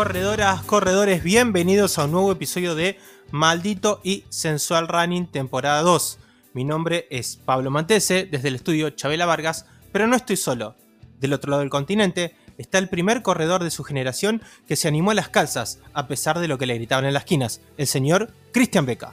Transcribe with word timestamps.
Corredoras, 0.00 0.62
corredores, 0.62 1.22
bienvenidos 1.22 1.98
a 1.98 2.06
un 2.06 2.12
nuevo 2.12 2.32
episodio 2.32 2.74
de 2.74 2.96
Maldito 3.32 4.00
y 4.02 4.24
Sensual 4.30 4.88
Running 4.88 5.26
temporada 5.26 5.82
2. 5.82 6.18
Mi 6.54 6.64
nombre 6.64 7.06
es 7.10 7.36
Pablo 7.36 7.70
Mantese, 7.70 8.24
desde 8.24 8.48
el 8.48 8.54
estudio 8.54 8.88
Chabela 8.88 9.26
Vargas, 9.26 9.66
pero 9.92 10.06
no 10.06 10.16
estoy 10.16 10.38
solo. 10.38 10.74
Del 11.20 11.34
otro 11.34 11.50
lado 11.50 11.60
del 11.60 11.68
continente 11.68 12.32
está 12.56 12.78
el 12.78 12.88
primer 12.88 13.20
corredor 13.20 13.62
de 13.62 13.70
su 13.70 13.84
generación 13.84 14.40
que 14.66 14.74
se 14.74 14.88
animó 14.88 15.10
a 15.10 15.14
las 15.14 15.28
calzas, 15.28 15.82
a 15.92 16.08
pesar 16.08 16.38
de 16.38 16.48
lo 16.48 16.56
que 16.56 16.64
le 16.64 16.76
gritaban 16.76 17.04
en 17.04 17.12
las 17.12 17.24
esquinas, 17.24 17.60
el 17.76 17.86
señor 17.86 18.30
Cristian 18.52 18.86
Beca. 18.86 19.12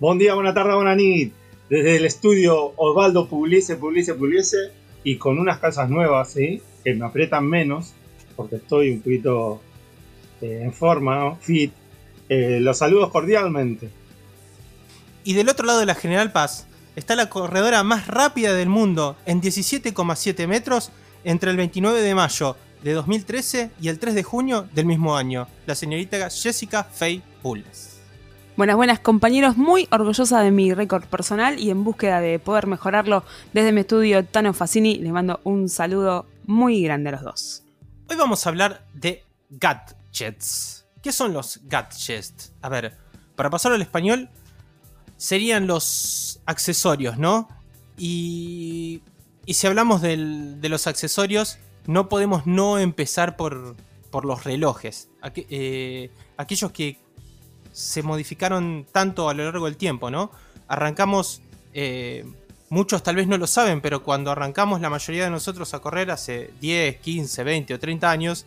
Buen 0.00 0.18
día, 0.18 0.34
buena 0.34 0.52
tarde, 0.52 0.74
buena 0.74 0.96
nit. 0.96 1.32
Desde 1.70 1.94
el 1.94 2.04
estudio 2.06 2.72
Osvaldo 2.74 3.28
Publice, 3.28 3.76
Publice, 3.76 4.14
Publice, 4.14 4.72
y 5.04 5.16
con 5.16 5.38
unas 5.38 5.60
calzas 5.60 5.88
nuevas, 5.88 6.32
¿sí? 6.32 6.60
Que 6.82 6.92
me 6.92 7.06
aprietan 7.06 7.46
menos, 7.46 7.92
porque 8.34 8.56
estoy 8.56 8.90
un 8.90 9.00
poquito 9.00 9.60
eh, 10.44 10.62
en 10.62 10.72
forma, 10.74 11.36
fit. 11.36 11.72
Eh, 12.28 12.58
los 12.60 12.76
saludos 12.76 13.10
cordialmente. 13.10 13.88
Y 15.24 15.32
del 15.32 15.48
otro 15.48 15.64
lado 15.64 15.80
de 15.80 15.86
la 15.86 15.94
General 15.94 16.32
Paz 16.32 16.66
está 16.96 17.16
la 17.16 17.30
corredora 17.30 17.82
más 17.82 18.06
rápida 18.08 18.52
del 18.52 18.68
mundo, 18.68 19.16
en 19.24 19.40
17,7 19.40 20.46
metros, 20.46 20.90
entre 21.24 21.50
el 21.50 21.56
29 21.56 22.02
de 22.02 22.14
mayo 22.14 22.56
de 22.82 22.92
2013 22.92 23.70
y 23.80 23.88
el 23.88 23.98
3 23.98 24.14
de 24.14 24.22
junio 24.22 24.68
del 24.74 24.84
mismo 24.84 25.16
año, 25.16 25.48
la 25.64 25.74
señorita 25.74 26.28
Jessica 26.28 26.84
Faye 26.84 27.22
Pulles. 27.42 27.98
Buenas, 28.58 28.76
buenas 28.76 29.00
compañeros, 29.00 29.56
muy 29.56 29.88
orgullosa 29.90 30.42
de 30.42 30.50
mi 30.50 30.74
récord 30.74 31.04
personal 31.04 31.58
y 31.58 31.70
en 31.70 31.82
búsqueda 31.82 32.20
de 32.20 32.38
poder 32.38 32.66
mejorarlo 32.66 33.24
desde 33.54 33.72
mi 33.72 33.80
estudio 33.80 34.24
Tano 34.26 34.52
Facini, 34.52 34.96
les 34.96 35.10
mando 35.10 35.40
un 35.44 35.70
saludo 35.70 36.26
muy 36.46 36.82
grande 36.82 37.08
a 37.08 37.12
los 37.12 37.22
dos. 37.22 37.62
Hoy 38.10 38.16
vamos 38.16 38.46
a 38.46 38.50
hablar 38.50 38.84
de 38.92 39.24
gadgets. 40.14 40.86
¿Qué 41.02 41.12
son 41.12 41.32
los 41.32 41.60
gadgets? 41.64 42.52
A 42.62 42.68
ver, 42.68 42.96
para 43.36 43.50
pasarlo 43.50 43.76
al 43.76 43.82
español, 43.82 44.30
serían 45.16 45.66
los 45.66 46.40
accesorios, 46.46 47.18
¿no? 47.18 47.48
Y, 47.98 49.02
y 49.46 49.54
si 49.54 49.66
hablamos 49.66 50.00
de 50.02 50.68
los 50.68 50.86
accesorios, 50.86 51.58
no 51.86 52.08
podemos 52.08 52.46
no 52.46 52.78
empezar 52.78 53.36
por, 53.36 53.76
por 54.10 54.24
los 54.24 54.44
relojes. 54.44 55.08
Eh, 55.34 56.10
aquellos 56.36 56.72
que 56.72 56.98
se 57.72 58.02
modificaron 58.02 58.86
tanto 58.90 59.28
a 59.28 59.34
lo 59.34 59.44
largo 59.44 59.66
del 59.66 59.76
tiempo, 59.76 60.10
¿no? 60.10 60.30
Arrancamos, 60.68 61.42
eh, 61.74 62.24
muchos 62.70 63.02
tal 63.02 63.16
vez 63.16 63.26
no 63.26 63.36
lo 63.36 63.46
saben, 63.46 63.80
pero 63.80 64.02
cuando 64.02 64.30
arrancamos 64.30 64.80
la 64.80 64.88
mayoría 64.88 65.24
de 65.24 65.30
nosotros 65.30 65.74
a 65.74 65.80
correr 65.80 66.10
hace 66.10 66.52
10, 66.60 66.96
15, 66.98 67.44
20 67.44 67.74
o 67.74 67.78
30 67.78 68.10
años, 68.10 68.46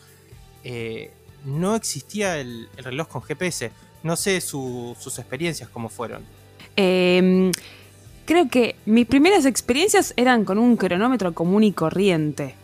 eh, 0.63 1.11
no 1.47 1.75
existía 1.75 2.37
el, 2.39 2.69
el 2.77 2.83
reloj 2.83 3.07
con 3.07 3.21
GPS. 3.23 3.71
No 4.03 4.15
sé 4.15 4.39
su- 4.41 4.95
sus 4.99 5.17
experiencias 5.17 5.69
cómo 5.69 5.89
fueron. 5.89 6.21
Eh, 6.75 7.51
creo 8.25 8.47
que 8.49 8.75
mis 8.85 9.07
primeras 9.07 9.45
experiencias 9.45 10.13
eran 10.17 10.45
con 10.45 10.59
un 10.59 10.77
cronómetro 10.77 11.33
común 11.33 11.63
y 11.63 11.71
corriente. 11.71 12.55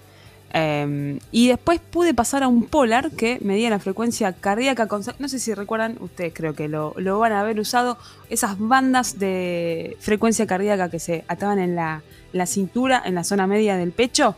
Eh, 0.56 1.17
y 1.31 1.48
después 1.48 1.80
pude 1.80 2.14
pasar 2.14 2.44
a 2.44 2.48
un 2.48 2.66
Polar 2.66 3.10
que 3.10 3.39
medía 3.42 3.71
la 3.71 3.80
frecuencia 3.80 4.33
cardíaca. 4.33 4.88
No 5.17 5.27
sé 5.27 5.39
si 5.39 5.54
recuerdan, 5.55 5.98
ustedes 6.00 6.32
creo 6.36 6.54
que 6.54 6.67
lo, 6.67 6.94
van 7.17 7.32
a 7.32 7.39
haber 7.39 7.60
usado, 7.60 7.98
esas 8.30 8.60
bandas 8.60 9.17
de 9.17 9.98
frecuencia 10.00 10.45
cardíaca 10.45 10.92
que 10.92 11.00
se 11.00 11.26
ataban 11.27 11.58
en 11.58 11.76
la, 11.76 12.04
cintura, 12.45 13.02
en 13.04 13.15
la 13.15 13.23
zona 13.23 13.48
media 13.48 13.77
del 13.77 13.92
pecho, 13.94 14.36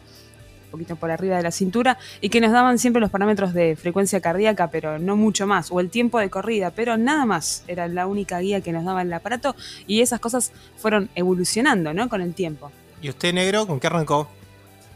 poquito 0.76 0.96
por 0.96 1.10
arriba 1.12 1.38
de 1.38 1.44
la 1.44 1.52
cintura, 1.52 1.98
y 2.22 2.30
que 2.30 2.42
nos 2.42 2.52
daban 2.52 2.78
siempre 2.80 3.00
los 3.00 3.10
parámetros 3.10 3.54
de 3.54 3.76
frecuencia 3.76 4.20
cardíaca, 4.22 4.70
pero 4.70 5.00
no 5.00 5.16
mucho 5.16 5.48
más, 5.48 5.72
o 5.72 5.80
el 5.80 5.90
tiempo 5.90 6.20
de 6.20 6.30
corrida, 6.30 6.72
pero 6.72 6.98
nada 6.98 7.26
más. 7.26 7.64
Era 7.68 7.88
la 7.88 8.08
única 8.08 8.40
guía 8.40 8.62
que 8.62 8.72
nos 8.72 8.84
daba 8.86 9.02
el 9.02 9.12
aparato, 9.14 9.56
y 9.88 10.02
esas 10.02 10.20
cosas 10.20 10.52
fueron 10.78 11.10
evolucionando, 11.16 11.94
¿no? 11.94 12.10
Con 12.10 12.22
el 12.22 12.34
tiempo. 12.34 12.72
¿Y 13.02 13.10
usted, 13.10 13.34
negro, 13.34 13.68
con 13.68 13.80
qué 13.80 13.88
arrancó? 13.88 14.28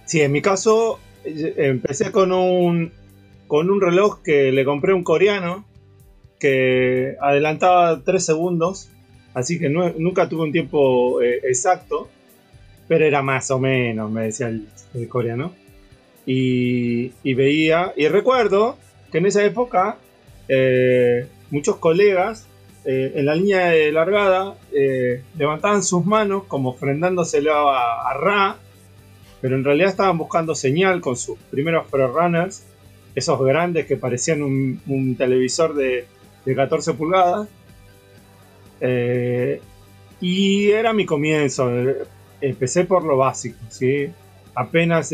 Sí, 0.06 0.22
en 0.22 0.32
mi 0.32 0.42
caso 0.42 1.00
eh, 1.24 1.54
empecé 1.58 2.12
con 2.12 2.32
un, 2.32 2.92
con 3.48 3.70
un 3.70 3.80
reloj 3.82 4.22
que 4.24 4.52
le 4.52 4.66
compré 4.66 4.94
a 4.94 4.96
un 4.96 5.04
coreano 5.04 5.66
que 6.40 7.16
adelantaba 7.22 8.02
3 8.04 8.26
segundos, 8.26 8.90
así 9.34 9.60
que 9.60 9.70
no- 9.70 9.92
nunca 9.98 10.30
tuve 10.30 10.44
un 10.44 10.52
tiempo 10.52 11.22
eh, 11.22 11.40
exacto, 11.44 12.10
pero 12.88 13.06
era 13.06 13.22
más 13.22 13.52
o 13.52 13.60
menos, 13.60 14.10
me 14.10 14.24
decía 14.24 14.48
el, 14.48 14.68
el 14.94 15.08
coreano. 15.08 15.54
Y, 16.32 17.34
veía, 17.34 17.92
y 17.98 18.08
recuerdo 18.08 18.78
que 19.12 19.18
en 19.18 19.26
esa 19.26 19.44
época 19.44 19.98
eh, 20.48 21.28
muchos 21.50 21.78
colegas 21.78 22.46
eh, 22.86 23.14
en 23.16 23.26
la 23.26 23.34
línea 23.34 23.70
de 23.70 23.92
largada 23.92 24.56
eh, 24.72 25.24
levantaban 25.36 25.82
sus 25.82 26.06
manos 26.06 26.44
como 26.44 26.70
ofrendándoselo 26.70 27.72
a, 27.72 28.14
Ra, 28.14 28.58
pero 29.42 29.56
en 29.56 29.64
realidad 29.64 29.90
estaban 29.90 30.20
buscando 30.20 30.54
señal 30.54 31.02
con 31.02 31.18
sus 31.18 31.40
primeros 31.50 31.90
Runners, 31.90 32.64
esos 33.16 33.44
grandes 33.44 33.88
que 33.88 33.98
parecían 33.98 34.44
un, 34.44 35.16
televisor 35.18 35.74
de, 35.74 36.06
de 36.46 36.56
14 36.56 36.94
pulgadas. 36.94 37.48
Y 40.22 40.70
era 40.70 40.94
mi 40.94 41.08
comienzo. 41.08 41.72
Empecé 42.40 42.86
por 42.86 43.04
lo 43.04 43.18
básico, 43.18 43.58
¿sí? 43.70 44.12
Apenas 44.54 45.12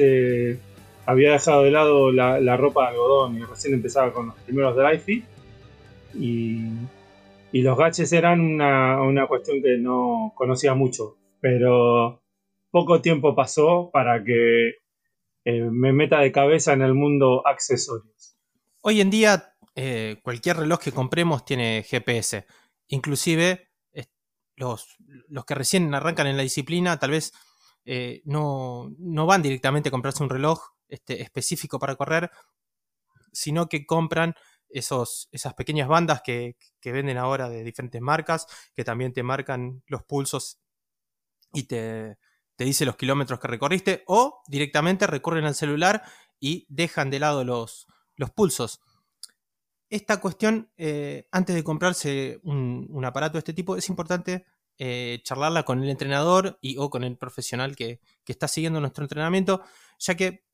había 1.05 1.31
dejado 1.31 1.63
de 1.63 1.71
lado 1.71 2.11
la, 2.11 2.57
ropa 2.57 2.83
de 2.83 2.88
algodón 2.89 3.38
y 3.38 3.43
recién 3.43 3.73
empezaba 3.73 4.11
con 4.11 4.27
los 4.27 4.35
primeros 4.39 4.75
dry 4.75 4.99
fit. 4.99 5.25
Y, 6.13 6.69
y 7.51 7.61
los 7.61 7.77
gaches 7.77 8.11
eran 8.13 8.39
una, 8.41 9.01
una 9.01 9.27
cuestión 9.27 9.61
que 9.61 9.77
no 9.77 10.33
conocía 10.35 10.73
mucho. 10.73 11.17
Pero 11.39 12.21
poco 12.71 13.01
tiempo 13.01 13.35
pasó 13.35 13.89
para 13.91 14.23
que 14.23 14.69
eh, 15.45 15.69
me 15.71 15.93
meta 15.93 16.19
de 16.19 16.31
cabeza 16.31 16.73
en 16.73 16.81
el 16.81 16.93
mundo 16.93 17.45
accesorios. 17.45 18.37
Hoy 18.81 19.01
en 19.01 19.09
día, 19.09 19.55
eh, 19.75 20.17
cualquier 20.23 20.57
reloj 20.57 20.79
que 20.79 20.91
compremos 20.91 21.45
tiene 21.45 21.83
GPS. 21.83 22.45
Inclusive, 22.87 23.69
los, 24.55 24.97
los 25.27 25.45
que 25.45 25.55
recién 25.55 25.93
arrancan 25.93 26.27
en 26.27 26.37
la 26.37 26.43
disciplina, 26.43 26.97
tal 26.97 27.11
vez 27.11 27.33
eh, 27.85 28.22
no, 28.25 28.91
no 28.97 29.25
van 29.25 29.41
directamente 29.41 29.89
a 29.89 29.91
comprarse 29.91 30.23
un 30.23 30.29
reloj 30.29 30.75
este, 30.88 31.22
específico 31.22 31.79
para 31.79 31.96
correr, 31.96 32.31
sino 33.31 33.68
que 33.68 33.85
compran 33.85 34.35
esos, 34.69 35.29
esas 35.31 35.53
pequeñas 35.53 35.88
bandas 35.88 36.22
que, 36.22 36.56
venden 36.84 37.18
ahora 37.18 37.50
de 37.50 37.63
diferentes 37.63 38.01
marcas, 38.01 38.47
que 38.75 38.84
también 38.84 39.13
te 39.13 39.23
marcan 39.23 39.84
los 39.88 40.03
pulsos 40.03 40.59
y 41.51 41.63
te, 41.63 42.18
te 42.56 42.63
dice 42.63 42.85
los 42.85 42.96
kilómetros 42.96 43.40
que 43.40 43.47
recorriste, 43.47 44.03
o 44.07 44.41
directamente 44.47 45.07
recurren 45.07 45.46
al 45.46 45.56
celular 45.56 46.03
y 46.40 46.66
dejan 46.69 47.09
de 47.09 47.19
lado 47.19 47.44
los, 47.44 47.88
los 48.16 48.31
pulsos. 48.31 48.81
Esta 49.90 50.19
cuestión, 50.19 50.72
eh, 50.78 51.28
antes 51.31 51.56
de 51.56 51.63
comprarse 51.63 52.40
un, 52.44 52.88
un 52.90 53.06
aparato 53.06 53.34
de 53.34 53.40
este 53.40 53.53
tipo, 53.53 53.78
es 53.78 53.90
importante 53.90 54.46
eh, 54.78 55.22
charlarla 55.23 55.64
con 55.64 55.82
el 55.82 55.90
entrenador 55.90 56.59
y, 56.61 56.78
o 56.78 56.90
con 56.90 57.03
el 57.03 57.17
profesional 57.17 57.76
que, 57.76 58.02
que 58.26 58.32
está 58.34 58.47
siguiendo 58.47 58.82
nuestro 58.82 59.05
entrenamiento, 59.05 59.61
ya 59.99 60.16
que 60.16 60.45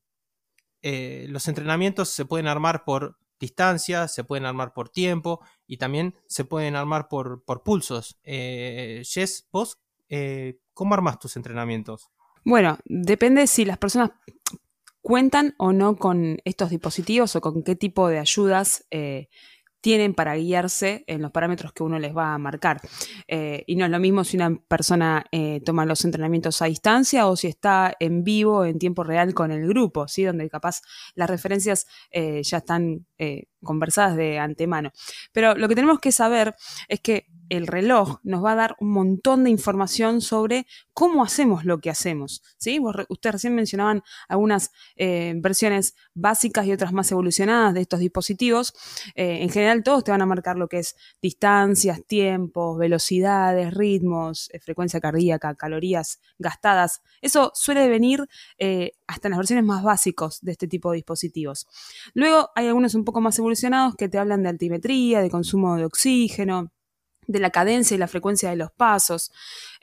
eh, 0.82 1.26
los 1.28 1.48
entrenamientos 1.48 2.08
se 2.08 2.24
pueden 2.24 2.46
armar 2.46 2.84
por 2.84 3.18
distancia, 3.38 4.06
se 4.08 4.22
pueden 4.24 4.46
armar 4.46 4.72
por 4.72 4.88
tiempo 4.88 5.40
y 5.66 5.76
también 5.76 6.14
se 6.26 6.44
pueden 6.44 6.76
armar 6.76 7.08
por, 7.08 7.42
pulsos. 7.64 8.18
Eh, 8.22 9.02
Jess, 9.04 9.48
vos, 9.50 9.78
eh, 10.08 10.60
¿cómo 10.74 10.94
armas 10.94 11.18
tus 11.18 11.36
entrenamientos? 11.36 12.10
Bueno, 12.44 12.78
depende 12.84 13.46
si 13.46 13.64
las 13.64 13.78
personas 13.78 14.10
cuentan 15.00 15.54
o 15.58 15.72
no 15.72 15.96
con 15.96 16.38
estos 16.44 16.70
dispositivos 16.70 17.34
o 17.36 17.40
con 17.40 17.62
qué 17.62 17.74
tipo 17.74 18.08
de 18.08 18.20
ayudas 18.20 18.86
eh, 18.90 19.28
tienen 19.82 20.14
para 20.14 20.36
guiarse 20.36 21.04
en 21.06 21.20
los 21.20 21.32
parámetros 21.32 21.72
que 21.72 21.82
uno 21.82 21.98
les 21.98 22.16
va 22.16 22.32
a 22.32 22.38
marcar. 22.38 22.80
Eh, 23.28 23.64
y 23.66 23.76
no 23.76 23.84
es 23.84 23.90
lo 23.90 23.98
mismo 23.98 24.24
si 24.24 24.36
una 24.36 24.56
persona 24.68 25.26
eh, 25.32 25.60
toma 25.64 25.84
los 25.84 26.04
entrenamientos 26.06 26.62
a 26.62 26.66
distancia 26.66 27.26
o 27.26 27.36
si 27.36 27.48
está 27.48 27.94
en 27.98 28.24
vivo, 28.24 28.64
en 28.64 28.78
tiempo 28.78 29.02
real 29.02 29.34
con 29.34 29.50
el 29.50 29.66
grupo, 29.68 30.08
¿sí? 30.08 30.22
donde 30.22 30.48
capaz 30.48 30.80
las 31.14 31.28
referencias 31.28 31.86
eh, 32.10 32.42
ya 32.42 32.58
están 32.58 33.06
conversadas 33.62 34.16
de 34.16 34.38
antemano. 34.38 34.92
Pero 35.32 35.54
lo 35.54 35.68
que 35.68 35.74
tenemos 35.74 36.00
que 36.00 36.12
saber 36.12 36.54
es 36.88 37.00
que 37.00 37.26
el 37.52 37.66
reloj 37.66 38.18
nos 38.22 38.42
va 38.42 38.52
a 38.52 38.56
dar 38.56 38.76
un 38.80 38.90
montón 38.92 39.44
de 39.44 39.50
información 39.50 40.22
sobre 40.22 40.66
cómo 40.94 41.22
hacemos 41.22 41.66
lo 41.66 41.80
que 41.80 41.90
hacemos. 41.90 42.42
¿sí? 42.56 42.80
Ustedes 42.80 43.32
recién 43.32 43.54
mencionaban 43.54 44.02
algunas 44.26 44.70
eh, 44.96 45.34
versiones 45.36 45.94
básicas 46.14 46.64
y 46.64 46.72
otras 46.72 46.94
más 46.94 47.12
evolucionadas 47.12 47.74
de 47.74 47.82
estos 47.82 48.00
dispositivos. 48.00 48.72
Eh, 49.14 49.42
en 49.42 49.50
general 49.50 49.82
todos 49.82 50.02
te 50.02 50.10
van 50.10 50.22
a 50.22 50.26
marcar 50.26 50.56
lo 50.56 50.66
que 50.66 50.78
es 50.78 50.96
distancias, 51.20 52.02
tiempos, 52.06 52.78
velocidades, 52.78 53.74
ritmos, 53.74 54.48
eh, 54.54 54.58
frecuencia 54.58 54.98
cardíaca, 54.98 55.54
calorías 55.54 56.22
gastadas. 56.38 57.02
Eso 57.20 57.52
suele 57.54 57.86
venir 57.86 58.26
hasta 59.06 59.28
en 59.28 59.32
las 59.32 59.38
versiones 59.38 59.64
más 59.66 59.82
básicos 59.82 60.40
de 60.40 60.52
este 60.52 60.68
tipo 60.68 60.90
de 60.90 60.96
dispositivos. 60.96 61.68
Luego 62.14 62.50
hay 62.54 62.68
algunos 62.68 62.94
un 62.94 63.04
poco 63.04 63.20
más 63.20 63.38
evolucionados 63.38 63.51
que 63.96 64.08
te 64.08 64.18
hablan 64.18 64.42
de 64.42 64.48
altimetría, 64.50 65.20
de 65.20 65.30
consumo 65.30 65.76
de 65.76 65.84
oxígeno, 65.84 66.72
de 67.26 67.40
la 67.40 67.50
cadencia 67.50 67.94
y 67.94 67.98
la 67.98 68.08
frecuencia 68.08 68.50
de 68.50 68.56
los 68.56 68.70
pasos. 68.72 69.32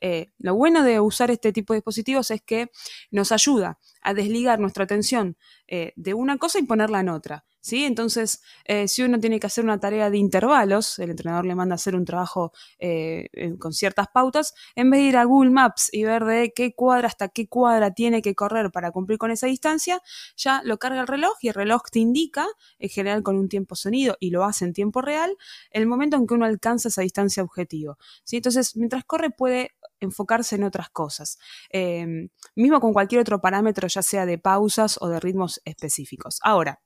Eh, 0.02 0.32
lo 0.38 0.56
bueno 0.56 0.84
de 0.84 1.00
usar 1.00 1.32
este 1.32 1.52
tipo 1.52 1.74
de 1.74 1.78
dispositivos 1.78 2.32
es 2.32 2.42
que 2.42 2.72
nos 3.12 3.32
ayuda 3.32 3.80
a 4.02 4.14
desligar 4.14 4.60
nuestra 4.60 4.86
atención 4.86 5.38
eh, 5.68 5.94
de 5.96 6.14
una 6.14 6.38
cosa 6.38 6.60
y 6.60 6.64
ponerla 6.64 7.02
en 7.02 7.10
otra. 7.10 7.46
¿sí? 7.60 7.84
Entonces, 7.84 8.42
eh, 8.64 8.88
si 8.88 9.04
uno 9.04 9.20
tiene 9.20 9.40
que 9.40 9.48
hacer 9.48 9.64
una 9.64 9.80
tarea 9.80 10.10
de 10.10 10.18
intervalos, 10.18 10.98
el 11.00 11.10
entrenador 11.10 11.46
le 11.46 11.56
manda 11.56 11.74
a 11.74 11.76
hacer 11.76 11.96
un 11.96 12.06
trabajo 12.06 12.54
con 13.60 13.74
ciertas 13.74 14.08
pautas, 14.14 14.54
en 14.76 14.90
vez 14.90 15.02
de 15.02 15.08
ir 15.08 15.18
a 15.18 15.26
Google 15.26 15.52
Maps 15.52 15.90
y 15.92 16.04
ver 16.04 16.24
de 16.24 16.54
qué 16.56 16.74
cuadra 16.74 17.08
hasta 17.08 17.28
qué 17.28 17.48
cuadra 17.48 17.94
tiene 17.94 18.22
que 18.22 18.36
correr 18.36 18.72
para 18.72 18.92
cumplir 18.92 19.18
con 19.18 19.32
esa 19.32 19.48
distancia, 19.48 20.02
ya 20.38 20.62
lo 20.64 20.78
carga 20.78 21.02
el 21.02 21.08
reloj 21.08 21.34
y 21.42 21.50
el 21.50 21.54
reloj 21.54 21.84
te 21.92 22.00
indica, 22.00 22.48
en 22.80 22.90
general 22.90 23.24
con 23.24 23.38
un 23.38 23.50
tiempo 23.50 23.76
sonido 23.76 24.16
y 24.20 24.32
lo 24.32 24.46
hace 24.46 24.66
en 24.66 24.74
tiempo 24.74 25.02
real, 25.02 25.36
el 25.72 25.86
momento 25.88 26.16
en 26.16 26.26
que 26.26 26.34
uno 26.34 26.46
alcanza 26.46 26.88
esa 26.88 27.02
distancia 27.02 27.44
objetivo. 27.44 27.98
¿sí? 28.24 28.38
Entonces, 28.38 28.76
mientras 28.76 29.04
corre 29.04 29.30
puede 29.30 29.72
enfocarse 30.00 30.56
en 30.56 30.64
otras 30.64 30.90
cosas. 30.90 31.38
Em, 31.70 32.30
mismo 32.56 32.80
con 32.80 32.94
cualquier 32.94 33.22
otro 33.22 33.42
parámetro, 33.42 33.88
ya 33.88 34.02
sea 34.02 34.26
de 34.26 34.38
pausas 34.38 34.98
o 35.02 35.10
de 35.10 35.20
ritmos 35.20 35.62
específicos. 35.66 36.40
Ahora, 36.44 36.82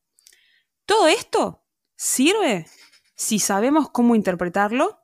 todo 0.86 1.08
esto 1.08 1.64
sirve 1.96 2.66
si 3.16 3.40
sabemos 3.40 3.90
cómo 3.90 4.16
interpretarlo 4.16 5.00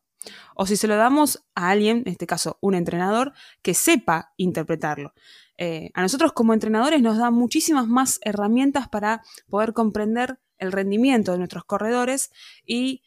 o 0.55 0.65
si 0.65 0.75
se 0.75 0.87
lo 0.87 0.97
damos 0.97 1.45
a 1.55 1.69
alguien, 1.69 2.03
en 2.05 2.11
este 2.11 2.27
caso 2.27 2.57
un 2.61 2.75
entrenador, 2.75 3.33
que 3.61 3.73
sepa 3.73 4.33
interpretarlo. 4.37 5.13
Eh, 5.57 5.91
a 5.93 6.01
nosotros 6.01 6.33
como 6.33 6.53
entrenadores 6.53 7.01
nos 7.01 7.17
da 7.17 7.31
muchísimas 7.31 7.87
más 7.87 8.19
herramientas 8.23 8.87
para 8.87 9.21
poder 9.49 9.73
comprender 9.73 10.39
el 10.57 10.71
rendimiento 10.71 11.31
de 11.31 11.37
nuestros 11.37 11.63
corredores 11.63 12.31
y 12.65 13.03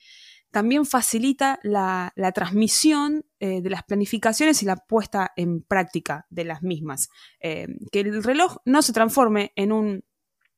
también 0.52 0.86
facilita 0.86 1.58
la, 1.62 2.12
transmisión 2.34 3.24
eh, 3.40 3.60
de 3.62 3.70
las 3.70 3.82
planificaciones 3.82 4.62
y 4.62 4.66
la 4.66 4.76
puesta 4.76 5.32
en 5.34 5.62
práctica 5.62 6.26
de 6.30 6.44
las 6.44 6.62
mismas. 6.62 7.08
Eh, 7.40 7.66
que 7.90 8.00
el 8.00 8.22
reloj 8.22 8.58
no 8.64 8.82
se 8.82 8.92
transforme 8.92 9.52
en 9.56 9.72
un 9.72 10.04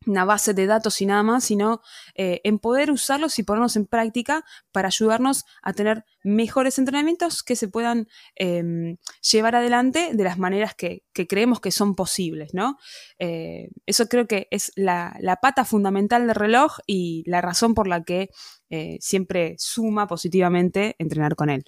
una 0.06 0.26
base 0.26 0.52
de 0.52 0.66
datos 0.66 1.00
y 1.00 1.06
nada 1.06 1.22
más, 1.22 1.44
sino 1.44 1.80
eh, 2.14 2.42
en 2.44 2.58
poder 2.58 2.90
usarlos 2.90 3.38
y 3.38 3.42
ponerlos 3.42 3.76
en 3.76 3.86
práctica 3.86 4.44
para 4.70 4.88
ayudarnos 4.88 5.44
a 5.62 5.72
tener 5.72 6.04
mejores 6.24 6.78
entrenamientos 6.78 7.42
que 7.42 7.54
se 7.54 7.68
puedan 7.68 8.08
em, 8.34 8.96
llevar 9.20 9.54
adelante 9.54 10.10
de 10.14 10.24
las 10.24 10.38
maneras 10.38 10.74
que, 10.74 11.04
creemos 11.12 11.60
que 11.60 11.70
son 11.70 11.94
posibles, 11.94 12.54
¿no? 12.54 12.78
Eh, 13.18 13.68
eso 13.86 14.08
creo 14.08 14.26
que 14.26 14.48
es 14.50 14.72
la, 14.74 15.16
pata 15.40 15.64
fundamental 15.64 16.26
del 16.26 16.34
reloj 16.34 16.78
y 16.86 17.22
la 17.26 17.40
razón 17.40 17.74
por 17.74 17.86
la 17.86 18.02
que 18.02 18.30
eh, 18.70 18.98
siempre 19.00 19.54
suma 19.58 20.06
positivamente 20.06 20.96
entrenar 20.98 21.36
con 21.36 21.50
él. 21.50 21.64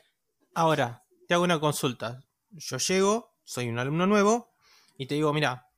Ahora, 0.55 1.05
te 1.29 1.35
hago 1.35 1.44
una 1.44 1.61
consulta. 1.61 2.25
Yo 2.50 2.79
llego, 2.79 3.35
soy 3.44 3.69
un 3.69 3.79
alumno 3.79 4.06
nuevo 4.06 4.50
y 4.97 5.06
te 5.06 5.14
digo, 5.14 5.32
mira, 5.32 5.69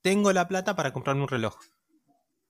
tengo 0.00 0.32
la 0.32 0.48
plata 0.48 0.76
para 0.76 0.92
comprarme 0.92 1.22
un 1.22 1.28
reloj 1.28 1.56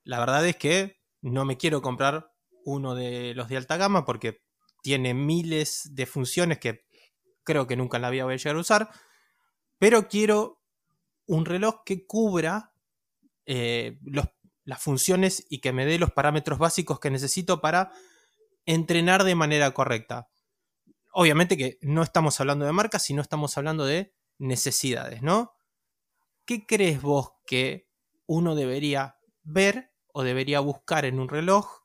la 0.03 0.19
verdad 0.19 0.45
es 0.47 0.55
que 0.55 0.99
no 1.21 1.45
me 1.45 1.57
quiero 1.57 1.81
comprar 1.81 2.31
uno 2.65 2.95
de 2.95 3.33
los 3.35 3.49
de 3.49 3.57
alta 3.57 3.77
gama 3.77 4.05
porque 4.05 4.43
tiene 4.81 5.13
miles 5.13 5.89
de 5.91 6.05
funciones 6.05 6.59
que 6.59 6.85
creo 7.43 7.67
que 7.67 7.75
nunca 7.75 7.97
en 7.97 8.03
la 8.03 8.09
vida 8.09 8.25
voy 8.25 8.33
a 8.33 8.37
llegar 8.37 8.55
a 8.55 8.59
usar. 8.59 8.89
Pero 9.77 10.07
quiero 10.07 10.61
un 11.25 11.45
reloj 11.45 11.83
que 11.85 12.05
cubra 12.05 12.73
eh, 13.45 13.99
las 14.63 14.81
funciones 14.81 15.45
y 15.49 15.59
que 15.59 15.73
me 15.73 15.85
dé 15.85 15.97
los 15.97 16.11
parámetros 16.11 16.59
básicos 16.59 16.99
que 16.99 17.09
necesito 17.09 17.61
para 17.61 17.91
entrenar 18.65 19.23
de 19.23 19.35
manera 19.35 19.71
correcta. 19.71 20.29
Obviamente 21.13 21.57
que 21.57 21.77
no 21.81 22.03
estamos 22.03 22.39
hablando 22.39 22.65
de 22.65 22.71
marcas, 22.71 23.03
sino 23.03 23.21
estamos 23.21 23.57
hablando 23.57 23.85
de 23.85 24.13
necesidades, 24.37 25.21
¿no? 25.21 25.53
¿Qué 26.45 26.65
crees 26.65 27.01
vos 27.01 27.33
que 27.45 27.89
uno 28.25 28.55
debería 28.55 29.17
ver 29.43 29.91
o 30.07 30.23
debería 30.23 30.59
buscar 30.59 31.05
en 31.05 31.19
un 31.19 31.29
reloj 31.29 31.83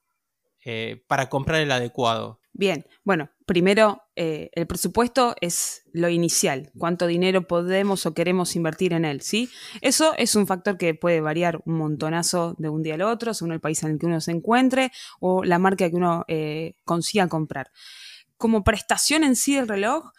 eh, 0.65 1.05
para 1.09 1.29
comprar 1.29 1.61
el 1.61 1.73
adecuado? 1.73 2.41
Bien, 2.59 2.87
bueno, 3.05 3.29
primero 3.45 4.01
eh, 4.17 4.49
el 4.55 4.67
presupuesto 4.67 5.37
es 5.43 5.83
lo 5.93 6.09
inicial, 6.09 6.73
cuánto 6.79 7.07
dinero 7.07 7.47
podemos 7.47 8.07
o 8.07 8.15
queremos 8.15 8.57
invertir 8.57 8.95
en 8.95 9.05
él, 9.05 9.21
¿sí? 9.21 9.51
Eso 9.83 10.15
es 10.17 10.35
un 10.37 10.47
factor 10.47 10.79
que 10.79 10.95
puede 10.95 11.21
variar 11.21 11.61
un 11.67 11.77
montonazo 11.77 12.55
de 12.57 12.71
un 12.71 12.83
día 12.83 12.95
al 12.95 13.03
otro, 13.03 13.35
según 13.35 13.53
el 13.53 13.61
país 13.61 13.83
en 13.83 13.91
el 13.91 13.99
que 13.99 14.07
uno 14.07 14.23
se 14.23 14.31
encuentre 14.31 14.91
o 15.21 15.45
la 15.45 15.59
marca 15.59 15.91
que 15.91 15.97
uno 15.97 16.25
eh, 16.29 16.77
consiga 16.85 17.29
comprar. 17.29 17.73
Como 18.39 18.65
prestación 18.65 19.23
en 19.23 19.37
sí 19.37 19.55
del 19.55 19.69
reloj, 19.69 20.13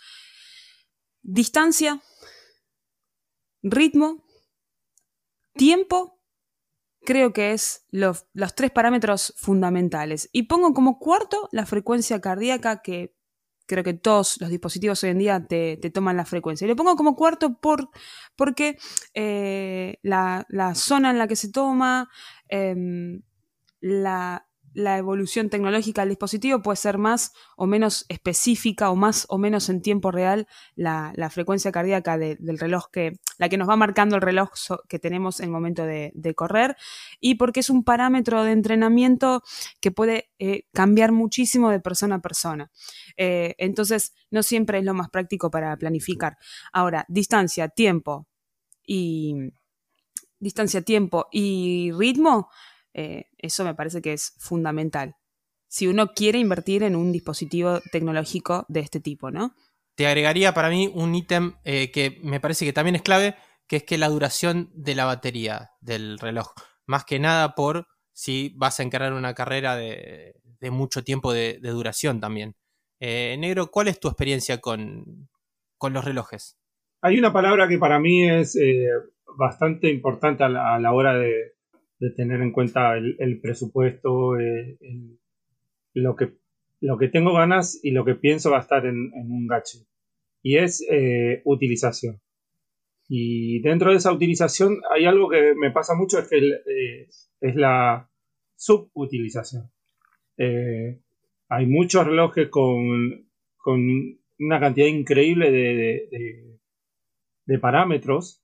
distancia, 1.23 2.03
ritmo, 3.63 4.23
tiempo 5.55 6.16
creo 7.07 7.31
que 7.31 7.53
es 7.53 7.85
los, 7.89 8.27
tres 8.53 8.69
parámetros 8.71 9.33
fundamentales. 9.37 10.29
Y 10.33 10.43
pongo 10.43 10.73
como 10.73 10.99
cuarto 10.99 11.47
la 11.53 11.65
frecuencia 11.65 12.19
cardíaca, 12.19 12.81
que 12.81 13.15
creo 13.65 13.81
que 13.81 13.93
todos 13.93 14.41
los 14.41 14.49
dispositivos 14.49 15.01
hoy 15.03 15.11
en 15.11 15.19
día 15.19 15.45
te, 15.47 15.77
toman 15.93 16.17
la 16.17 16.25
frecuencia. 16.25 16.65
Y 16.65 16.67
lo 16.67 16.75
pongo 16.75 16.97
como 16.97 17.15
cuarto 17.15 17.59
por, 17.61 17.89
porque 18.35 18.77
eh, 19.13 19.99
la, 20.01 20.45
zona 20.75 21.11
en 21.11 21.17
la 21.17 21.29
que 21.29 21.37
se 21.37 21.49
toma, 21.49 22.09
em, 22.49 23.21
la, 23.79 24.46
la 24.77 24.99
evolución 24.99 25.49
tecnológica 25.49 26.03
del 26.03 26.09
dispositivo 26.09 26.61
puede 26.61 26.75
ser 26.75 26.99
más 26.99 27.33
o 27.55 27.65
menos 27.65 28.05
específica 28.09 28.91
o 28.91 28.95
más 28.95 29.25
o 29.27 29.39
menos 29.39 29.69
en 29.69 29.81
tiempo 29.81 30.11
real 30.11 30.47
la, 30.75 31.11
frecuencia 31.31 31.71
cardíaca 31.71 32.15
del 32.19 32.59
reloj 32.59 32.85
que, 32.91 33.13
la 33.39 33.49
que 33.49 33.57
nos 33.57 33.67
va 33.67 33.75
marcando 33.75 34.17
el 34.17 34.21
reloj 34.21 34.51
que 34.87 34.99
tenemos 34.99 35.39
en 35.39 35.45
el 35.45 35.51
momento 35.51 35.83
de, 35.83 36.33
correr 36.35 36.77
y 37.19 37.35
porque 37.35 37.61
es 37.61 37.71
un 37.71 37.83
parámetro 37.83 38.43
de 38.43 38.51
entrenamiento 38.51 39.41
que 39.81 39.89
puede 39.89 40.29
eh, 40.37 40.67
cambiar 40.73 41.11
muchísimo 41.11 41.71
de 41.71 41.79
persona 41.79 42.17
a 42.17 42.21
persona. 42.21 42.71
Eh, 43.17 43.55
entonces, 43.57 44.13
no 44.29 44.43
siempre 44.43 44.77
es 44.77 44.85
lo 44.85 44.93
más 44.93 45.09
práctico 45.09 45.49
para 45.49 45.75
planificar. 45.77 46.37
Ahora, 46.71 47.03
distancia, 47.07 47.67
tiempo 47.67 48.27
y 48.85 49.53
distancia, 50.39 50.83
tiempo 50.83 51.25
y 51.31 51.91
ritmo 51.97 52.49
eh, 52.97 53.25
eso 53.37 53.63
me 53.63 53.75
parece 53.75 54.01
que 54.01 54.11
es 54.11 54.33
fundamental. 54.39 55.15
Si 55.67 55.85
uno 55.85 56.13
quiere 56.15 56.39
invertir 56.39 56.81
en 56.81 56.95
un 56.95 57.11
dispositivo 57.11 57.79
tecnológico 57.91 58.65
de 58.69 58.79
este 58.79 58.99
tipo, 58.99 59.29
¿no? 59.29 59.53
Te 59.95 60.07
agregaría 60.07 60.53
para 60.55 60.69
mí 60.69 60.91
un 60.93 61.13
ítem 61.13 61.53
eh, 61.63 61.91
que 61.91 62.19
me 62.23 62.39
parece 62.39 62.65
que 62.65 62.73
también 62.73 62.95
es 62.95 63.03
clave, 63.03 63.35
que 63.67 63.77
es 63.77 63.83
que 63.83 63.99
la 63.99 64.09
duración 64.09 64.71
de 64.73 64.95
la 64.95 65.05
batería 65.05 65.71
del 65.79 66.17
reloj. 66.17 66.53
Más 66.87 67.05
que 67.05 67.19
nada 67.19 67.53
por 67.53 67.87
si 68.13 68.53
vas 68.57 68.79
a 68.79 68.83
encarar 68.83 69.13
una 69.13 69.35
carrera 69.35 69.75
de, 69.75 70.33
mucho 70.71 71.03
tiempo 71.03 71.33
de, 71.33 71.59
duración 71.59 72.19
también. 72.19 72.55
Eh, 72.99 73.37
Negro, 73.37 73.67
¿cuál 73.67 73.89
es 73.89 73.99
tu 73.99 74.07
experiencia 74.07 74.57
con, 74.59 75.29
los 75.79 76.03
relojes? 76.03 76.57
Hay 77.03 77.19
una 77.19 77.31
palabra 77.31 77.67
que 77.67 77.77
para 77.77 77.99
mí 77.99 78.27
es 78.27 78.57
bastante 79.37 79.89
importante 79.89 80.43
a 80.43 80.79
la 80.79 80.91
hora 80.93 81.13
de, 81.13 81.56
de 81.99 82.11
tener 82.11 82.41
en 82.41 82.51
cuenta 82.51 82.95
el, 82.97 83.39
presupuesto, 83.41 84.39
eh, 84.39 84.77
lo, 85.93 86.15
que, 86.15 86.33
lo 86.79 86.97
que 86.97 87.07
tengo 87.07 87.33
ganas 87.33 87.79
y 87.83 87.91
lo 87.91 88.05
que 88.05 88.15
pienso 88.15 88.51
gastar 88.51 88.85
en, 88.85 89.11
un 89.13 89.47
gache. 89.47 89.79
Y 90.41 90.57
es 90.57 90.85
eh, 90.89 91.41
utilización. 91.45 92.21
Y 93.09 93.61
dentro 93.61 93.91
de 93.91 93.97
esa 93.97 94.11
utilización 94.11 94.81
hay 94.91 95.05
algo 95.05 95.29
que 95.29 95.53
me 95.55 95.71
pasa 95.71 95.95
mucho, 95.95 96.19
es 96.19 96.27
que 96.27 96.37
eh, 96.37 97.07
es 97.41 97.55
la 97.55 98.09
subutilización. 98.55 99.71
hay 100.37 101.65
muchos 101.65 102.05
relojes 102.05 102.49
con, 102.49 103.29
con 103.57 103.79
una 104.39 104.59
cantidad 104.59 104.87
increíble 104.87 105.51
de, 105.51 106.59
de 107.45 107.59
parámetros 107.59 108.43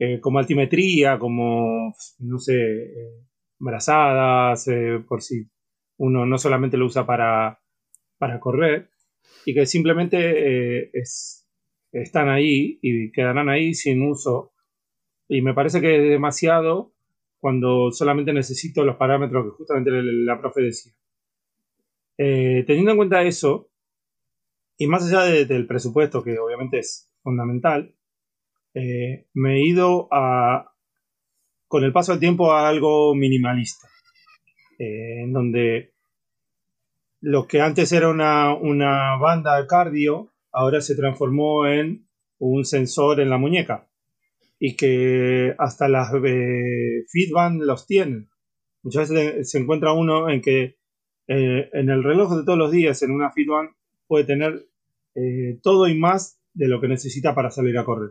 eh, 0.00 0.20
como 0.20 0.38
altimetría, 0.38 1.18
como, 1.18 1.92
no 2.20 2.38
sé, 2.38 2.54
eh, 2.54 3.26
brazadas, 3.58 4.68
eh, 4.68 5.02
por 5.06 5.22
si 5.22 5.48
uno 5.96 6.24
no 6.24 6.38
solamente 6.38 6.76
lo 6.76 6.86
usa 6.86 7.04
para, 7.04 7.60
para 8.16 8.38
correr, 8.38 8.90
y 9.44 9.54
que 9.54 9.66
simplemente 9.66 10.92
están 11.92 12.28
ahí 12.28 12.78
y 12.80 13.10
quedarán 13.10 13.48
ahí 13.48 13.74
sin 13.74 14.02
uso. 14.02 14.52
Y 15.28 15.42
me 15.42 15.54
parece 15.54 15.80
que 15.80 15.96
es 15.96 16.10
demasiado 16.10 16.94
cuando 17.40 17.90
solamente 17.90 18.32
necesito 18.32 18.84
los 18.84 18.96
parámetros 18.96 19.44
que 19.46 19.56
justamente 19.56 19.90
la, 19.92 20.40
profe 20.40 20.62
decía. 20.62 20.92
teniendo 22.16 22.92
en 22.92 22.96
cuenta 22.96 23.22
eso, 23.22 23.70
y 24.76 24.86
más 24.86 25.06
allá 25.06 25.44
del 25.44 25.66
presupuesto, 25.66 26.22
que 26.22 26.38
obviamente 26.38 26.78
es 26.78 27.10
fundamental, 27.22 27.97
eh, 28.74 29.26
me 29.34 29.56
he 29.56 29.66
ido 29.66 30.08
a, 30.10 30.72
con 31.66 31.84
el 31.84 31.92
paso 31.92 32.12
del 32.12 32.20
tiempo 32.20 32.52
a 32.52 32.68
algo 32.68 33.14
minimalista, 33.14 33.88
eh, 34.78 35.22
en 35.22 35.32
donde 35.32 35.92
lo 37.20 37.46
que 37.46 37.60
antes 37.60 37.92
era 37.92 38.08
una, 38.08 38.54
una 38.54 39.16
banda 39.16 39.60
de 39.60 39.66
cardio, 39.66 40.30
ahora 40.52 40.80
se 40.80 40.94
transformó 40.94 41.66
en 41.66 42.06
un 42.38 42.64
sensor 42.64 43.20
en 43.20 43.30
la 43.30 43.38
muñeca. 43.38 43.88
Y 44.60 44.74
que 44.74 45.54
hasta 45.58 45.88
las 45.88 46.12
eh, 46.24 47.04
Fitband 47.08 47.62
los 47.62 47.86
tienen. 47.86 48.28
Muchas 48.82 49.10
veces 49.10 49.50
se 49.50 49.58
encuentra 49.58 49.92
uno 49.92 50.28
en 50.28 50.40
que 50.40 50.76
eh, 51.28 51.68
en 51.72 51.90
el 51.90 52.02
reloj 52.02 52.34
de 52.36 52.44
todos 52.44 52.58
los 52.58 52.72
días, 52.72 53.02
en 53.02 53.12
una 53.12 53.30
Fitband, 53.30 53.70
puede 54.06 54.24
tener 54.24 54.66
eh, 55.14 55.58
todo 55.62 55.86
y 55.86 55.96
más 55.96 56.40
de 56.54 56.68
lo 56.68 56.80
que 56.80 56.88
necesita 56.88 57.34
para 57.34 57.50
salir 57.50 57.78
a 57.78 57.84
correr. 57.84 58.10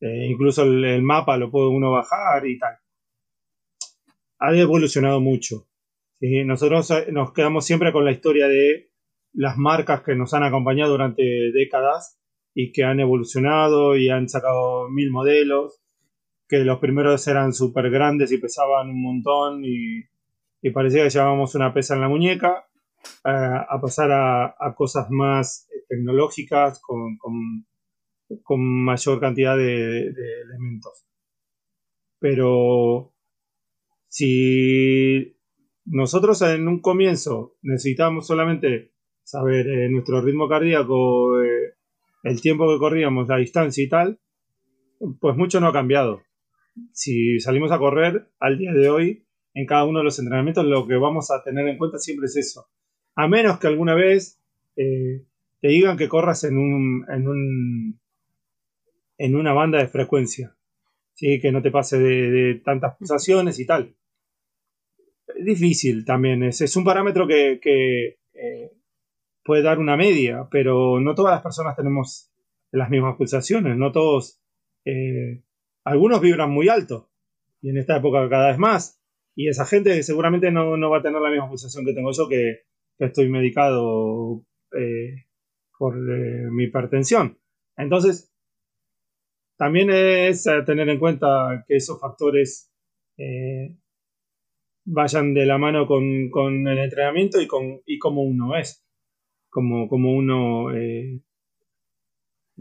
Incluso 0.00 0.62
el, 0.62 1.02
mapa 1.02 1.36
lo 1.36 1.50
puede 1.50 1.68
uno 1.68 1.90
bajar 1.92 2.46
y 2.46 2.58
tal. 2.58 2.76
Ha 4.38 4.56
evolucionado 4.56 5.20
mucho. 5.20 5.66
Nosotros 6.20 6.92
nos 7.12 7.32
quedamos 7.32 7.64
siempre 7.64 7.92
con 7.92 8.04
la 8.04 8.12
historia 8.12 8.48
de 8.48 8.90
las 9.32 9.56
marcas 9.56 10.02
que 10.02 10.14
nos 10.14 10.34
han 10.34 10.42
acompañado 10.42 10.92
durante 10.92 11.22
décadas 11.52 12.18
y 12.54 12.72
que 12.72 12.82
han 12.82 12.98
evolucionado 12.98 13.96
y 13.96 14.08
han 14.08 14.28
sacado 14.28 14.88
mil 14.88 15.10
modelos, 15.10 15.80
que 16.48 16.58
los 16.58 16.78
primeros 16.78 17.26
eran 17.28 17.52
súper 17.52 17.90
grandes 17.90 18.32
y 18.32 18.38
pesaban 18.38 18.90
un 18.90 19.02
montón 19.02 19.62
y, 19.64 20.04
parecía 20.72 21.04
que 21.04 21.10
llevábamos 21.10 21.54
una 21.54 21.72
pesa 21.72 21.94
en 21.94 22.00
la 22.00 22.08
muñeca, 22.08 22.66
eh, 23.24 23.30
a 23.68 23.80
pasar 23.80 24.10
a, 24.10 24.74
cosas 24.74 25.06
más 25.10 25.68
tecnológicas 25.88 26.80
con, 26.80 27.16
mayor 28.56 29.20
cantidad 29.20 29.56
de, 29.56 30.08
elementos. 30.44 31.06
Pero 32.18 33.14
si 34.08 35.36
nosotros 35.84 36.42
en 36.42 36.68
un 36.68 36.80
comienzo 36.80 37.56
necesitábamos 37.62 38.26
solamente 38.26 38.92
saber 39.22 39.68
eh, 39.68 39.88
nuestro 39.90 40.20
ritmo 40.20 40.48
cardíaco, 40.48 41.42
eh, 41.42 41.74
el 42.24 42.40
tiempo 42.40 42.70
que 42.72 42.78
corríamos, 42.78 43.28
la 43.28 43.36
distancia 43.36 43.84
y 43.84 43.88
tal, 43.88 44.20
pues 45.20 45.36
mucho 45.36 45.60
no 45.60 45.68
ha 45.68 45.72
cambiado. 45.72 46.22
Si 46.92 47.40
salimos 47.40 47.72
a 47.72 47.78
correr 47.78 48.28
al 48.38 48.58
día 48.58 48.72
de 48.72 48.88
hoy, 48.88 49.26
en 49.54 49.66
cada 49.66 49.84
uno 49.84 49.98
de 50.00 50.04
los 50.04 50.18
entrenamientos, 50.18 50.64
lo 50.64 50.86
que 50.86 50.96
vamos 50.96 51.30
a 51.30 51.42
tener 51.42 51.66
en 51.66 51.78
cuenta 51.78 51.98
siempre 51.98 52.26
es 52.26 52.36
eso. 52.36 52.68
A 53.14 53.26
menos 53.28 53.58
que 53.58 53.66
alguna 53.66 53.94
vez 53.94 54.40
eh, 54.76 55.24
te 55.60 55.68
digan 55.68 55.96
que 55.96 56.08
corras 56.08 56.44
en 56.44 56.56
un, 56.56 57.04
en 57.08 57.28
un 57.28 58.00
en 59.18 59.36
una 59.36 59.52
banda 59.52 59.78
de 59.78 59.88
frecuencia. 59.88 60.56
¿sí? 61.14 61.40
Que 61.40 61.52
no 61.52 61.60
te 61.60 61.70
pase 61.70 61.98
de, 61.98 62.60
tantas 62.64 62.96
pulsaciones 62.96 63.58
y 63.58 63.66
tal. 63.66 63.94
Es 65.26 65.44
difícil 65.44 66.04
también. 66.04 66.42
Es, 66.44 66.60
es 66.60 66.74
un 66.76 66.84
parámetro 66.84 67.26
que, 67.26 68.16
puede 69.44 69.62
dar 69.62 69.78
una 69.78 69.96
media, 69.96 70.46
pero 70.50 71.00
no 71.00 71.14
todas 71.14 71.32
las 71.32 71.42
personas 71.42 71.74
tenemos 71.74 72.30
las 72.70 72.90
mismas 72.90 73.16
pulsaciones, 73.16 73.76
no 73.78 73.92
todos, 73.92 74.42
eh, 74.84 75.42
algunos 75.84 76.20
vibran 76.20 76.50
muy 76.50 76.68
alto 76.68 77.10
y 77.62 77.70
en 77.70 77.78
esta 77.78 77.96
época 77.96 78.28
cada 78.28 78.48
vez 78.48 78.58
más, 78.58 79.00
y 79.34 79.48
esa 79.48 79.64
gente 79.64 80.02
seguramente 80.02 80.50
no, 80.50 80.78
va 80.90 80.98
a 80.98 81.02
tener 81.02 81.20
la 81.20 81.30
misma 81.30 81.48
pulsación 81.48 81.84
que 81.84 81.94
tengo 81.94 82.12
yo 82.12 82.28
que, 82.28 82.62
estoy 82.98 83.28
medicado 83.28 84.44
eh, 84.76 85.26
por 85.78 85.94
eh, 85.94 86.48
mi 86.50 86.64
hipertensión. 86.64 87.38
Entonces, 87.76 88.34
también 89.58 89.90
es 89.90 90.48
tener 90.64 90.88
en 90.88 90.98
cuenta 90.98 91.64
que 91.66 91.76
esos 91.76 92.00
factores 92.00 92.72
vayan 94.90 95.34
de 95.34 95.44
la 95.44 95.58
mano 95.58 95.86
con, 95.86 96.66
el 96.66 96.78
entrenamiento 96.78 97.40
y, 97.40 97.46
con, 97.46 97.82
y 97.84 97.98
cómo 97.98 98.22
uno 98.22 98.56
es 98.56 98.88
como, 99.50 99.88
como 99.88 100.12
uno 100.12 100.74
eh, 100.74 101.20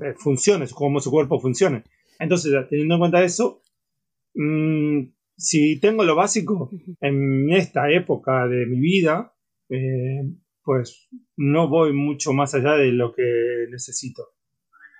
eh, 0.01 0.13
funcione, 0.18 0.66
cómo 0.74 1.00
su 1.00 1.12
cuerpo 1.12 1.39
funcione. 1.39 1.84
Entonces, 2.20 2.54
teniendo 2.70 2.96
en 2.96 3.00
cuenta 3.00 3.24
eso, 3.24 3.62
mm, 4.34 5.04
si 5.36 5.80
tengo 5.80 6.04
lo 6.04 6.16
básico 6.16 6.70
en 7.01 7.51
esta 7.51 7.92
época 7.92 8.48
de 8.48 8.66
mi 8.66 8.80
vida, 8.80 9.34
eh, 9.70 10.22
pues 10.63 11.08
no 11.38 11.70
voy 11.70 11.94
mucho 11.94 12.34
más 12.34 12.54
allá 12.56 12.74
de 12.74 12.92
lo 12.92 13.13
que 13.13 13.68
necesito. 13.70 14.37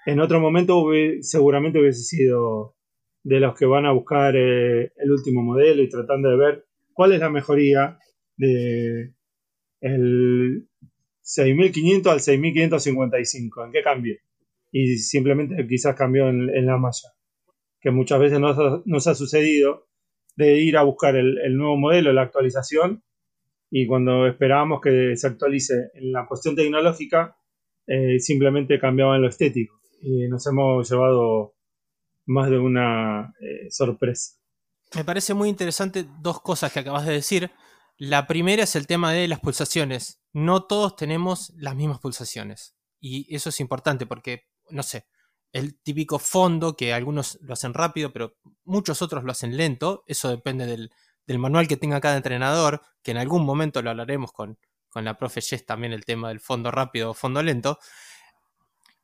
En 0.08 0.22
otro 0.22 0.40
momento 0.40 0.86
seguramente 1.20 1.82
hubiese 1.82 2.04
sido 2.04 2.78
de 3.24 3.42
los 3.42 3.54
que 3.60 3.66
van 3.66 3.86
a 3.86 3.92
buscar 3.92 4.38
el 4.38 5.12
último 5.12 5.44
modelo 5.44 5.84
y 5.84 5.90
tratando 5.90 6.30
de 6.30 6.38
ver 6.38 6.66
cuál 6.94 7.12
es 7.12 7.20
la 7.20 7.30
mejoría 7.30 8.00
de 8.38 9.12
el 9.82 10.66
6.500 11.26 12.08
al 12.08 12.20
6.555. 12.20 13.66
¿En 13.66 13.72
qué 13.74 13.84
cambio? 13.84 14.16
Y 14.72 14.96
simplemente 14.96 15.68
quizás 15.68 15.94
cambió 15.94 16.30
en, 16.30 16.66
la 16.66 16.78
malla. 16.78 17.12
Que 17.82 17.92
muchas 17.92 18.22
veces 18.22 18.40
nos 18.40 19.08
ha, 19.08 19.14
sucedido 19.14 19.90
de 20.38 20.62
ir 20.62 20.78
a 20.78 20.84
buscar 20.84 21.18
el, 21.18 21.58
nuevo 21.58 21.76
modelo, 21.76 22.14
la 22.14 22.22
actualización, 22.22 23.04
y 23.70 23.86
cuando 23.86 24.26
esperábamos 24.26 24.80
que 24.80 25.18
se 25.18 25.28
actualice 25.28 25.90
en 25.96 26.14
la 26.14 26.26
cuestión 26.26 26.56
tecnológica, 26.56 27.36
eh, 27.88 28.22
simplemente 28.22 28.80
cambiaba 28.80 29.18
en 29.18 29.24
lo 29.24 29.28
estético. 29.28 29.77
Y 30.00 30.28
nos 30.28 30.46
hemos 30.48 30.90
llevado 30.90 31.56
más 32.26 32.50
de 32.50 32.60
una 32.60 33.34
eh, 33.40 33.70
sorpresa. 33.70 34.38
Me 34.96 35.04
parece 35.04 35.34
muy 35.34 35.50
interesante 35.50 36.06
dos 36.22 36.42
cosas 36.42 36.72
que 36.72 36.80
acabas 36.80 37.06
de 37.06 37.14
decir. 37.14 37.52
La 37.98 38.28
primera 38.28 38.64
es 38.64 38.76
el 38.76 38.88
tema 38.88 39.12
de 39.12 39.28
las 39.28 39.40
pulsaciones. 39.40 40.22
No 40.32 40.66
todos 40.66 40.96
tenemos 40.96 41.52
las 41.58 41.76
mismas 41.76 42.00
pulsaciones. 42.00 42.76
Y 43.00 43.34
eso 43.36 43.50
es 43.50 43.60
importante 43.60 44.06
porque, 44.06 44.48
no 44.70 44.84
sé, 44.84 45.08
el 45.52 45.80
típico 45.82 46.20
fondo, 46.20 46.76
que 46.76 46.94
algunos 46.94 47.40
lo 47.42 47.54
hacen 47.54 47.74
rápido, 47.74 48.14
pero 48.14 48.36
muchos 48.64 49.02
otros 49.02 49.24
lo 49.24 49.32
hacen 49.32 49.58
lento. 49.58 50.04
Eso 50.08 50.30
depende 50.30 50.66
del, 50.66 50.92
manual 51.40 51.68
que 51.68 51.78
tenga 51.78 52.00
cada 52.00 52.18
entrenador, 52.18 52.82
que 53.04 53.12
en 53.12 53.18
algún 53.18 53.46
momento 53.46 53.82
lo 53.82 53.90
hablaremos 53.90 54.32
con, 54.32 54.58
con 54.90 55.04
la 55.04 55.18
profe 55.18 55.42
Jess 55.42 55.66
también, 55.66 55.94
el 55.94 56.06
tema 56.06 56.30
del 56.30 56.40
fondo 56.40 56.72
rápido 56.72 57.12
o 57.12 57.14
fondo 57.14 57.42
lento. 57.42 57.80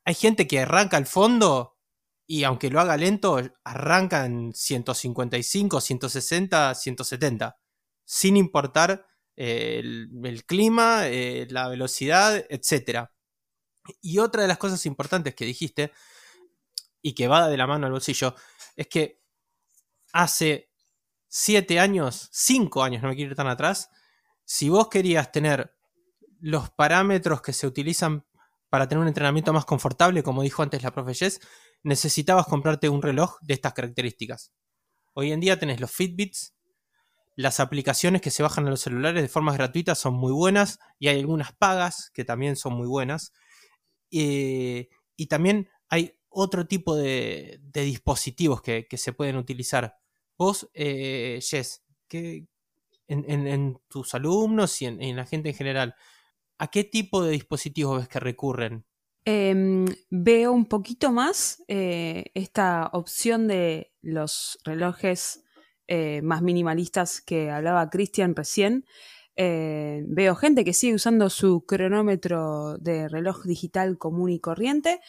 Hay 0.05 0.15
gente 0.15 0.48
que 0.48 0.60
arranca 0.60 0.98
el 0.98 1.05
fondo 1.05 1.77
y 2.25 2.43
aunque 2.43 2.69
lo 2.69 2.79
haga 2.79 2.98
lento, 2.98 3.41
arranca 3.63 4.25
en 4.25 4.53
155, 4.53 5.81
160, 5.81 6.75
170 6.75 7.57
sin 8.05 8.38
importar 8.38 9.05
eh, 9.36 9.81
el, 10.24 10.45
clima, 10.45 11.07
eh, 11.07 11.48
la 11.50 11.67
velocidad, 11.67 12.45
etc. 12.50 13.10
Y 14.01 14.19
otra 14.19 14.41
de 14.43 14.48
las 14.48 14.57
cosas 14.57 14.86
importantes 14.86 15.36
que 15.36 15.45
dijiste, 15.45 15.91
y 17.01 17.13
que 17.13 17.27
va 17.27 17.50
de 17.50 17.57
la 17.57 17.67
mano 17.67 17.86
al 17.86 17.91
bolsillo, 17.91 18.36
es 18.75 18.88
que 18.88 19.22
hace 20.13 20.72
siete 21.27 21.79
años, 21.79 22.29
cinco 22.31 22.83
años, 22.83 23.01
no 23.01 23.10
me 23.10 23.15
quiero 23.15 23.31
ir 23.31 23.38
tan 23.38 23.48
atrás, 23.48 23.89
si 24.45 24.69
vos 24.69 24.88
querías 24.88 25.31
tener 25.31 25.75
los 26.39 26.69
parámetros 26.69 27.41
que 27.41 27.53
se 27.53 27.67
utilizan 27.67 28.25
para 28.73 28.87
tener 28.87 29.03
un 29.03 29.07
entrenamiento 29.07 29.53
más 29.53 29.65
confortable, 29.65 30.23
como 30.23 30.41
dijo 30.41 30.63
antes 30.63 30.81
la 30.81 30.89
profe 30.89 31.13
Jess, 31.13 31.39
necesitabas 31.83 32.47
comprarte 32.47 32.89
un 32.89 33.03
reloj 33.03 33.37
de 33.41 33.53
estas 33.53 33.71
características. 33.71 34.51
Hoy 35.13 35.31
en 35.31 35.41
día 35.41 35.59
tenés 35.59 35.79
los 35.79 35.91
Fitbits, 35.91 36.55
las 37.35 37.59
aplicaciones 37.59 38.19
que 38.19 38.31
se 38.31 38.41
bajan 38.41 38.65
a 38.65 38.71
los 38.71 38.81
celulares 38.81 39.21
de 39.21 39.29
forma 39.29 39.53
gratuita 39.53 39.93
son 39.93 40.15
muy 40.15 40.31
buenas 40.31 40.79
y 40.97 41.07
hay 41.07 41.19
algunas 41.19 41.53
pagas 41.53 42.09
que 42.15 42.25
también 42.25 42.55
son 42.55 42.73
muy 42.73 42.87
buenas. 42.87 43.31
Eh, 44.09 44.89
y 45.17 45.27
también 45.27 45.69
hay 45.87 46.17
otro 46.29 46.65
tipo 46.65 46.95
de, 46.95 47.61
dispositivos 47.71 48.63
que, 48.63 48.87
se 48.97 49.13
pueden 49.13 49.37
utilizar. 49.37 49.97
Vos, 50.35 50.67
eh, 50.73 51.39
Jess, 51.47 51.83
en, 53.07 53.79
tus 53.87 54.15
alumnos 54.15 54.81
y 54.81 54.87
en, 54.87 55.15
la 55.15 55.27
gente 55.27 55.49
en 55.49 55.55
general, 55.55 55.95
¿a 56.63 56.67
qué 56.67 56.86
tipo 56.86 57.22
de 57.22 57.32
dispositivos 57.32 57.98
ves 58.00 58.08
que 58.08 58.22
recurren? 58.22 58.86
Em, 59.25 59.86
veo 60.10 60.53
un 60.53 60.65
poquito 60.65 61.12
más 61.12 61.62
eh, 61.67 62.32
esta 62.36 62.89
opción 62.93 63.50
de 63.50 63.91
los 64.01 64.60
relojes 64.63 65.43
eh, 65.88 66.22
más 66.22 66.41
minimalistas 66.41 67.20
que 67.20 67.51
hablaba 67.51 67.89
Cristian 67.89 68.34
recién. 68.34 68.86
Eh, 69.36 70.03
veo 70.08 70.36
gente 70.36 70.63
que 70.63 70.74
sigue 70.74 70.96
usando 70.96 71.29
su 71.29 71.65
cronómetro 71.65 72.77
de 72.77 73.10
reloj 73.10 73.43
digital 73.43 73.98
común 73.98 74.29
y 74.29 74.39
corriente. 74.39 75.01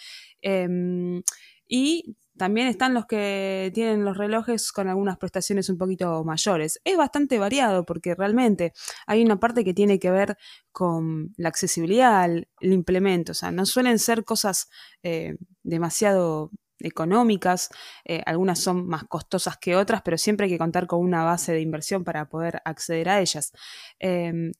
Em, 0.42 1.22
y 1.68 2.16
también 2.36 2.68
están 2.68 2.94
los 2.94 3.06
que 3.06 3.70
tienen 3.74 4.04
los 4.04 4.16
relojes 4.16 4.72
con 4.72 4.88
algunas 4.88 5.18
prestaciones 5.18 5.68
un 5.68 5.78
poquito 5.78 6.24
mayores. 6.24 6.80
Es 6.84 6.96
bastante 6.96 7.38
variado 7.38 7.84
porque 7.84 8.14
realmente 8.14 8.72
hay 9.06 9.22
una 9.24 9.38
parte 9.38 9.64
que 9.64 9.74
tiene 9.74 9.98
que 9.98 10.10
ver 10.10 10.36
con 10.72 11.32
la 11.36 11.48
accesibilidad 11.48 12.22
al 12.22 12.48
implemento. 12.60 13.32
O 13.32 13.34
sea, 13.34 13.50
no 13.50 13.66
suelen 13.66 13.98
ser 13.98 14.24
cosas 14.24 14.68
eh, 15.02 15.36
demasiado 15.62 16.50
económicas, 16.80 17.70
eh, 18.04 18.22
algunas 18.26 18.58
son 18.60 18.86
más 18.86 19.04
costosas 19.04 19.56
que 19.58 19.76
otras, 19.76 20.02
pero 20.02 20.18
siempre 20.18 20.44
hay 20.44 20.52
que 20.52 20.58
contar 20.58 20.86
con 20.86 21.00
una 21.00 21.24
base 21.24 21.52
de 21.52 21.60
inversión 21.60 22.04
para 22.04 22.28
poder 22.28 22.60
acceder 22.64 23.08
a 23.08 23.20
ellas. 23.20 23.52
Em, 23.98 24.52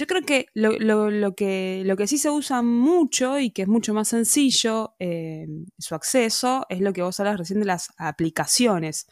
Yo 0.00 0.06
creo 0.06 0.22
que 0.22 0.46
lo, 0.54 1.34
que 1.34 1.82
lo 1.84 1.94
que 1.94 2.06
sí 2.06 2.16
se 2.16 2.30
usa 2.30 2.62
mucho 2.62 3.38
y 3.38 3.50
que 3.50 3.60
es 3.60 3.68
mucho 3.68 3.92
más 3.92 4.08
sencillo 4.08 4.94
eh, 4.98 5.46
su 5.78 5.94
acceso 5.94 6.64
es 6.70 6.80
lo 6.80 6.94
que 6.94 7.02
vos 7.02 7.20
hablas 7.20 7.36
recién 7.36 7.60
de 7.60 7.66
las 7.66 7.90
aplicaciones. 7.98 9.08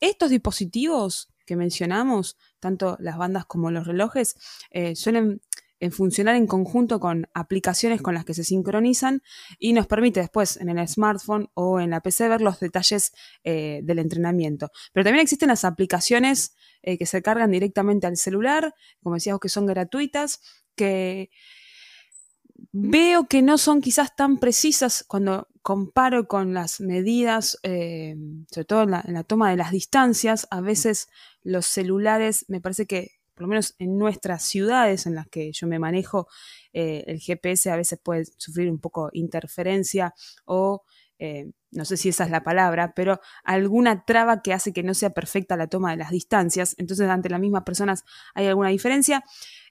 Estos 0.00 0.30
dispositivos 0.30 1.32
que 1.46 1.54
mencionamos, 1.54 2.36
tanto 2.58 2.96
las 2.98 3.18
bandas 3.18 3.46
como 3.46 3.70
los 3.70 3.86
relojes, 3.86 4.34
eh, 4.70 4.96
suelen 4.96 5.42
en 5.80 5.92
funcionar 5.92 6.36
en 6.36 6.46
conjunto 6.46 7.00
con 7.00 7.28
aplicaciones 7.34 8.02
con 8.02 8.14
las 8.14 8.24
que 8.24 8.34
se 8.34 8.44
sincronizan 8.44 9.22
y 9.58 9.72
nos 9.72 9.86
permite 9.86 10.20
después 10.20 10.56
en 10.56 10.68
el 10.68 10.88
smartphone 10.88 11.50
o 11.54 11.80
en 11.80 11.90
la 11.90 12.00
PC 12.00 12.28
ver 12.28 12.40
los 12.40 12.60
detalles 12.60 13.12
eh, 13.44 13.80
del 13.82 13.98
entrenamiento. 13.98 14.70
Pero 14.92 15.04
también 15.04 15.22
existen 15.22 15.48
las 15.48 15.64
aplicaciones 15.64 16.54
eh, 16.82 16.98
que 16.98 17.06
se 17.06 17.22
cargan 17.22 17.50
directamente 17.50 18.06
al 18.06 18.16
celular, 18.16 18.74
como 19.02 19.16
decíamos 19.16 19.40
que 19.40 19.48
son 19.48 19.66
gratuitas, 19.66 20.40
que 20.74 21.30
veo 22.72 23.26
que 23.26 23.42
no 23.42 23.58
son 23.58 23.80
quizás 23.80 24.14
tan 24.16 24.38
precisas 24.38 25.04
cuando 25.06 25.48
comparo 25.62 26.28
con 26.28 26.54
las 26.54 26.80
medidas, 26.80 27.58
eh, 27.62 28.16
sobre 28.50 28.64
todo 28.64 28.82
en 28.82 28.90
la, 28.90 29.24
toma 29.24 29.50
de 29.50 29.56
las 29.56 29.72
distancias, 29.72 30.46
a 30.50 30.60
veces 30.60 31.08
los 31.42 31.66
celulares 31.66 32.44
me 32.48 32.60
parece 32.60 32.86
que 32.86 33.15
por 33.36 33.42
lo 33.42 33.48
menos 33.48 33.74
en 33.78 33.98
nuestras 33.98 34.42
ciudades 34.42 35.06
en 35.06 35.14
las 35.14 35.28
que 35.28 35.52
yo 35.52 35.66
me 35.66 35.78
manejo, 35.78 36.26
eh, 36.72 37.04
el 37.06 37.20
GPS 37.20 37.70
a 37.70 37.76
veces 37.76 38.00
puede 38.02 38.24
sufrir 38.38 38.70
un 38.70 38.78
poco 38.80 39.10
interferencia 39.12 40.14
o, 40.46 40.84
eh, 41.18 41.50
no 41.70 41.84
sé 41.84 41.98
si 41.98 42.08
esa 42.08 42.24
es 42.24 42.30
la 42.30 42.42
palabra, 42.42 42.94
pero 42.96 43.20
alguna 43.44 44.04
traba 44.06 44.40
que 44.40 44.54
hace 44.54 44.72
que 44.72 44.82
no 44.82 44.94
sea 44.94 45.10
perfecta 45.10 45.56
la 45.56 45.66
toma 45.66 45.90
de 45.90 45.98
las 45.98 46.10
distancias. 46.10 46.74
Entonces, 46.78 47.08
ante 47.10 47.28
las 47.28 47.40
mismas 47.40 47.64
personas 47.64 48.04
hay 48.34 48.46
alguna 48.46 48.70
diferencia, 48.70 49.22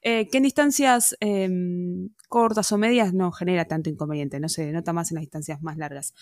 eh, 0.03 0.29
que 0.29 0.37
en 0.37 0.43
distancias 0.43 1.17
em, 1.19 2.09
cortas 2.29 2.71
o 2.71 2.77
medias 2.77 3.13
no 3.13 3.31
genera 3.31 3.65
tanto 3.65 3.89
inconveniente, 3.89 4.39
no 4.39 4.49
se 4.49 4.71
nota 4.71 4.93
más 4.93 5.09
en 5.09 5.15
las 5.15 5.23
distancias 5.23 5.59
más 5.63 5.77
largas. 5.77 6.13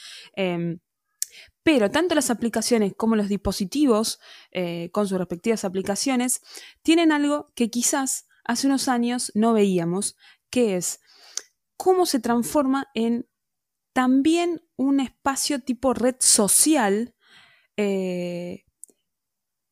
Pero 1.63 1.89
tanto 1.91 2.15
las 2.15 2.29
aplicaciones 2.29 2.93
como 2.95 3.15
los 3.15 3.29
dispositivos, 3.29 4.19
eh, 4.51 4.89
con 4.91 5.07
sus 5.07 5.17
respectivas 5.17 5.63
aplicaciones, 5.63 6.41
tienen 6.81 7.11
algo 7.11 7.51
que 7.55 7.69
quizás 7.69 8.27
hace 8.43 8.67
unos 8.67 8.87
años 8.87 9.31
no 9.35 9.53
veíamos, 9.53 10.15
que 10.49 10.75
es 10.75 10.99
cómo 11.77 12.05
se 12.05 12.19
transforma 12.19 12.89
en 12.93 13.27
también 13.93 14.61
un 14.75 14.99
espacio 14.99 15.59
tipo 15.59 15.93
red 15.93 16.15
social 16.19 17.15
eh, 17.77 18.65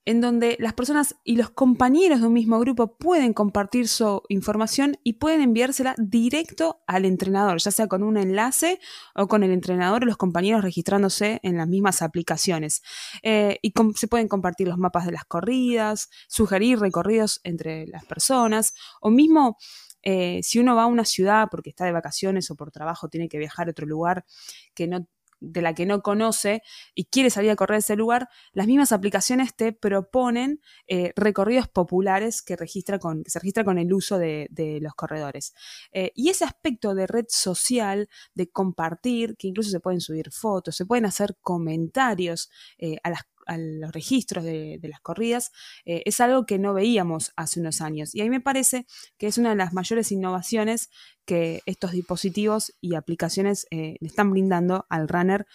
en 0.05 0.20
donde 0.20 0.58
las 0.60 0.74
personas 0.74 1.15
y 1.24 1.36
los 1.36 1.51
compañeros 1.51 2.22
de 2.22 2.27
un 2.27 2.34
mismo 2.34 2.60
grupo 2.60 2.98
pueden 2.98 3.34
compartir 3.34 3.88
su 3.88 4.24
información 4.29 4.98
y 5.03 5.13
pueden 5.13 5.41
enviársela 5.41 5.96
directo 5.98 6.81
al 6.88 7.05
entrenador, 7.05 7.60
ya 7.60 7.72
sea 7.72 7.88
con 7.88 8.01
un 8.01 8.17
enlace 8.17 8.79
o 9.15 9.27
con 9.27 9.43
el 9.43 9.51
entrenador 9.51 10.03
o 10.03 10.05
los 10.08 10.17
compañeros 10.17 10.63
registrándose 10.63 11.39
en 11.43 11.58
las 11.58 11.67
mismas 11.67 12.01
aplicaciones. 12.01 12.81
Eh, 13.22 13.60
y 13.62 13.73
se 13.95 14.08
pueden 14.08 14.28
compartir 14.28 14.67
los 14.67 14.78
mapas 14.78 15.06
de 15.06 15.12
las 15.12 15.26
corridas, 15.26 16.10
sugerir 16.28 16.80
recorridos 16.80 17.39
entre 17.43 17.86
las 17.88 18.06
personas 18.06 18.73
o 19.02 19.12
mismo 19.12 19.58
eh, 20.04 20.39
si 20.41 20.58
uno 20.58 20.76
va 20.76 20.84
a 20.84 20.88
una 20.88 21.06
ciudad 21.06 21.47
porque 21.52 21.69
está 21.69 21.86
de 21.86 21.91
vacaciones 21.91 22.49
o 22.49 22.56
por 22.56 22.71
trabajo 22.71 23.08
tiene 23.08 23.30
que 23.30 23.38
viajar 23.38 23.67
a 23.67 23.71
otro 23.71 23.86
lugar 23.86 24.26
que 24.73 24.88
no 24.88 25.08
de 25.41 25.62
la 25.62 25.73
que 25.73 25.86
no 25.86 26.01
conoce 26.01 26.62
y 26.95 27.06
quiere 27.06 27.30
salir 27.30 27.51
a 27.51 27.56
correr 27.56 27.80
ese 27.80 27.95
lugar, 27.95 28.30
las 28.54 28.67
mismas 28.67 28.91
aplicaciones 28.91 29.56
te 29.56 29.73
proponen 29.73 30.62
eh, 30.88 31.12
recorridos 31.15 31.67
populares 31.67 32.41
que, 32.41 32.56
registra 32.56 32.99
con, 32.99 33.23
se 33.25 33.39
registra 33.39 33.65
con 33.65 33.77
el 33.77 33.91
uso 33.91 34.17
de, 34.17 34.47
los 34.82 34.93
corredores. 34.93 35.54
Eh, 35.91 36.12
y 36.15 36.30
ese 36.30 36.45
aspecto 36.45 36.93
de 36.93 37.08
red 37.08 37.25
social, 37.27 38.08
de 38.36 38.49
compartir, 38.49 39.36
que 39.36 39.47
incluso 39.47 39.71
se 39.71 39.80
pueden 39.80 39.99
subir 39.99 40.32
fotos, 40.32 40.75
se 40.75 40.86
pueden 40.86 41.06
hacer 41.06 41.36
comentarios 41.41 42.49
eh, 42.77 42.97
a 43.04 43.10
las 43.10 43.21
a 43.52 43.58
los 43.58 43.92
registros 43.92 44.46
de, 44.46 44.80
las 44.84 45.02
corridas, 45.02 45.52
eh, 45.86 46.04
es 46.06 46.22
algo 46.22 46.46
que 46.46 46.58
no 46.58 46.74
veíamos 46.74 47.34
hace 47.36 47.60
unos 47.60 47.82
años. 47.82 48.16
Y 48.16 48.22
ahí 48.22 48.30
me 48.30 48.40
parece 48.40 48.86
que 49.18 49.28
es 49.28 49.38
una 49.38 49.50
de 49.50 49.58
las 49.58 49.74
mayores 49.74 50.12
innovaciones 50.12 50.90
que 51.26 51.62
estos 51.66 51.92
dispositivos 51.92 52.74
y 52.80 52.96
aplicaciones 52.96 53.68
eh, 53.70 53.98
le 54.00 54.08
están 54.08 54.32
brindando 54.32 54.86
al 54.90 55.10
runner, 55.10 55.46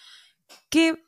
que 0.68 1.02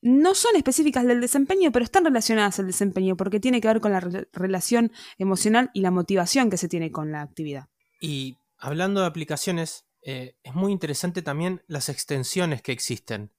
no 0.00 0.34
son 0.36 0.54
específicas 0.54 1.04
del 1.06 1.20
desempeño, 1.20 1.72
pero 1.72 1.84
están 1.84 2.04
relacionadas 2.04 2.60
al 2.60 2.68
desempeño, 2.68 3.16
porque 3.16 3.40
tiene 3.40 3.60
que 3.60 3.68
ver 3.68 3.80
con 3.80 3.92
la 3.92 4.00
relación 4.32 4.92
emocional 5.18 5.70
y 5.74 5.80
la 5.80 5.90
motivación 5.90 6.50
que 6.50 6.56
se 6.56 6.68
tiene 6.68 6.92
con 6.92 7.10
la 7.10 7.22
actividad. 7.22 7.68
Y 8.00 8.36
hablando 8.58 9.00
de 9.00 9.06
aplicaciones, 9.08 9.86
eh, 10.02 10.36
es 10.44 10.54
muy 10.54 10.70
interesante 10.70 11.22
también 11.22 11.62
las 11.66 11.88
extensiones 11.88 12.62
que 12.62 12.72
existen. 12.72 13.32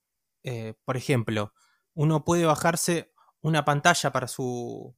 por 0.83 0.97
ejemplo, 0.97 1.53
uno 1.93 2.23
puede 2.23 2.45
bajarse 2.45 3.13
una 3.41 3.65
pantalla 3.65 4.11
para 4.11 4.27
su. 4.27 4.95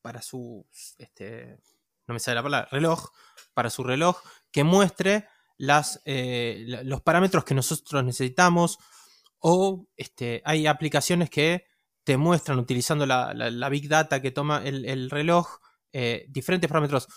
para 0.00 0.22
su. 0.22 0.66
Este, 0.98 1.58
no 2.06 2.14
me 2.14 2.20
sale 2.20 2.36
la 2.36 2.42
palabra, 2.42 2.68
reloj, 2.70 3.10
para 3.54 3.70
su 3.70 3.84
reloj, 3.84 4.18
que 4.50 4.64
muestre 4.64 5.28
las, 5.56 6.00
eh, 6.04 6.64
los 6.84 7.02
parámetros 7.02 7.44
que 7.44 7.54
nosotros 7.54 8.04
necesitamos. 8.04 8.78
O 9.38 9.88
este, 9.96 10.40
hay 10.44 10.66
aplicaciones 10.66 11.28
que 11.28 11.66
te 12.04 12.16
muestran 12.16 12.58
utilizando 12.58 13.06
la, 13.06 13.68
big 13.68 13.88
data 13.88 14.20
que 14.20 14.30
toma 14.30 14.62
el, 14.64 15.10
reloj 15.10 15.58
eh, 15.92 16.26
diferentes 16.28 16.68
parámetros. 16.68 17.08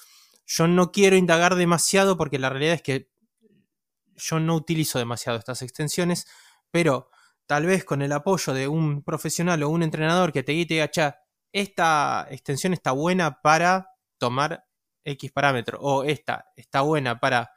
Yo 0.45 0.67
no 0.67 0.91
quiero 0.91 1.15
indagar 1.15 1.55
demasiado 1.55 2.17
porque 2.17 2.39
la 2.39 2.49
realidad 2.49 2.75
es 2.75 2.81
que 2.81 3.11
yo 4.15 4.39
no 4.39 4.55
utilizo 4.55 4.99
demasiado 4.99 5.37
estas 5.37 5.61
extensiones, 5.61 6.27
pero 6.71 7.09
tal 7.45 7.65
vez 7.65 7.83
con 7.83 8.01
el 8.01 8.11
apoyo 8.11 8.53
de 8.53 8.67
un 8.67 9.03
profesional 9.03 9.61
o 9.63 9.69
un 9.69 9.83
entrenador 9.83 10.31
que 10.31 10.43
te 10.43 10.51
diga, 10.53 10.89
esta 11.51 12.27
extensión 12.29 12.73
está 12.73 12.91
buena 12.91 13.41
para 13.41 13.89
tomar 14.17 14.65
X 15.03 15.31
parámetro 15.31 15.79
o 15.79 16.03
esta 16.03 16.51
está 16.55 16.81
buena 16.81 17.19
para 17.19 17.51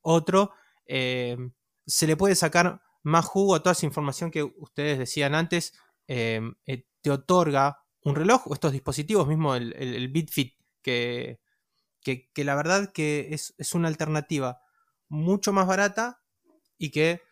otro, 0.00 0.52
eh, 0.86 1.36
se 1.84 2.06
le 2.06 2.16
puede 2.16 2.36
sacar 2.36 2.80
más 3.02 3.24
jugo 3.24 3.54
a 3.54 3.60
toda 3.60 3.72
esa 3.72 3.86
información 3.86 4.30
que 4.30 4.42
ustedes 4.42 4.98
decían 4.98 5.34
antes, 5.34 5.74
eh, 6.08 6.40
eh, 6.66 6.86
te 7.00 7.10
otorga 7.10 7.80
un 8.02 8.14
reloj 8.14 8.46
o 8.46 8.54
estos 8.54 8.72
dispositivos, 8.72 9.26
mismo 9.26 9.56
el, 9.56 10.08
BitFit, 10.08 10.54
que, 10.80 11.40
que, 12.02 12.44
la 12.44 12.54
verdad 12.54 12.92
que 12.92 13.28
es, 13.32 13.54
es 13.58 13.74
una 13.74 13.88
alternativa 13.88 14.60
mucho 15.08 15.52
más 15.52 15.66
barata 15.66 16.22
y 16.78 16.90
que 16.90 17.22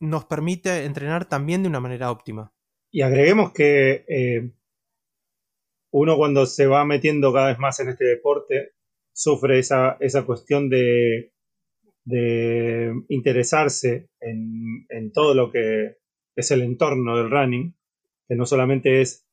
nos 0.00 0.24
permite 0.24 0.84
entrenar 0.84 1.28
también 1.28 1.62
de 1.62 1.68
una 1.68 1.80
manera 1.80 2.10
óptima. 2.10 2.52
Y 2.90 3.02
agreguemos 3.02 3.52
que 3.52 4.04
eh, 4.08 4.50
uno 5.90 6.16
cuando 6.16 6.46
se 6.46 6.66
va 6.66 6.84
metiendo 6.84 7.32
cada 7.32 7.48
vez 7.48 7.58
más 7.58 7.80
en 7.80 7.88
este 7.88 8.04
deporte 8.04 8.72
sufre 9.12 9.58
esa, 9.58 9.96
esa 10.00 10.24
cuestión 10.24 10.68
de, 10.70 11.32
de 12.04 12.92
interesarse 13.08 14.08
en, 14.20 14.86
en, 14.88 15.12
todo 15.12 15.34
lo 15.34 15.50
que 15.50 15.96
es 16.36 16.50
el 16.50 16.62
entorno 16.62 17.16
del 17.16 17.30
running, 17.30 17.74
que 18.28 18.36
no 18.36 18.46
solamente 18.46 19.00
es 19.00 19.26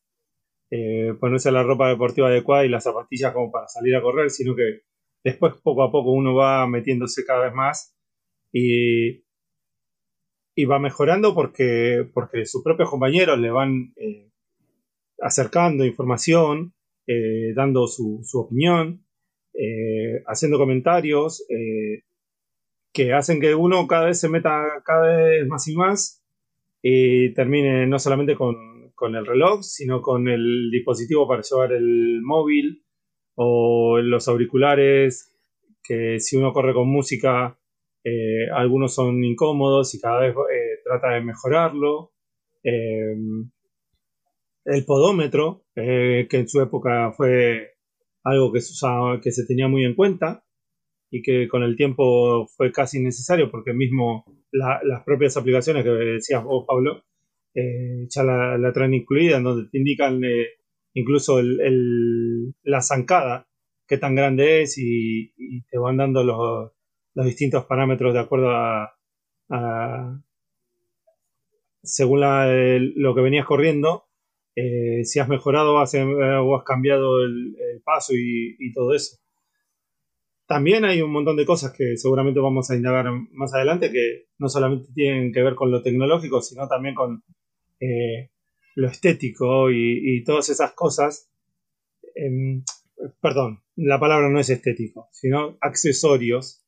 eh, 0.71 1.13
ponerse 1.19 1.51
la 1.51 1.63
ropa 1.63 1.89
deportiva 1.89 2.28
adecuada 2.28 2.65
y 2.65 2.69
las 2.69 2.84
zapatillas 2.84 3.34
como 3.34 3.51
para 3.51 3.67
salir 3.67 3.95
a 3.95 4.01
correr, 4.01 4.32
sino 4.32 4.56
que 4.56 4.82
después 5.23 5.54
poco 5.63 5.84
a 5.84 5.91
poco 5.91 6.12
uno 6.12 6.34
va 6.34 6.67
metiéndose 6.67 7.23
cada 7.23 7.45
vez 7.45 7.54
más 7.54 7.95
y 8.51 9.25
y 10.56 10.65
va 10.65 10.80
mejorando 10.80 11.36
porque, 11.36 12.10
porque 12.13 12.46
sus 12.46 12.63
propios 12.63 12.89
compañeros 12.89 13.38
le 13.38 13.52
van 13.52 13.94
eh, 13.98 14.32
acercando 15.20 15.86
información, 15.86 16.74
eh, 17.08 17.54
dando 17.54 17.88
su, 17.88 18.24
opinión, 18.34 19.06
eh, 19.54 20.24
haciendo 20.26 20.58
comentarios 20.58 21.46
que 22.94 23.13
hacen 23.13 23.41
que 23.41 23.54
uno 23.54 23.88
cada 23.88 24.06
vez 24.06 24.20
se 24.20 24.30
meta 24.30 24.82
cada 24.86 25.18
vez 25.18 25.46
más 25.48 25.68
y 25.68 25.76
más 25.76 26.24
y 26.82 27.34
termine 27.34 27.86
no 27.88 28.00
solamente 28.00 28.36
con, 28.36 28.91
con 28.96 29.15
el 29.15 29.26
reloj, 29.26 29.62
sino 29.63 30.02
con 30.02 30.30
el 30.30 30.70
dispositivo 30.72 31.28
para 31.28 31.41
llevar 31.41 31.74
el 31.74 32.22
móvil 32.24 32.86
o 33.36 33.98
los 33.98 34.30
auriculares, 34.30 35.36
que 35.84 36.20
si 36.20 36.38
uno 36.38 36.54
corre 36.54 36.74
con 36.74 36.88
música 36.88 37.60
eh, 38.08 38.48
algunos 38.54 38.94
son 38.94 39.24
incómodos 39.24 39.96
y 39.96 40.00
cada 40.00 40.20
vez 40.20 40.36
eh, 40.36 40.80
trata 40.84 41.15
de 41.15 41.22
mejorarlo. 41.22 42.12
Eh, 42.63 43.15
el 44.65 44.86
podómetro, 44.86 45.63
que 45.74 46.28
en 46.30 46.48
su 46.48 46.62
época 46.62 47.12
fue 47.12 47.74
algo 48.24 48.52
que 48.54 48.62
se, 48.62 48.74
que 49.22 49.32
se 49.32 49.46
tenía 49.46 49.68
muy 49.68 49.86
en 49.86 49.96
cuenta 49.96 50.44
y 51.12 51.22
que 51.22 51.48
con 51.48 51.63
el 51.63 51.76
tiempo 51.76 52.48
fue 52.48 52.72
casi 52.72 53.00
necesario 53.02 53.52
porque 53.52 53.74
mismo 53.74 54.26
las 54.52 55.04
propias 55.04 55.38
aplicaciones 55.38 55.84
que 55.84 55.89
decías 55.89 56.44
vos, 56.44 56.65
Pablo, 56.68 57.04
ya 57.54 58.24
la, 58.24 58.58
la, 58.58 58.74
traen 58.74 58.96
incluida 58.96 59.38
en 59.38 59.44
donde 59.44 59.70
te 59.70 59.78
indican 59.78 60.22
incluso 60.94 61.39
la 61.41 62.82
zancada 62.82 63.48
qué 63.88 63.98
tan 63.98 64.15
grande 64.15 64.63
es 64.63 64.78
y, 64.78 65.32
te 65.70 65.78
van 65.78 65.98
dando 65.98 66.24
los, 66.24 66.72
distintos 67.23 67.65
parámetros 67.65 68.13
de 68.13 68.19
acuerdo 68.19 68.49
a, 68.51 68.91
según 71.84 72.21
lo 72.21 73.15
que 73.15 73.21
venías 73.21 73.45
corriendo, 73.45 74.06
eh, 74.56 75.04
si 75.04 75.19
has 75.19 75.28
mejorado 75.28 75.75
o 75.75 75.80
has, 75.80 75.93
cambiado 76.65 77.23
el, 77.23 77.56
paso 77.84 78.13
y, 78.15 78.73
todo 78.73 78.93
eso. 78.93 79.17
También 80.47 80.86
hay 80.86 81.01
un 81.01 81.12
montón 81.12 81.38
de 81.38 81.45
cosas 81.45 81.73
que 81.73 81.97
seguramente 81.97 82.39
vamos 82.39 82.69
a 82.69 82.75
indagar 82.75 83.12
más 83.32 83.54
adelante 83.54 83.91
que 83.91 84.28
no 84.38 84.47
solamente 84.47 84.89
tienen 84.93 85.32
que 85.32 85.41
ver 85.41 85.56
con 85.56 85.71
lo 85.71 85.82
tecnológico, 85.82 86.41
sino 86.41 86.67
también 86.67 86.93
con 86.93 87.23
eh, 87.80 88.32
lo 88.75 88.88
estético 88.88 89.71
y, 89.71 90.23
todas 90.23 90.49
esas 90.49 90.73
cosas. 90.73 91.32
Em, 92.13 92.63
perdón, 93.21 93.63
la 93.75 93.99
palabra 93.99 94.30
no 94.30 94.39
es 94.39 94.49
estético, 94.49 95.10
sino 95.12 95.58
accesorios 95.62 96.64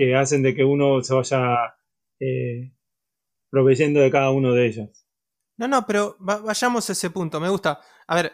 que 0.00 0.16
hacen 0.16 0.42
de 0.42 0.54
que 0.54 0.64
uno 0.64 1.02
se 1.02 1.12
vaya 1.12 1.74
eh, 2.20 2.72
proveyendo 3.50 4.00
de 4.00 4.10
cada 4.10 4.30
uno 4.30 4.54
de 4.54 4.66
ellos. 4.66 5.06
No, 5.58 5.68
no, 5.68 5.86
pero 5.86 6.16
vayamos 6.18 6.88
a 6.88 6.92
ese 6.94 7.10
punto, 7.10 7.38
me 7.38 7.50
gusta. 7.50 7.78
A 8.06 8.14
ver, 8.14 8.32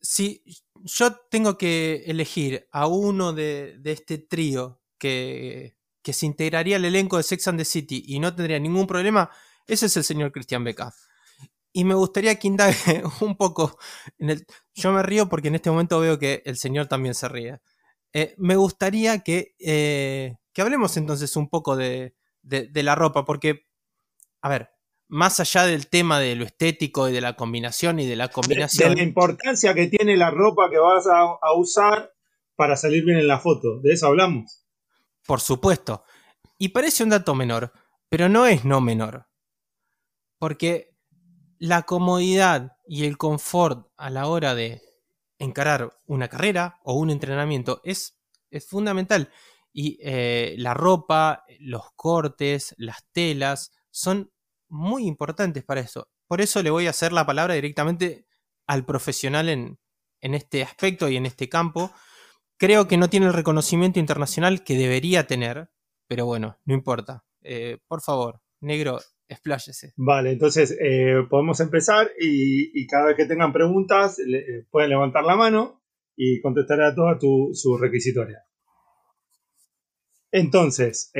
si 0.00 0.42
yo 0.76 1.14
tengo 1.30 1.58
que 1.58 2.04
elegir 2.06 2.66
a 2.72 2.86
uno 2.86 3.34
de, 3.34 3.78
este 3.84 4.16
trío 4.16 4.80
que, 4.98 5.76
que, 6.02 6.14
se 6.14 6.24
integraría 6.24 6.76
al 6.76 6.86
elenco 6.86 7.18
de 7.18 7.24
Sex 7.24 7.46
and 7.48 7.58
the 7.58 7.66
City 7.66 8.04
y 8.06 8.18
no 8.18 8.34
tendría 8.34 8.58
ningún 8.58 8.86
problema, 8.86 9.30
ese 9.66 9.84
es 9.84 9.96
el 9.98 10.04
señor 10.04 10.32
Christian 10.32 10.64
Beca. 10.64 10.94
Y 11.74 11.84
me 11.84 11.94
gustaría 11.94 12.38
que 12.38 12.48
indague 12.48 13.02
un 13.20 13.36
poco 13.36 13.78
en 14.18 14.30
el... 14.30 14.46
Yo 14.72 14.92
me 14.92 15.02
río 15.02 15.28
porque 15.28 15.48
en 15.48 15.56
este 15.56 15.70
momento 15.70 16.00
veo 16.00 16.18
que 16.18 16.42
el 16.46 16.56
señor 16.56 16.86
también 16.86 17.14
se 17.14 17.28
ríe. 17.28 17.60
Eh, 18.14 18.34
me 18.38 18.56
gustaría 18.56 19.18
que, 19.18 19.54
eh, 19.58 20.38
que 20.52 20.62
hablemos 20.62 20.96
entonces 20.96 21.36
un 21.36 21.48
poco 21.48 21.76
de, 21.76 22.14
de 22.42 22.82
la 22.82 22.94
ropa, 22.94 23.24
porque, 23.24 23.66
a 24.40 24.48
ver, 24.48 24.70
más 25.12 25.40
allá 25.40 25.66
del 25.66 25.88
tema 25.88 26.18
de 26.18 26.34
lo 26.34 26.46
estético 26.46 27.06
y 27.06 27.12
de 27.12 27.20
la 27.20 27.36
combinación 27.36 28.00
y 28.00 28.06
de 28.06 28.16
la 28.16 28.28
combinación. 28.28 28.90
De, 28.90 28.96
la 28.96 29.02
importancia 29.02 29.74
que 29.74 29.86
tiene 29.88 30.16
la 30.16 30.30
ropa 30.30 30.70
que 30.70 30.78
vas 30.78 31.06
a, 31.06 31.52
usar 31.54 32.14
para 32.56 32.78
salir 32.78 33.04
bien 33.04 33.18
en 33.18 33.28
la 33.28 33.38
foto. 33.38 33.78
De 33.82 33.92
eso 33.92 34.06
hablamos. 34.06 34.64
Por 35.26 35.42
supuesto. 35.42 36.04
Y 36.56 36.70
parece 36.70 37.04
un 37.04 37.10
dato 37.10 37.34
menor, 37.34 37.74
pero 38.08 38.30
no 38.30 38.46
es 38.46 38.64
no 38.64 38.80
menor. 38.80 39.26
Porque 40.38 40.96
la 41.58 41.82
comodidad 41.82 42.78
y 42.86 43.04
el 43.04 43.18
confort 43.18 43.88
a 43.98 44.08
la 44.08 44.26
hora 44.26 44.54
de 44.54 44.80
encarar 45.38 45.92
una 46.06 46.28
carrera 46.28 46.80
o 46.84 46.94
un 46.94 47.10
entrenamiento 47.10 47.82
es, 47.84 48.18
es 48.50 48.66
fundamental. 48.66 49.30
Y 49.72 49.98
eh, 50.02 50.54
la 50.58 50.74
ropa, 50.74 51.44
los 51.60 51.92
cortes, 51.96 52.74
las 52.78 53.06
telas 53.12 53.72
son 53.90 54.30
muy 54.68 55.06
importantes 55.06 55.64
para 55.64 55.80
eso. 55.80 56.08
Por 56.26 56.40
eso 56.40 56.62
le 56.62 56.70
voy 56.70 56.86
a 56.86 56.90
hacer 56.90 57.12
la 57.12 57.26
palabra 57.26 57.54
directamente 57.54 58.26
al 58.66 58.84
profesional 58.84 59.48
en, 59.48 59.78
este 60.20 60.62
aspecto 60.62 61.08
y 61.08 61.16
en 61.16 61.26
este 61.26 61.48
campo. 61.48 61.90
Creo 62.56 62.88
que 62.88 62.96
no 62.96 63.10
tiene 63.10 63.26
el 63.26 63.32
reconocimiento 63.32 63.98
internacional 63.98 64.64
que 64.64 64.78
debería 64.78 65.26
tener, 65.26 65.70
pero 66.08 66.26
bueno, 66.26 66.58
no 66.64 66.74
importa. 66.74 67.24
Eh, 67.42 67.78
por 67.86 68.00
favor, 68.00 68.40
negro, 68.60 69.00
expláyese. 69.28 69.92
Vale, 69.96 70.32
entonces 70.32 70.76
eh, 70.80 71.16
podemos 71.28 71.60
empezar 71.60 72.10
y, 72.18 72.86
cada 72.86 73.08
vez 73.08 73.16
que 73.16 73.26
tengan 73.26 73.52
preguntas 73.52 74.18
eh, 74.18 74.66
pueden 74.70 74.90
levantar 74.90 75.24
la 75.24 75.36
mano 75.36 75.82
y 76.16 76.40
contestaré 76.40 76.86
a 76.86 76.94
toda 76.94 77.18
tu, 77.18 77.50
su 77.52 77.76
Entonces, 80.32 81.12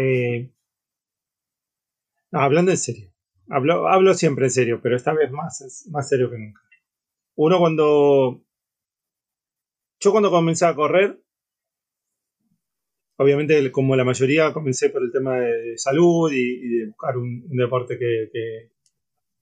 hablando 2.32 2.70
en 2.72 2.78
serio, 2.78 3.12
Hablo, 3.54 4.14
siempre 4.14 4.46
en 4.46 4.50
serio, 4.50 4.80
pero 4.82 4.96
esta 4.96 5.12
vez 5.12 5.30
más, 5.30 5.86
más 5.90 6.08
serio 6.08 6.30
que 6.30 6.38
nunca. 6.38 6.62
Uno 7.36 7.58
cuando... 7.58 8.42
Yo 10.00 10.10
cuando 10.10 10.30
comencé 10.30 10.64
a 10.64 10.74
correr, 10.74 11.22
obviamente 13.18 13.70
como 13.70 13.94
la 13.94 14.04
mayoría 14.04 14.52
comencé 14.52 14.90
por 14.90 15.02
el 15.02 15.12
tema 15.12 15.36
de 15.36 15.76
salud 15.76 16.32
y, 16.32 16.78
de 16.78 16.86
buscar 16.86 17.16
un, 17.18 17.46
deporte 17.50 17.98
que, 17.98 18.30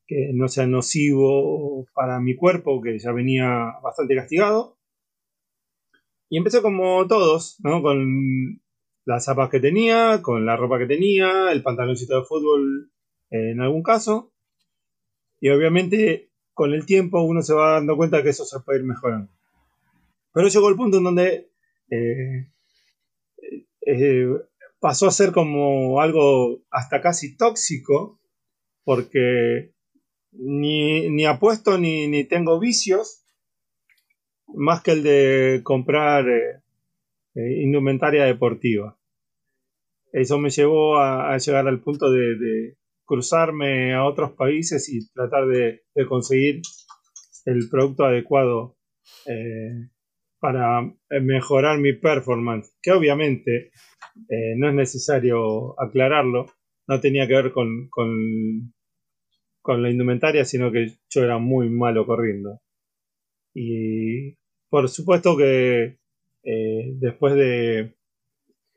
que, 0.06 0.32
no 0.34 0.48
sea 0.48 0.66
nocivo 0.66 1.86
para 1.94 2.20
mi 2.20 2.36
cuerpo, 2.36 2.82
que 2.82 2.98
ya 2.98 3.12
venía 3.12 3.78
bastante 3.82 4.16
castigado. 4.16 4.76
Y 6.28 6.36
empecé 6.36 6.60
como 6.62 7.06
todos, 7.06 7.58
¿no? 7.60 7.80
Con 7.80 8.60
las 9.10 9.24
zapas 9.24 9.50
que 9.50 9.58
tenía, 9.58 10.22
con 10.22 10.46
la 10.46 10.56
ropa 10.56 10.78
que 10.78 10.86
tenía, 10.86 11.50
el 11.50 11.64
pantaloncito 11.64 12.14
de 12.14 12.24
fútbol 12.24 12.92
en 13.30 13.60
algún 13.60 13.82
caso. 13.82 14.32
Y 15.40 15.48
obviamente 15.48 16.30
con 16.54 16.72
el 16.74 16.86
tiempo 16.86 17.20
uno 17.20 17.42
se 17.42 17.52
va 17.52 17.72
dando 17.72 17.96
cuenta 17.96 18.22
que 18.22 18.28
eso 18.28 18.44
se 18.44 18.60
puede 18.60 18.78
ir 18.78 18.84
mejorando. 18.84 19.28
Pero 20.32 20.46
llegó 20.46 20.68
el 20.68 20.76
punto 20.76 20.98
en 20.98 21.04
donde 21.04 21.50
eh, 21.90 22.46
eh, 23.84 24.28
pasó 24.78 25.08
a 25.08 25.10
ser 25.10 25.32
como 25.32 26.00
algo 26.00 26.60
hasta 26.70 27.00
casi 27.00 27.36
tóxico, 27.36 28.20
porque 28.84 29.72
ni, 30.30 31.10
ni 31.10 31.26
apuesto 31.26 31.78
ni, 31.78 32.06
ni, 32.06 32.22
tengo 32.22 32.60
vicios, 32.60 33.24
más 34.46 34.82
que 34.82 34.92
el 34.92 35.02
de 35.02 35.62
comprar 35.64 36.28
eh, 36.28 36.62
indumentaria 37.34 38.24
deportiva. 38.24 38.99
Eso 40.12 40.38
me 40.38 40.50
llevó 40.50 40.98
a, 40.98 41.36
llegar 41.38 41.68
al 41.68 41.80
punto 41.80 42.10
de, 42.10 42.76
cruzarme 43.04 43.94
a 43.94 44.04
otros 44.04 44.32
países 44.32 44.88
y 44.88 45.08
tratar 45.12 45.46
de, 45.46 45.82
conseguir 46.08 46.62
el 47.46 47.68
producto 47.68 48.04
adecuado 48.04 48.76
eh, 49.26 49.88
para 50.38 50.82
mejorar 51.22 51.78
mi 51.78 51.92
performance, 51.92 52.72
que 52.82 52.92
obviamente 52.92 53.70
eh, 54.28 54.54
no 54.56 54.68
es 54.68 54.74
necesario 54.74 55.80
aclararlo, 55.80 56.46
no 56.88 57.00
tenía 57.00 57.26
que 57.26 57.34
ver 57.34 57.52
con, 57.52 57.88
con, 57.90 58.72
la 59.82 59.90
indumentaria, 59.90 60.44
sino 60.44 60.72
que 60.72 60.96
yo 61.08 61.22
era 61.22 61.38
muy 61.38 61.68
malo 61.70 62.04
corriendo. 62.06 62.60
Y 63.54 64.34
por 64.68 64.88
supuesto 64.88 65.36
que 65.36 65.98
eh, 66.42 66.92
después 66.98 67.34
de, 67.34 67.94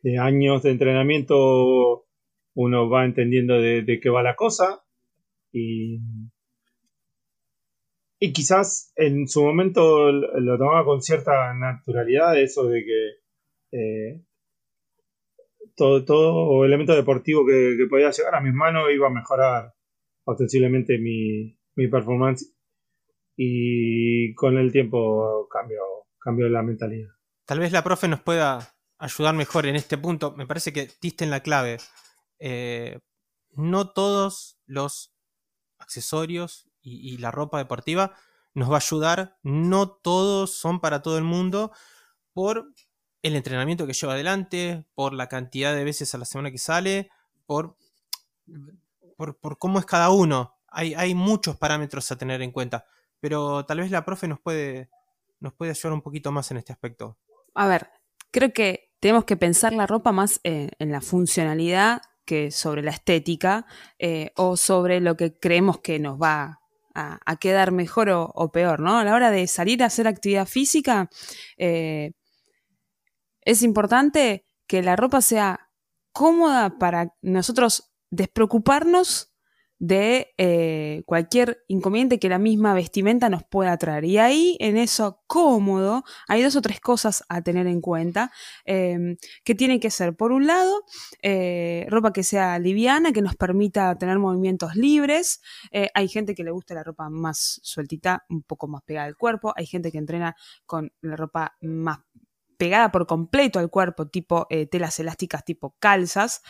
de 0.04 0.20
años 0.20 0.62
de 0.62 0.72
entrenamiento 0.72 2.06
uno 2.56 2.89
va 2.89 3.06
entendiendo 3.06 3.60
de, 3.60 4.00
qué 4.02 4.10
va 4.10 4.22
la 4.22 4.36
cosa 4.36 4.84
y, 5.52 6.00
y 8.20 8.34
quizás 8.34 8.92
en 8.96 9.28
su 9.28 9.44
momento 9.44 10.12
lo 10.12 10.58
tomaba 10.58 10.86
con 10.86 11.02
cierta 11.02 11.54
naturalidad 11.54 12.39
eso 12.39 12.68
de 12.68 12.84
que 12.84 13.10
eh, 13.72 14.22
todo, 15.76 16.06
todo 16.06 16.66
elemento 16.66 16.94
deportivo 16.94 17.46
que, 17.46 17.88
podía 17.89 18.12
llegar 18.12 18.36
a 18.36 18.42
mis 18.42 18.54
manos 18.54 18.92
iba 18.94 19.08
a 19.08 19.12
mejorar 19.12 19.74
ostensiblemente 20.26 21.00
mi, 21.00 21.58
mi 21.76 21.88
performance 21.88 22.54
y 23.36 24.36
con 24.36 24.58
el 24.58 24.72
tiempo 24.72 25.48
cambió, 25.50 25.82
cambió 26.20 26.48
la 26.50 26.62
mentalidad. 26.62 27.10
Tal 27.46 27.60
vez 27.60 27.72
la 27.72 27.84
profe 27.84 28.08
nos 28.08 28.22
pueda 28.22 28.73
ayudar 29.04 29.36
mejor 29.36 29.66
en 29.66 29.76
este 29.76 29.98
punto. 29.98 30.32
Me 30.32 30.48
parece 30.48 30.72
que 30.72 30.89
diste 31.02 31.26
en 31.26 31.30
la 31.30 31.42
clave. 31.42 31.80
Eh, 32.39 33.00
no 33.52 33.92
todos 33.92 34.58
los 34.66 35.13
accesorios 35.78 36.70
y, 36.82 37.18
la 37.18 37.32
ropa 37.32 37.58
deportiva 37.58 38.16
nos 38.54 38.70
va 38.70 38.76
a 38.76 38.80
ayudar, 38.80 39.38
no 39.42 39.89
todos 39.89 40.54
son 40.54 40.80
para 40.80 41.02
todo 41.02 41.18
el 41.18 41.24
mundo 41.24 41.72
por 42.34 42.74
el 43.22 43.36
entrenamiento 43.36 43.88
que 43.88 43.94
lleva 43.94 44.13
adelante, 44.13 44.86
por 44.96 45.13
la 45.13 45.28
cantidad 45.28 45.74
de 45.74 45.84
veces 45.84 46.13
a 46.13 46.18
la 46.18 46.26
semana 46.26 46.52
que 46.52 46.58
sale, 46.58 47.10
por, 47.46 47.76
por, 49.18 49.58
cómo 49.58 49.80
es 49.80 49.86
cada 49.86 50.10
uno. 50.12 50.58
Hay, 50.68 50.94
hay, 50.94 51.16
muchos 51.16 51.58
parámetros 51.58 52.12
a 52.12 52.18
tener 52.18 52.42
en 52.42 52.52
cuenta, 52.52 52.86
pero 53.20 53.66
tal 53.66 53.80
vez 53.80 53.92
la 53.92 54.06
profe 54.06 54.28
nos 54.28 54.39
puede, 54.39 54.89
nos 55.39 55.54
puede 55.54 55.72
ayudar 55.72 55.94
un 55.94 56.02
poquito 56.02 56.32
más 56.32 56.52
en 56.52 56.58
este 56.58 56.74
aspecto. 56.74 57.18
A 57.54 57.68
ver, 57.68 57.89
creo 58.32 58.52
que 58.52 58.92
tenemos 59.04 59.26
que 59.26 59.36
pensar 59.36 59.74
la 59.74 59.86
ropa 59.86 60.13
más 60.13 60.39
en 60.46 60.89
la 60.89 61.02
funcionalidad 61.02 62.02
que 62.24 62.52
sobre 62.52 62.82
la 62.82 62.92
estética 62.92 63.66
eh, 64.00 64.32
o 64.38 64.56
sobre 64.56 65.02
lo 65.02 65.18
que 65.18 65.38
creemos 65.38 65.80
que 65.80 66.00
nos 66.00 66.18
va 66.18 66.62
a, 66.96 67.36
quedar 67.36 67.74
mejor 67.74 68.08
o, 68.10 68.52
peor, 68.54 68.80
¿no? 68.80 68.98
A 68.98 69.04
la 69.04 69.13
hora 69.13 69.30
de 69.30 69.46
salir 69.48 69.84
a 69.84 69.88
hacer 69.88 70.08
actividad 70.08 70.48
física, 70.48 71.10
eh, 71.58 72.13
es 73.42 73.62
importante 73.62 74.46
que 74.68 74.82
la 74.82 74.96
ropa 74.96 75.22
sea 75.22 75.70
cómoda 76.13 76.78
para 76.80 77.13
nosotros 77.22 77.92
despreocuparnos 78.10 79.33
de 79.80 80.34
eh, 80.38 81.04
cualquier 81.06 81.64
inconveniente 81.68 82.20
que 82.20 82.30
la 82.30 82.40
misma 82.40 82.74
vestimenta 82.74 83.30
nos 83.30 83.44
pueda 83.44 83.76
traer. 83.78 84.06
Y 84.06 84.18
ahí, 84.18 84.58
en 84.60 84.78
eso 84.78 85.24
cómodo, 85.28 86.04
hay 86.28 86.42
dos 86.42 86.56
o 86.56 86.62
tres 86.62 86.80
cosas 86.80 87.24
a 87.28 87.42
tener 87.42 87.68
en 87.68 87.82
cuenta 87.82 88.32
em, 88.66 89.18
que 89.44 89.56
tienen 89.56 89.80
que 89.80 89.90
ser, 89.90 90.16
por 90.16 90.32
un 90.32 90.48
lado, 90.48 90.86
eh, 91.22 91.86
ropa 91.90 92.14
que 92.14 92.24
sea 92.24 92.60
liviana, 92.60 93.12
que 93.12 93.22
nos 93.22 93.36
permita 93.36 93.98
tener 93.98 94.20
movimientos 94.20 94.76
libres. 94.76 95.42
Eh, 95.72 95.90
hay 95.94 96.08
gente 96.08 96.36
que 96.36 96.44
le 96.44 96.52
gusta 96.52 96.74
la 96.74 96.84
ropa 96.84 97.10
más 97.10 97.60
sueltita, 97.64 98.24
un 98.30 98.44
poco 98.44 98.68
más 98.68 98.84
pegada 98.84 99.08
al 99.08 99.18
cuerpo. 99.18 99.54
Hay 99.56 99.66
gente 99.66 99.92
que 99.92 99.98
entrena 99.98 100.36
con 100.66 100.94
la 101.02 101.16
ropa 101.16 101.58
más 101.62 102.00
pegada 102.58 102.92
por 102.92 103.06
completo 103.08 103.60
al 103.60 103.70
cuerpo, 103.70 104.08
tipo 104.08 104.48
telas 104.72 104.98
elásticas, 105.00 105.44
tipo 105.44 105.76
calzas. 105.80 106.42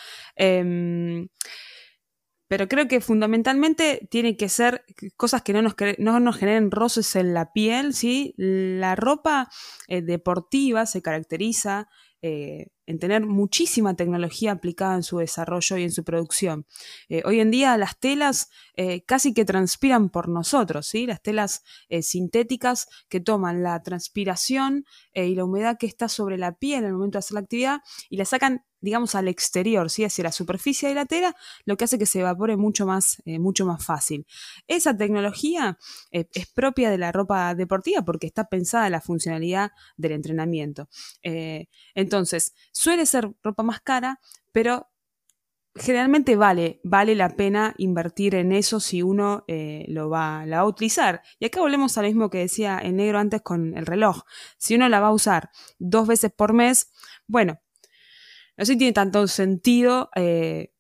Pero 2.54 2.68
creo 2.68 2.88
que 2.88 3.02
fundamentalmente 3.02 4.08
tiene 4.12 4.38
que 4.38 4.48
ser 4.48 4.86
cosas 5.18 5.42
que 5.42 5.54
no 5.54 5.64
nos, 5.64 5.74
no 5.98 6.20
nos 6.20 6.38
generen 6.38 6.70
roces 6.70 7.16
en 7.16 7.34
la 7.34 7.52
piel, 7.52 7.96
¿sí? 7.96 8.36
La 8.38 8.96
ropa 8.96 9.50
eh, 9.88 10.04
deportiva 10.04 10.86
se 10.86 11.02
caracteriza 11.02 11.90
eh, 12.22 12.68
en 12.86 13.00
tener 13.00 13.26
muchísima 13.26 13.96
tecnología 13.96 14.52
aplicada 14.52 14.96
en 14.96 15.04
su 15.04 15.18
desarrollo 15.18 15.78
y 15.78 15.84
en 15.84 15.92
su 15.92 16.04
producción. 16.04 16.66
Eh, 17.10 17.22
hoy 17.26 17.40
en 17.40 17.52
día 17.52 17.78
las 17.78 18.00
telas 18.00 18.50
casi 19.06 19.36
que 19.36 19.46
transpiran 19.46 20.10
por 20.10 20.28
nosotros, 20.28 20.88
¿sí? 20.88 21.06
las 21.06 21.22
telas 21.22 21.64
sintéticas 22.02 22.88
que 23.08 23.20
toman 23.20 23.62
la 23.62 23.84
transpiración 23.84 24.86
y 25.14 25.36
la 25.36 25.46
humedad 25.46 25.78
que 25.78 25.86
está 25.86 26.10
sobre 26.10 26.40
la 26.40 26.58
piel 26.58 26.80
en 26.80 26.86
el 26.86 26.94
momento 26.94 27.18
de 27.18 27.20
hacer 27.20 27.36
la 27.36 27.42
actividad 27.42 27.82
y 28.10 28.18
la 28.18 28.26
sacan 28.26 28.64
digamos, 28.84 29.16
al 29.16 29.30
exterior, 29.30 29.90
¿sí? 29.90 30.04
hacia 30.04 30.26
la 30.26 30.34
superficie 30.34 30.90
de 30.90 30.96
la 30.96 31.06
tela, 31.06 31.34
lo 31.64 31.78
que 31.78 31.86
hace 31.86 31.98
que 31.98 32.06
se 32.06 32.20
evapore 32.20 32.58
mucho 32.58 32.86
más, 32.86 33.22
eh, 33.24 33.40
mucho 33.40 33.66
más 33.66 33.84
fácil. 33.84 34.28
Esa 34.68 34.96
tecnología 34.96 35.80
eh, 36.12 36.28
es 36.34 36.48
propia 36.48 36.92
de 36.92 36.98
la 36.98 37.14
ropa 37.14 37.56
deportiva 37.56 38.02
porque 38.02 38.28
está 38.28 38.50
pensada 38.50 38.88
en 38.88 38.92
la 38.92 39.00
funcionalidad 39.00 39.72
del 39.96 40.12
entrenamiento. 40.12 40.90
Eh, 41.22 41.68
entonces, 41.96 42.54
suele 42.74 43.06
ser 43.06 43.32
ropa 43.42 43.64
más 43.64 43.80
cara, 43.80 44.20
pero 44.52 44.90
generalmente 45.76 46.36
vale, 46.36 46.82
vale 46.84 47.16
la 47.16 47.30
pena 47.30 47.74
invertir 47.78 48.36
en 48.36 48.52
eso 48.52 48.80
si 48.80 49.02
uno 49.02 49.46
lo 49.88 50.10
va, 50.10 50.46
la 50.46 50.58
va 50.58 50.64
a 50.64 50.68
utilizar. 50.68 51.22
Y 51.40 51.46
acá 51.46 51.62
volvemos 51.62 51.98
a 51.98 52.02
lo 52.02 52.08
mismo 52.08 52.30
que 52.30 52.40
decía 52.40 52.80
en 52.84 52.98
negro 52.98 53.20
antes 53.20 53.42
con 53.42 53.76
el 53.78 53.86
reloj. 53.86 54.24
Si 54.58 54.76
uno 54.76 54.90
la 54.90 55.00
va 55.00 55.08
a 55.08 55.14
usar 55.14 55.50
dos 55.80 56.08
veces 56.08 56.32
por 56.32 56.54
mes, 56.54 56.92
bueno, 57.26 57.60
no 58.58 58.66
sé 58.66 58.74
si 58.74 58.78
tiene 58.78 58.94
tanto 58.94 59.28
sentido 59.28 60.10
eh, 60.16 60.73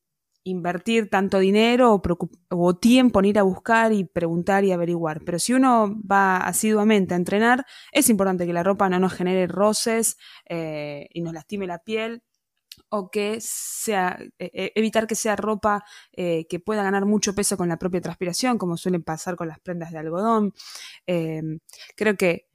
invertir 0.43 1.09
tanto 1.09 1.39
dinero 1.39 2.01
o, 2.49 2.75
tiempo 2.75 3.19
en 3.19 3.25
ir 3.25 3.39
a 3.39 3.43
buscar 3.43 3.91
y 3.93 4.03
preguntar 4.05 4.63
y 4.63 4.71
averiguar. 4.71 5.21
Pero 5.23 5.39
si 5.39 5.53
uno 5.53 5.95
va 6.09 6.37
asiduamente 6.37 7.13
a 7.13 7.17
entrenar, 7.17 7.65
es 7.91 8.09
importante 8.09 8.45
que 8.45 8.53
la 8.53 8.63
ropa 8.63 8.89
no 8.89 8.99
nos 8.99 9.13
genere 9.13 9.47
roces 9.47 10.17
eh, 10.47 11.07
y 11.13 11.21
nos 11.21 11.33
lastime 11.33 11.67
la 11.67 11.79
piel 11.79 12.23
o 12.89 13.09
que 13.11 13.37
sea, 13.39 14.19
e, 14.39 14.71
evitar 14.75 15.07
que 15.07 15.15
sea 15.15 15.35
ropa 15.35 15.83
eh, 16.11 16.45
que 16.49 16.59
pueda 16.59 16.83
ganar 16.83 17.05
mucho 17.05 17.35
peso 17.35 17.57
con 17.57 17.69
la 17.69 17.77
propia 17.77 18.01
transpiración, 18.01 18.57
como 18.57 18.77
suele 18.77 18.99
pasar 18.99 19.35
con 19.35 19.47
las 19.47 19.59
prendas 19.59 19.91
de 19.91 19.99
algodón. 19.99 20.53
creo 21.95 22.15
que 22.17 22.47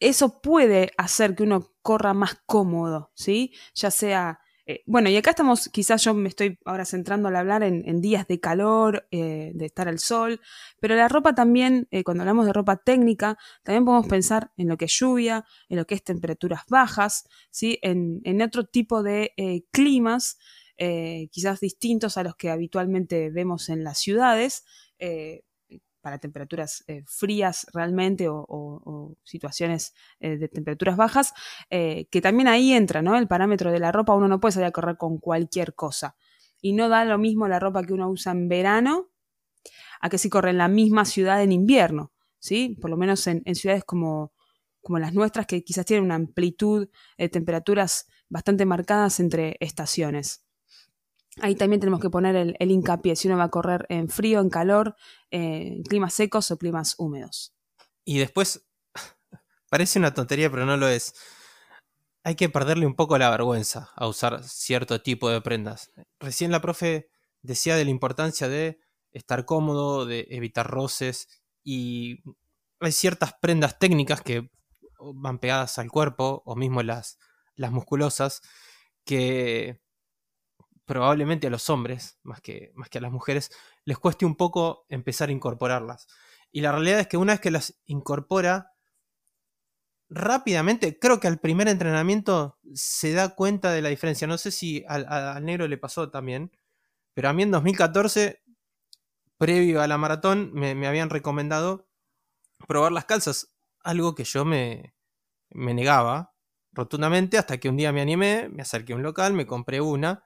eso 0.00 0.40
puede 0.42 0.92
hacer 0.98 1.34
que 1.34 1.42
uno 1.42 1.72
corra 1.82 2.14
más 2.14 2.34
cómodo, 2.46 3.10
¿sí? 3.14 3.54
Ya 3.74 3.90
sea, 3.90 4.40
eh, 4.68 4.82
bueno, 4.86 5.08
y 5.08 5.16
acá 5.16 5.30
estamos, 5.30 5.68
quizás 5.68 6.02
yo 6.02 6.12
me 6.12 6.28
estoy 6.28 6.58
ahora 6.64 6.84
centrando 6.84 7.28
al 7.28 7.36
hablar 7.36 7.62
en, 7.62 8.00
días 8.00 8.26
de 8.26 8.40
calor, 8.40 9.06
eh, 9.12 9.52
de 9.54 9.66
estar 9.66 9.86
al 9.86 10.00
sol, 10.00 10.40
pero 10.80 10.96
la 10.96 11.08
ropa 11.08 11.36
también, 11.36 11.86
eh, 11.92 12.02
cuando 12.02 12.24
hablamos 12.24 12.46
de 12.46 12.52
ropa 12.52 12.76
técnica, 12.76 13.38
también 13.62 13.84
podemos 13.84 14.08
pensar 14.08 14.50
en 14.56 14.68
lo 14.68 14.76
que 14.76 14.86
es 14.86 14.92
lluvia, 14.98 15.44
en 15.68 15.76
lo 15.76 15.86
que 15.86 15.94
es 15.94 16.02
temperaturas 16.02 16.62
bajas, 16.68 17.28
¿sí? 17.50 17.78
En, 17.80 18.20
en 18.24 18.42
otro 18.42 18.64
tipo 18.64 19.04
de 19.04 19.32
climas, 19.70 20.38
quizás 21.30 21.60
distintos 21.60 22.18
a 22.18 22.22
los 22.22 22.36
que 22.36 22.50
habitualmente 22.50 23.30
vemos 23.30 23.68
en 23.68 23.84
las 23.84 23.98
ciudades 23.98 24.64
para 26.06 26.20
temperaturas 26.20 26.84
eh, 26.86 27.02
frías 27.04 27.66
realmente 27.74 28.28
o, 28.28 29.16
situaciones 29.24 29.92
eh, 30.20 30.36
de 30.36 30.46
temperaturas 30.46 30.96
bajas, 30.96 31.34
eh, 31.68 32.06
que 32.12 32.20
también 32.20 32.46
ahí 32.46 32.72
entra, 32.72 33.02
¿no? 33.02 33.18
El 33.18 33.26
parámetro 33.26 33.72
de 33.72 33.80
la 33.80 33.90
ropa, 33.90 34.14
uno 34.14 34.28
no 34.28 34.38
puede 34.38 34.52
salir 34.52 34.68
a 34.68 34.70
correr 34.70 34.98
con 34.98 35.18
cualquier 35.18 35.74
cosa. 35.74 36.14
Y 36.60 36.74
no 36.74 36.88
da 36.88 37.04
lo 37.04 37.18
mismo 37.18 37.48
la 37.48 37.58
ropa 37.58 37.82
que 37.82 37.92
uno 37.92 38.08
usa 38.08 38.30
en 38.30 38.48
verano 38.48 39.10
a 40.00 40.08
que 40.08 40.18
si 40.18 40.30
corre 40.30 40.50
en 40.50 40.58
la 40.58 40.68
misma 40.68 41.06
ciudad 41.06 41.42
en 41.42 41.50
invierno, 41.50 42.12
¿sí? 42.38 42.78
Por 42.80 42.90
lo 42.90 42.96
menos 42.96 43.26
en, 43.26 43.42
ciudades 43.56 43.82
como, 43.82 44.32
como 44.82 45.00
las 45.00 45.12
nuestras, 45.12 45.46
que 45.46 45.64
quizás 45.64 45.86
tienen 45.86 46.04
una 46.04 46.14
amplitud 46.14 46.88
de 47.18 47.28
temperaturas 47.28 48.06
bastante 48.28 48.64
marcadas 48.64 49.18
entre 49.18 49.56
estaciones. 49.58 50.45
Ahí 51.40 51.54
también 51.54 51.80
tenemos 51.80 52.00
que 52.00 52.08
poner 52.08 52.34
el, 52.36 52.70
hincapié 52.70 53.14
si 53.14 53.28
uno 53.28 53.36
va 53.36 53.44
a 53.44 53.50
correr 53.50 53.86
en 53.90 54.08
frío, 54.08 54.40
en 54.40 54.48
calor, 54.48 54.96
en 55.30 55.82
climas 55.82 56.14
secos 56.14 56.50
o 56.50 56.56
climas 56.56 56.94
húmedos. 56.98 57.54
Y 58.04 58.18
después, 58.18 58.66
parece 59.70 59.98
una 59.98 60.14
tontería, 60.14 60.50
pero 60.50 60.64
no 60.64 60.76
lo 60.76 60.88
es. 60.88 61.14
Hay 62.24 62.36
que 62.36 62.48
perderle 62.48 62.86
un 62.86 62.96
poco 62.96 63.18
la 63.18 63.30
vergüenza 63.30 63.90
a 63.94 64.08
usar 64.08 64.42
cierto 64.44 65.02
tipo 65.02 65.28
de 65.28 65.40
prendas. 65.42 65.92
Recién 66.18 66.50
la 66.50 66.60
profe 66.60 67.10
decía 67.42 67.76
de 67.76 67.84
la 67.84 67.90
importancia 67.90 68.48
de 68.48 68.80
estar 69.12 69.44
cómodo, 69.44 70.06
de 70.06 70.26
evitar 70.30 70.66
roces 70.66 71.28
y 71.62 72.22
hay 72.80 72.92
ciertas 72.92 73.34
prendas 73.40 73.78
técnicas 73.78 74.22
que 74.22 74.50
van 74.98 75.38
pegadas 75.38 75.78
al 75.78 75.90
cuerpo 75.90 76.42
o 76.44 76.56
mismo 76.56 76.82
las, 76.82 77.18
las 77.54 77.70
musculosas 77.72 78.40
que 79.04 79.80
probablemente 80.86 81.48
a 81.48 81.50
los 81.50 81.68
hombres, 81.68 82.18
más 82.22 82.40
que, 82.40 82.72
más 82.74 82.88
que 82.88 82.98
a 82.98 83.00
las 83.00 83.12
mujeres, 83.12 83.50
les 83.84 83.98
cueste 83.98 84.24
un 84.24 84.36
poco 84.36 84.86
empezar 84.88 85.28
a 85.28 85.32
incorporarlas. 85.32 86.06
Y 86.52 86.60
la 86.60 86.72
realidad 86.72 87.00
es 87.00 87.08
que 87.08 87.16
una 87.16 87.34
vez 87.34 87.40
que 87.40 87.50
las 87.50 87.78
incorpora, 87.84 88.72
rápidamente, 90.08 90.98
creo 90.98 91.18
que 91.18 91.26
al 91.26 91.38
primer 91.38 91.68
entrenamiento 91.68 92.58
se 92.72 93.12
da 93.12 93.34
cuenta 93.34 93.72
de 93.72 93.82
la 93.82 93.88
diferencia. 93.88 94.28
No 94.28 94.38
sé 94.38 94.52
si 94.52 94.84
al, 94.88 95.44
negro 95.44 95.66
le 95.66 95.76
pasó 95.76 96.10
también, 96.10 96.52
pero 97.12 97.28
a 97.28 97.32
mí 97.32 97.42
en 97.42 97.50
2014, 97.50 98.42
previo 99.36 99.82
a 99.82 99.88
la 99.88 99.98
maratón, 99.98 100.52
me, 100.54 100.76
me 100.76 100.86
habían 100.86 101.10
recomendado 101.10 101.88
probar 102.68 102.92
las 102.92 103.06
calzas, 103.06 103.52
algo 103.80 104.14
que 104.14 104.24
yo 104.24 104.44
me, 104.44 104.94
me 105.50 105.74
negaba 105.74 106.32
rotundamente 106.72 107.38
hasta 107.38 107.58
que 107.58 107.68
un 107.68 107.76
día 107.76 107.92
me 107.92 108.02
animé, 108.02 108.48
me 108.48 108.62
acerqué 108.62 108.92
a 108.92 108.96
un 108.96 109.02
local, 109.02 109.32
me 109.32 109.46
compré 109.46 109.80
una 109.80 110.24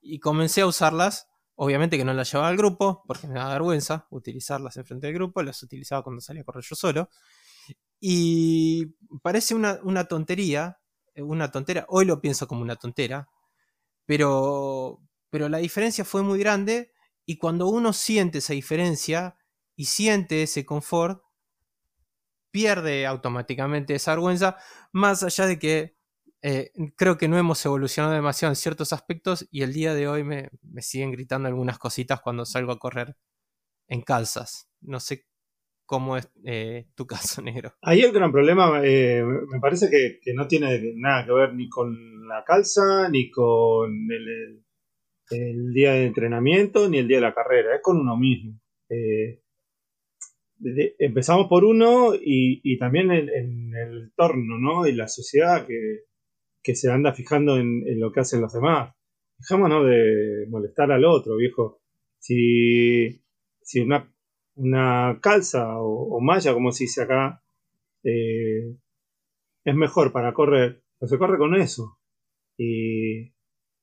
y 0.00 0.18
comencé 0.20 0.62
a 0.62 0.66
usarlas. 0.66 1.28
Obviamente 1.54 1.98
que 1.98 2.04
no 2.04 2.14
las 2.14 2.30
llevaba 2.30 2.48
al 2.48 2.56
grupo, 2.56 3.02
porque 3.06 3.26
me 3.26 3.34
da 3.34 3.48
vergüenza 3.48 4.06
utilizarlas 4.10 4.76
en 4.76 4.84
frente 4.84 5.08
del 5.08 5.14
grupo, 5.14 5.42
las 5.42 5.62
utilizaba 5.62 6.04
cuando 6.04 6.20
salía 6.20 6.42
a 6.42 6.44
correr 6.44 6.64
yo 6.64 6.76
solo. 6.76 7.08
Y 8.00 8.94
parece 9.22 9.54
una, 9.54 10.04
tontería, 10.04 10.78
eh, 11.14 11.22
una 11.22 11.50
tontera, 11.50 11.84
hoy 11.88 12.04
lo 12.04 12.20
pienso 12.20 12.46
como 12.46 12.62
una 12.62 12.76
tontera, 12.76 13.28
pero, 14.06 15.02
pero 15.30 15.48
la 15.48 15.58
diferencia 15.58 16.04
fue 16.04 16.22
muy 16.22 16.38
grande 16.38 16.92
y 17.26 17.38
cuando 17.38 17.66
uno 17.66 17.92
siente 17.92 18.38
esa 18.38 18.52
diferencia 18.52 19.36
y 19.74 19.86
siente 19.86 20.44
ese 20.44 20.64
confort, 20.64 21.22
pierde 22.50 23.06
automáticamente 23.06 23.94
esa 23.94 24.12
vergüenza, 24.12 24.56
más 24.92 25.22
allá 25.22 25.46
de 25.46 25.58
que 25.58 25.97
eh, 26.40 26.70
creo 26.96 27.18
que 27.18 27.26
no 27.26 27.36
hemos 27.36 27.64
evolucionado 27.66 28.14
demasiado 28.14 28.52
en 28.52 28.56
ciertos 28.56 28.92
aspectos 28.92 29.48
y 29.50 29.62
el 29.62 29.72
día 29.72 29.94
de 29.94 30.06
hoy 30.06 30.22
me, 30.22 30.50
siguen 30.78 31.10
gritando 31.10 31.48
algunas 31.48 31.78
cositas 31.78 32.20
cuando 32.20 32.44
salgo 32.44 32.72
a 32.72 32.78
correr 32.78 33.16
en 33.88 34.02
calzas. 34.02 34.70
No 34.80 35.00
sé 35.00 35.26
cómo 35.84 36.16
es 36.16 36.30
eh, 36.44 36.86
tu 36.94 37.06
caso, 37.06 37.42
negro. 37.42 37.74
Ahí 37.82 38.02
el 38.02 38.12
gran 38.12 38.30
problema 38.30 38.80
eh, 38.84 39.22
me 39.22 39.58
parece 39.60 39.90
que, 39.90 40.32
no 40.34 40.46
tiene 40.46 40.94
nada 40.96 41.24
que 41.26 41.32
ver 41.32 41.54
ni 41.54 41.68
con 41.68 42.28
la 42.28 42.44
calza, 42.44 43.08
ni 43.08 43.30
con 43.30 43.90
el, 44.10 44.64
día 45.74 45.92
de 45.92 46.06
entrenamiento, 46.06 46.88
ni 46.88 46.98
el 46.98 47.08
día 47.08 47.18
de 47.18 47.22
la 47.22 47.34
carrera, 47.34 47.74
es 47.74 47.82
con 47.82 47.98
uno 47.98 48.16
mismo. 48.16 48.60
empezamos 50.98 51.48
por 51.48 51.64
uno 51.64 52.12
y, 52.14 52.78
también 52.78 53.10
en, 53.10 53.28
en, 53.28 53.74
el 53.74 54.02
entorno, 54.04 54.58
¿no? 54.58 54.86
Y 54.86 54.92
la 54.92 55.08
sociedad 55.08 55.66
que, 55.66 56.07
que 56.62 56.74
se 56.74 56.90
anda 56.90 57.12
fijando 57.12 57.56
en, 57.58 57.82
lo 58.00 58.12
que 58.12 58.20
hacen 58.20 58.40
los 58.40 58.52
demás. 58.52 58.94
Dejémonos 59.38 59.86
de 59.86 60.46
molestar 60.48 60.90
al 60.92 61.04
otro, 61.04 61.36
viejo. 61.36 61.80
Si, 62.18 63.22
si 63.62 63.80
una, 63.80 64.12
una 64.56 65.18
calza 65.22 65.80
o, 65.80 66.20
malla, 66.20 66.52
como 66.52 66.72
se 66.72 66.84
dice 66.84 67.02
acá, 67.02 67.42
eh, 68.02 68.76
es 69.64 69.74
mejor 69.74 70.12
para 70.12 70.32
correr, 70.32 70.82
pues 70.98 71.10
se 71.10 71.18
corre 71.18 71.38
con 71.38 71.54
eso. 71.54 71.98
Y, 72.56 73.32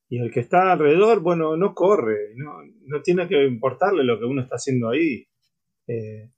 Y 0.09 0.19
el 0.19 0.31
que 0.31 0.41
está 0.41 0.71
alrededor, 0.71 1.21
bueno, 1.21 1.57
no 1.57 1.73
corre, 1.73 2.33
no, 2.35 2.53
no 2.85 3.01
tiene 3.01 3.27
que 3.27 3.45
importarle 3.45 4.03
lo 4.03 4.19
que 4.19 4.25
uno 4.25 4.41
está 4.41 4.55
haciendo 4.55 4.89
ahí. 4.89 5.27
Eh, 5.87 6.31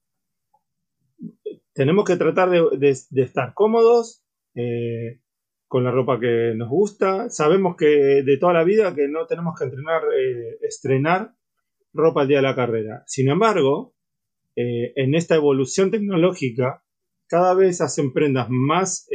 tenemos 1.74 2.06
que 2.06 2.16
tratar 2.16 2.50
de, 2.50 2.90
estar 2.90 3.54
cómodos 3.54 4.24
eh, 4.56 5.22
con 5.68 5.84
la 5.84 5.92
ropa 5.92 6.20
que 6.20 6.54
nos 6.56 6.70
gusta. 6.70 7.30
Sabemos 7.30 7.76
que 7.76 8.24
de 8.24 8.38
toda 8.38 8.54
la 8.54 8.64
vida 8.64 8.96
que 8.96 9.08
no 9.08 9.26
tenemos 9.28 9.58
que 9.58 9.66
entrenar, 9.66 10.02
eh, 10.18 10.58
estrenar 10.62 11.34
ropa 11.94 12.22
al 12.22 12.28
día 12.28 12.38
de 12.38 12.44
la 12.44 12.56
carrera. 12.56 13.04
Sin 13.06 13.30
embargo, 13.30 13.94
en 14.56 15.14
esta 15.14 15.36
evolución 15.36 15.92
tecnológica, 15.92 16.84
cada 17.28 17.54
vez 17.54 17.80
hacen 17.80 18.12
prendas 18.12 18.48
más 18.50 19.08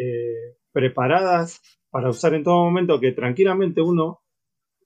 preparadas 0.73 1.61
para 1.93 2.09
usar 2.09 2.35
en 2.35 2.43
todo 2.43 2.65
momento 2.65 2.99
que 2.99 3.13
tranquilamente 3.13 3.83
uno 3.83 4.23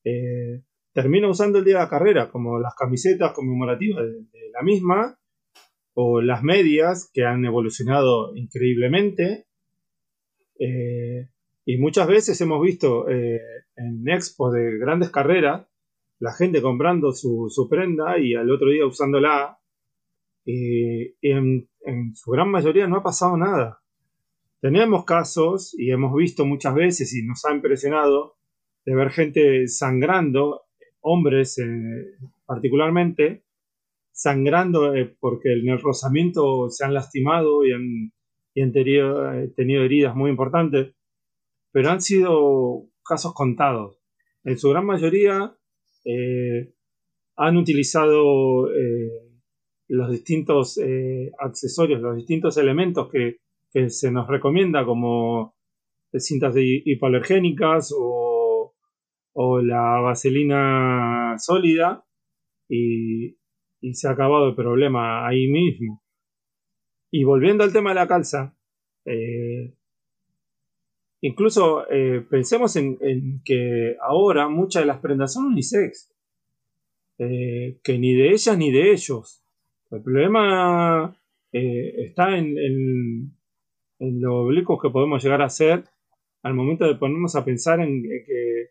eh, 0.05 0.63
termina 0.93 1.29
usando 1.29 1.59
el 1.59 1.65
día 1.65 1.75
de 1.75 1.83
la 1.83 1.89
carrera, 1.89 2.31
como 2.31 2.59
las 2.59 2.75
camisetas 2.75 3.33
conmemorativas 3.33 4.05
de, 4.05 4.51
la 4.53 4.63
misma, 4.63 5.19
o 5.95 6.21
las 6.21 6.43
medias 6.43 7.09
que 7.13 7.25
han 7.25 7.45
evolucionado 7.45 8.37
increíblemente. 8.37 9.47
Eh, 10.59 11.29
y 11.67 11.79
muchas 11.79 12.07
veces 12.07 12.41
hemos 12.41 12.63
visto 12.63 13.09
eh, 13.11 13.41
en 13.77 14.09
expo 14.09 14.51
de 14.51 14.79
grandes 14.79 15.11
carreras 15.11 15.67
la 16.19 16.33
gente 16.33 16.63
comprando 16.63 17.13
su, 17.13 17.67
prenda 17.69 18.19
y 18.19 18.35
al 18.35 18.51
otro 18.51 18.71
día 18.71 18.87
usándola. 18.87 19.59
Y, 20.45 21.15
en, 21.23 21.69
su 22.15 22.31
gran 22.31 22.51
mayoría 22.51 22.87
no 22.87 22.97
ha 22.97 23.03
pasado 23.03 23.37
nada. 23.37 23.81
Tenemos 24.61 25.05
casos 25.05 25.75
y 25.79 25.91
hemos 25.91 26.15
visto 26.15 26.47
muchas 26.47 26.75
veces 26.75 27.15
y 27.15 27.25
nos 27.25 27.45
ha 27.45 27.53
impresionado 27.53 28.37
de 28.85 28.95
ver 28.95 29.11
gente 29.11 29.69
sangrando, 29.69 30.63
hombres 31.01 31.59
eh, 31.59 31.65
particularmente, 32.47 33.45
sangrando 34.13 34.95
eh, 34.95 35.17
porque 35.21 35.53
en 35.53 35.69
el 35.69 35.81
rozamiento 35.81 36.71
se 36.71 36.85
han 36.85 36.95
lastimado 36.95 37.65
y 37.65 37.73
han, 37.73 38.73
tenido, 38.73 39.33
eh, 39.33 39.53
tenido, 39.55 39.83
heridas 39.83 40.17
muy 40.17 40.31
importantes, 40.31 40.95
pero 41.77 41.91
han 41.91 42.01
sido 42.01 42.89
casos 43.05 43.35
contados. 43.35 44.01
En 44.45 44.57
su 44.59 44.71
gran 44.71 44.87
mayoría 44.87 45.55
han 47.37 47.57
utilizado 47.59 48.67
los 49.87 50.11
distintos 50.11 50.81
accesorios, 51.39 52.01
los 52.01 52.17
distintos 52.17 52.57
elementos 52.57 53.11
que, 53.11 53.41
se 53.91 54.11
nos 54.11 54.27
recomienda 54.27 54.87
como 54.87 55.55
cintas 56.17 56.55
hipoalergénicas 56.57 57.93
o 57.95 59.61
la 59.61 60.01
vaselina 60.01 61.35
sólida 61.37 62.07
y, 62.71 63.37
se 63.93 64.09
ha 64.09 64.13
acabado 64.13 64.49
el 64.49 64.55
problema 64.55 65.29
ahí 65.29 65.47
mismo. 65.47 66.03
Y 67.13 67.25
volviendo 67.25 67.65
al 67.65 67.75
tema 67.75 67.91
de 67.91 67.97
la 67.97 68.09
calza, 68.09 68.57
eh, 69.05 69.76
incluso 71.27 71.89
eh, 71.91 72.25
pensemos 72.29 72.77
en, 72.77 72.99
que 73.45 73.97
ahora 74.01 74.49
muchas 74.49 74.83
de 74.83 74.87
las 74.87 75.01
prendas 75.01 75.35
son 75.35 75.47
unisex, 75.47 76.13
eh, 77.19 77.79
que 77.83 77.99
ni 77.99 78.15
de 78.15 78.31
ellas 78.31 78.57
ni 78.59 78.71
de 78.71 78.93
ellos. 78.93 79.43
El 79.91 80.03
problema 80.03 81.17
está 81.53 82.37
en, 82.37 82.59
en, 82.59 83.33
en 83.99 84.21
lo 84.21 84.43
oblicuos 84.43 84.83
que 84.83 84.91
podemos 84.91 85.23
llegar 85.23 85.41
a 85.41 85.49
ser 85.49 85.85
al 86.43 86.55
momento 86.55 86.87
de 86.87 86.97
ponernos 86.97 87.35
a 87.35 87.45
pensar 87.45 87.81
en 87.81 88.03
que 88.03 88.71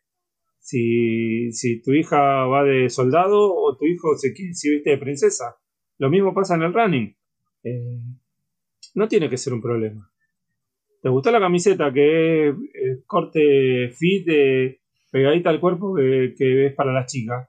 si, 0.65 1.51
si 1.51 1.81
tu 1.81 1.93
hija 1.93 2.45
va 2.45 2.63
de 2.63 2.89
soldado 2.89 3.53
o 3.53 3.77
tu 3.77 3.85
hijo 3.85 4.17
se, 4.17 4.33
si 4.33 4.71
viste 4.71 4.89
de 4.89 4.97
princesa. 4.97 5.57
Lo 5.97 6.09
mismo 6.09 6.33
pasa 6.33 6.55
en 6.55 6.63
el 6.63 6.73
running. 6.73 7.15
Eh, 7.63 7.99
no 8.95 9.07
tiene 9.07 9.29
que 9.29 9.37
ser 9.37 9.53
un 9.53 9.61
problema. 9.61 10.11
¿Te 11.05 11.11
gustó 11.11 11.29
la 11.29 11.39
camiseta 11.39 11.93
que 11.93 12.49
es 12.49 12.55
eh, 12.73 13.03
corte 13.05 13.91
fit, 13.91 14.25
de, 14.25 14.81
pegadita 15.11 15.51
al 15.51 15.59
cuerpo 15.59 15.93
que, 15.93 16.33
que, 16.35 16.65
es 16.65 16.73
para 16.73 16.91
las 16.91 17.05
chicas? 17.05 17.47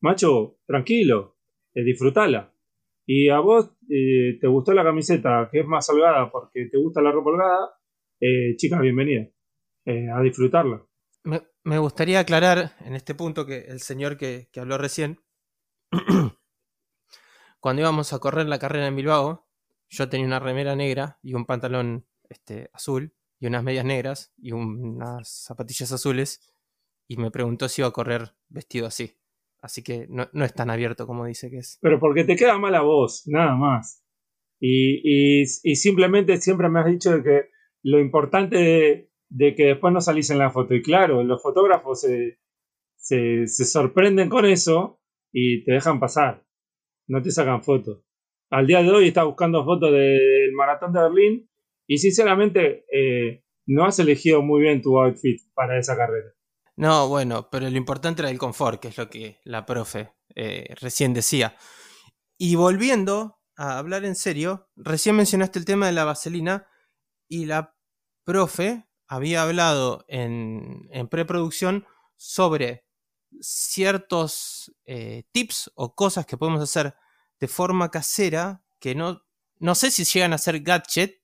Macho, 0.00 0.60
tranquilo, 0.64 1.36
eh, 1.74 1.84
disfrutala. 1.84 2.54
Y 3.04 3.28
a 3.28 3.40
vos 3.40 3.70
eh, 3.90 4.38
te 4.40 4.46
gustó 4.46 4.72
la 4.72 4.82
camiseta 4.82 5.46
que 5.52 5.60
es 5.60 5.66
más 5.66 5.86
holgada 5.90 6.30
porque 6.32 6.70
te 6.72 6.78
gusta 6.78 7.02
la 7.02 7.12
ropa 7.12 7.32
holgada, 7.32 7.68
chicas, 8.56 8.80
bienvenida 8.80 9.28
a 10.14 10.22
disfrutarla. 10.22 10.82
Me, 11.64 11.78
gustaría 11.78 12.20
aclarar 12.20 12.76
en 12.80 12.94
este 12.94 13.14
punto 13.14 13.44
que 13.44 13.66
el 13.66 13.80
señor 13.80 14.16
que, 14.16 14.48
habló 14.56 14.78
recién, 14.78 15.20
cuando 17.60 17.82
íbamos 17.82 18.14
a 18.14 18.20
correr 18.20 18.46
la 18.46 18.58
carrera 18.58 18.86
en 18.86 18.96
Bilbao, 18.96 19.46
yo 19.90 20.08
tenía 20.08 20.26
una 20.26 20.40
remera 20.40 20.74
negra 20.74 21.18
y 21.22 21.34
un 21.34 21.44
pantalón 21.44 22.06
este, 22.30 22.70
azul 22.72 23.12
y 23.38 23.46
unas 23.46 23.62
medias 23.62 23.84
negras 23.84 24.32
y 24.36 24.52
unas 24.52 25.44
zapatillas 25.44 25.92
azules 25.92 26.40
y 27.08 27.16
me 27.16 27.30
preguntó 27.30 27.68
si 27.68 27.82
iba 27.82 27.88
a 27.88 27.92
correr 27.92 28.34
vestido 28.48 28.86
así. 28.86 29.16
Así 29.60 29.82
que 29.82 30.06
no, 30.08 30.44
es 30.44 30.54
tan 30.54 30.70
abierto 30.70 31.06
como 31.06 31.24
dice 31.26 31.50
que 31.50 31.58
es. 31.58 31.78
Pero 31.80 31.98
porque 31.98 32.24
te 32.24 32.36
queda 32.36 32.58
mala 32.58 32.82
voz, 32.82 33.24
nada 33.26 33.54
más. 33.54 34.02
Y, 34.60 35.42
y, 35.42 35.76
simplemente 35.76 36.38
siempre 36.38 36.68
me 36.68 36.80
has 36.80 36.86
dicho 36.86 37.10
de 37.10 37.22
que 37.22 37.50
lo 37.82 38.00
importante 38.00 39.10
de 39.28 39.54
que 39.54 39.64
después 39.64 39.92
no 39.92 40.00
salís 40.00 40.30
en 40.30 40.38
la 40.38 40.50
foto. 40.50 40.74
Y 40.74 40.82
claro, 40.82 41.22
los 41.24 41.42
fotógrafos 41.42 42.00
se, 42.00 42.38
se, 42.96 43.46
sorprenden 43.46 44.28
con 44.28 44.46
eso 44.46 45.00
y 45.32 45.64
te 45.64 45.72
dejan 45.72 46.00
pasar. 46.00 46.44
No 47.06 47.22
te 47.22 47.30
sacan 47.30 47.62
fotos. 47.62 48.02
Al 48.50 48.66
día 48.66 48.82
de 48.82 48.90
hoy 48.90 49.08
estás 49.08 49.24
buscando 49.24 49.64
fotos 49.64 49.92
del 49.92 50.52
maratón 50.54 50.92
de 50.92 51.00
Berlín 51.00 51.50
y 51.86 51.98
sinceramente 51.98 52.84
eh, 52.92 53.44
no 53.66 53.84
has 53.84 53.98
elegido 53.98 54.42
muy 54.42 54.62
bien 54.62 54.82
tu 54.82 54.98
outfit 54.98 55.40
para 55.54 55.78
esa 55.78 55.96
carrera. 55.96 56.32
No, 56.76 57.08
bueno, 57.08 57.48
pero 57.50 57.68
lo 57.70 57.76
importante 57.76 58.22
era 58.22 58.30
el 58.30 58.38
confort, 58.38 58.80
que 58.80 58.88
es 58.88 58.98
lo 58.98 59.08
que 59.08 59.40
la 59.44 59.64
profe 59.64 60.12
eh, 60.34 60.74
recién 60.80 61.14
decía. 61.14 61.56
Y 62.36 62.54
volviendo 62.54 63.38
a 63.56 63.78
hablar 63.78 64.04
en 64.04 64.14
serio, 64.14 64.68
recién 64.76 65.16
mencionaste 65.16 65.58
el 65.58 65.64
tema 65.64 65.86
de 65.86 65.92
la 65.92 66.04
vaselina 66.04 66.68
y 67.28 67.46
la 67.46 67.74
profe 68.24 68.86
había 69.08 69.42
hablado 69.42 70.04
en, 70.08 70.88
preproducción 71.10 71.86
sobre 72.16 72.84
ciertos 73.40 74.74
eh, 74.84 75.24
tips 75.32 75.70
o 75.74 75.94
cosas 75.94 76.26
que 76.26 76.36
podemos 76.36 76.62
hacer 76.62 76.94
de 77.40 77.48
forma 77.48 77.90
casera 77.90 78.64
que 78.80 78.94
no, 78.94 79.22
no 79.58 79.74
sé 79.74 79.90
si 79.90 80.04
llegan 80.04 80.32
a 80.32 80.38
ser 80.38 80.60
gadget, 80.60 81.22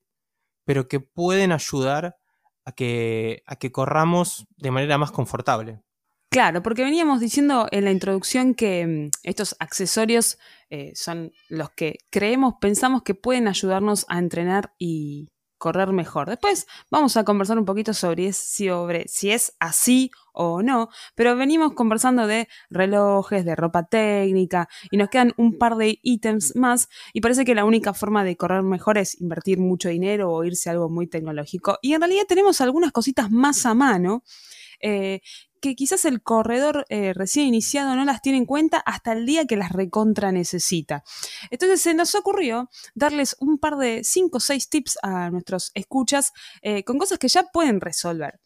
pero 0.65 0.87
que 0.87 0.99
pueden 0.99 1.51
ayudar 1.51 2.17
a 2.65 2.71
que, 2.71 3.43
a 3.45 3.55
que 3.57 3.71
corramos 3.71 4.45
de 4.57 4.71
manera 4.71 4.97
más 4.97 5.11
confortable. 5.11 5.81
Claro, 6.29 6.63
porque 6.63 6.83
veníamos 6.83 7.19
diciendo 7.19 7.67
en 7.71 7.85
la 7.85 7.91
introducción 7.91 8.55
que 8.55 8.87
mm, 8.87 9.09
estos 9.23 9.55
accesorios 9.59 10.39
eh, 10.69 10.91
son 10.95 11.31
los 11.47 11.69
que 11.71 11.97
creemos, 12.09 12.55
pensamos 12.59 13.03
que 13.03 13.13
pueden 13.13 13.47
ayudarnos 13.47 14.05
a 14.09 14.17
entrenar 14.17 14.73
y, 14.79 15.29
correr 15.63 15.93
mejor. 15.93 16.27
Después 16.27 16.67
vamos 16.91 17.15
a 17.15 17.23
conversar 17.23 17.57
un 17.57 17.63
poquito 17.63 17.93
sobre, 17.93 18.33
si 18.33 19.31
es 19.31 19.55
así 19.59 20.11
o 20.33 20.61
no, 20.61 20.89
pero 21.15 21.37
venimos 21.37 21.71
conversando 21.71 22.27
de 22.27 22.49
relojes, 22.69 23.45
de 23.45 23.55
ropa 23.55 23.85
técnica 23.85 24.67
y 24.91 24.97
nos 24.97 25.07
quedan 25.07 25.31
un 25.37 25.57
par 25.57 25.77
de 25.77 25.99
ítems 26.01 26.57
más 26.57 26.89
y 27.13 27.21
parece 27.21 27.45
que 27.45 27.55
la 27.55 27.63
única 27.63 27.93
forma 27.93 28.25
de 28.25 28.35
correr 28.35 28.61
mejor 28.61 28.97
es 28.97 29.21
invertir 29.21 29.57
mucho 29.57 29.87
dinero 29.87 30.33
o 30.33 30.43
irse 30.43 30.67
a 30.67 30.73
algo 30.73 30.89
muy 30.89 31.07
tecnológico. 31.07 31.79
Y 31.81 31.93
en 31.93 32.01
realidad 32.01 32.25
tenemos 32.27 32.59
algunas 32.59 32.91
cositas 32.91 33.31
más 33.31 33.65
a 33.65 33.73
mano 33.73 34.23
eh, 34.81 35.21
que 35.63 35.75
quizás 35.75 36.03
el 36.03 36.21
corredor 36.21 36.85
eh, 36.89 37.13
recién 37.13 37.47
iniciado 37.47 37.95
no 37.95 38.03
las 38.03 38.21
tiene 38.21 38.37
en 38.37 38.45
cuenta 38.45 38.79
hasta 38.79 39.13
el 39.13 39.25
día 39.25 39.45
que 39.45 39.55
las 39.55 39.71
recontra 39.71 40.33
necesita. 40.33 41.05
Entonces 41.51 41.81
se 41.81 41.93
nos 41.93 42.13
ocurrió 42.15 42.69
darles 42.95 43.37
un 43.39 43.57
par 43.57 43.77
de 43.77 44.03
5 44.03 44.35
o 44.35 44.39
6 44.41 44.69
tips 44.69 44.99
a 45.01 45.29
nuestros 45.29 45.71
escuchas 45.73 46.33
eh, 46.61 46.83
con 46.83 46.97
cosas 46.97 47.17
que 47.17 47.29
ya 47.29 47.43
pueden 47.43 47.79
resolver. 47.79 48.41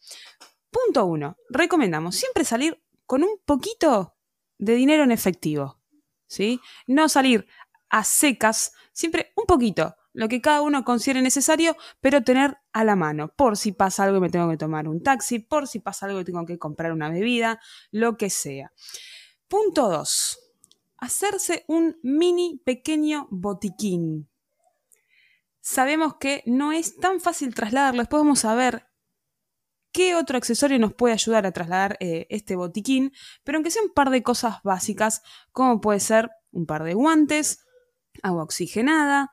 Punto 0.70 1.06
1. 1.06 1.36
Recomendamos 1.50 2.14
siempre 2.14 2.44
salir 2.44 2.80
con 3.04 3.24
un 3.24 3.40
poquito 3.44 4.14
de 4.56 4.74
dinero 4.74 5.02
en 5.02 5.10
efectivo. 5.10 5.80
¿sí? 6.28 6.60
No 6.86 7.08
salir 7.08 7.48
a 7.90 8.04
secas, 8.04 8.70
siempre 8.92 9.32
un 9.34 9.44
poquito 9.46 9.96
lo 10.18 10.28
que 10.28 10.40
cada 10.40 10.62
uno 10.62 10.84
considere 10.84 11.22
necesario, 11.22 11.76
pero 12.00 12.24
tener 12.24 12.58
a 12.72 12.82
la 12.82 12.96
mano, 12.96 13.32
por 13.36 13.56
si 13.56 13.70
pasa 13.70 14.02
algo 14.02 14.16
y 14.16 14.20
me 14.22 14.30
tengo 14.30 14.50
que 14.50 14.56
tomar 14.56 14.88
un 14.88 15.00
taxi, 15.00 15.38
por 15.38 15.68
si 15.68 15.78
pasa 15.78 16.06
algo 16.06 16.18
y 16.18 16.24
tengo 16.24 16.44
que 16.44 16.58
comprar 16.58 16.90
una 16.90 17.08
bebida, 17.08 17.60
lo 17.92 18.16
que 18.16 18.28
sea. 18.28 18.72
Punto 19.46 19.88
2. 19.88 20.40
Hacerse 20.96 21.64
un 21.68 22.00
mini 22.02 22.60
pequeño 22.64 23.28
botiquín. 23.30 24.28
Sabemos 25.60 26.16
que 26.16 26.42
no 26.46 26.72
es 26.72 26.96
tan 26.96 27.20
fácil 27.20 27.54
trasladarlo, 27.54 28.00
después 28.00 28.20
vamos 28.20 28.44
a 28.44 28.56
ver 28.56 28.88
qué 29.92 30.16
otro 30.16 30.36
accesorio 30.36 30.80
nos 30.80 30.94
puede 30.94 31.14
ayudar 31.14 31.46
a 31.46 31.52
trasladar 31.52 31.96
eh, 32.00 32.26
este 32.28 32.56
botiquín, 32.56 33.12
pero 33.44 33.58
aunque 33.58 33.70
sea 33.70 33.82
un 33.82 33.94
par 33.94 34.10
de 34.10 34.24
cosas 34.24 34.56
básicas, 34.64 35.22
como 35.52 35.80
puede 35.80 36.00
ser 36.00 36.28
un 36.50 36.66
par 36.66 36.82
de 36.82 36.94
guantes, 36.94 37.64
agua 38.24 38.42
oxigenada, 38.42 39.30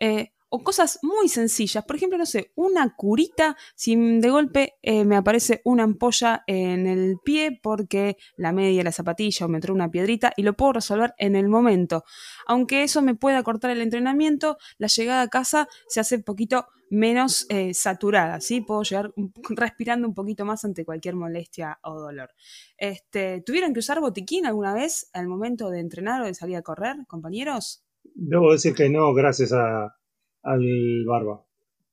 eh, 0.00 0.32
o 0.50 0.62
cosas 0.62 0.98
muy 1.02 1.28
sencillas. 1.28 1.84
Por 1.84 1.96
ejemplo, 1.96 2.18
no 2.18 2.26
sé, 2.26 2.52
una 2.54 2.94
curita, 2.96 3.56
si 3.74 3.96
de 3.96 4.30
golpe 4.30 4.78
eh, 4.82 5.04
me 5.04 5.16
aparece 5.16 5.60
una 5.64 5.84
ampolla 5.84 6.44
en 6.46 6.86
el 6.86 7.18
pie 7.22 7.58
porque 7.62 8.16
la 8.36 8.52
media, 8.52 8.82
la 8.82 8.92
zapatilla 8.92 9.46
o 9.46 9.48
me 9.48 9.58
entró 9.58 9.74
una 9.74 9.90
piedrita 9.90 10.32
y 10.36 10.42
lo 10.42 10.54
puedo 10.54 10.74
resolver 10.74 11.14
en 11.18 11.36
el 11.36 11.48
momento. 11.48 12.04
Aunque 12.46 12.82
eso 12.82 13.02
me 13.02 13.14
pueda 13.14 13.42
cortar 13.42 13.70
el 13.70 13.82
entrenamiento, 13.82 14.56
la 14.78 14.88
llegada 14.88 15.22
a 15.22 15.28
casa 15.28 15.68
se 15.86 16.00
hace 16.00 16.16
un 16.16 16.22
poquito 16.22 16.66
menos 16.90 17.44
eh, 17.50 17.74
saturada, 17.74 18.40
¿sí? 18.40 18.62
Puedo 18.62 18.82
llegar 18.82 19.12
respirando 19.50 20.08
un 20.08 20.14
poquito 20.14 20.46
más 20.46 20.64
ante 20.64 20.86
cualquier 20.86 21.16
molestia 21.16 21.78
o 21.82 22.00
dolor. 22.00 22.30
Este, 22.78 23.42
¿Tuvieron 23.42 23.74
que 23.74 23.80
usar 23.80 24.00
botiquín 24.00 24.46
alguna 24.46 24.72
vez 24.72 25.10
al 25.12 25.28
momento 25.28 25.70
de 25.70 25.80
entrenar 25.80 26.22
o 26.22 26.24
de 26.24 26.32
salir 26.32 26.56
a 26.56 26.62
correr, 26.62 26.96
compañeros? 27.06 27.84
Debo 28.14 28.52
decir 28.52 28.74
que 28.74 28.88
no, 28.88 29.12
gracias 29.14 29.52
a, 29.52 29.96
al 30.42 31.04
barba. 31.06 31.44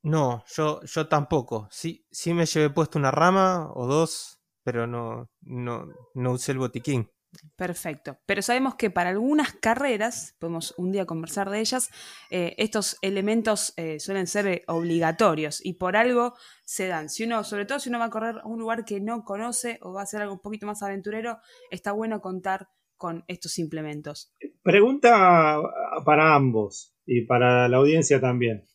No, 0.04 0.44
yo, 0.56 0.82
yo 0.84 1.08
tampoco. 1.08 1.68
Sí, 1.72 2.06
sí 2.12 2.34
me 2.34 2.46
llevé 2.46 2.70
puesto 2.70 3.00
una 3.00 3.12
rama 3.12 3.72
o 3.74 3.88
dos, 3.88 4.40
pero 4.64 4.86
no, 4.86 5.30
no, 5.42 5.88
no 6.14 6.32
usé 6.32 6.52
el 6.52 6.60
botiquín. 6.60 7.10
Perfecto. 7.56 8.18
Pero 8.26 8.42
sabemos 8.42 8.76
que 8.76 8.90
para 8.90 9.10
algunas 9.10 9.54
carreras, 9.54 10.36
podemos 10.40 10.74
un 10.78 10.92
día 10.92 11.06
conversar 11.06 11.50
de 11.50 11.60
ellas, 11.60 11.90
eh, 12.30 12.56
estos 12.58 12.98
elementos 13.02 13.74
eh, 13.78 14.00
suelen 14.00 14.28
ser 14.28 14.48
eh, 14.48 14.64
obligatorios 14.68 15.64
y 15.64 15.74
por 15.74 15.98
algo 15.98 16.36
se 16.64 16.88
dan. 16.88 17.10
Si 17.10 17.24
uno, 17.24 17.44
sobre 17.44 17.66
todo 17.66 17.80
si 17.80 17.90
uno 17.90 18.00
va 18.00 18.06
a 18.06 18.10
correr 18.10 18.40
a 18.40 18.48
un 18.48 18.60
lugar 18.60 18.86
que 18.86 19.00
no 19.02 19.24
conoce 19.24 19.80
o 19.82 19.94
va 19.94 20.02
a 20.02 20.04
hacer 20.04 20.22
algo 20.22 20.36
un 20.36 20.42
poquito 20.42 20.66
más 20.66 20.82
aventurero, 20.84 21.40
está 21.70 21.92
bueno 21.92 22.22
contar 22.22 22.70
con 22.98 23.24
estos 23.28 23.60
implementos. 23.60 24.34
Pregunta 24.64 25.62
para 26.06 26.36
ambos 26.36 26.96
y 27.06 27.26
para 27.26 27.68
la 27.68 27.78
audiencia 27.78 28.20
también. 28.20 28.66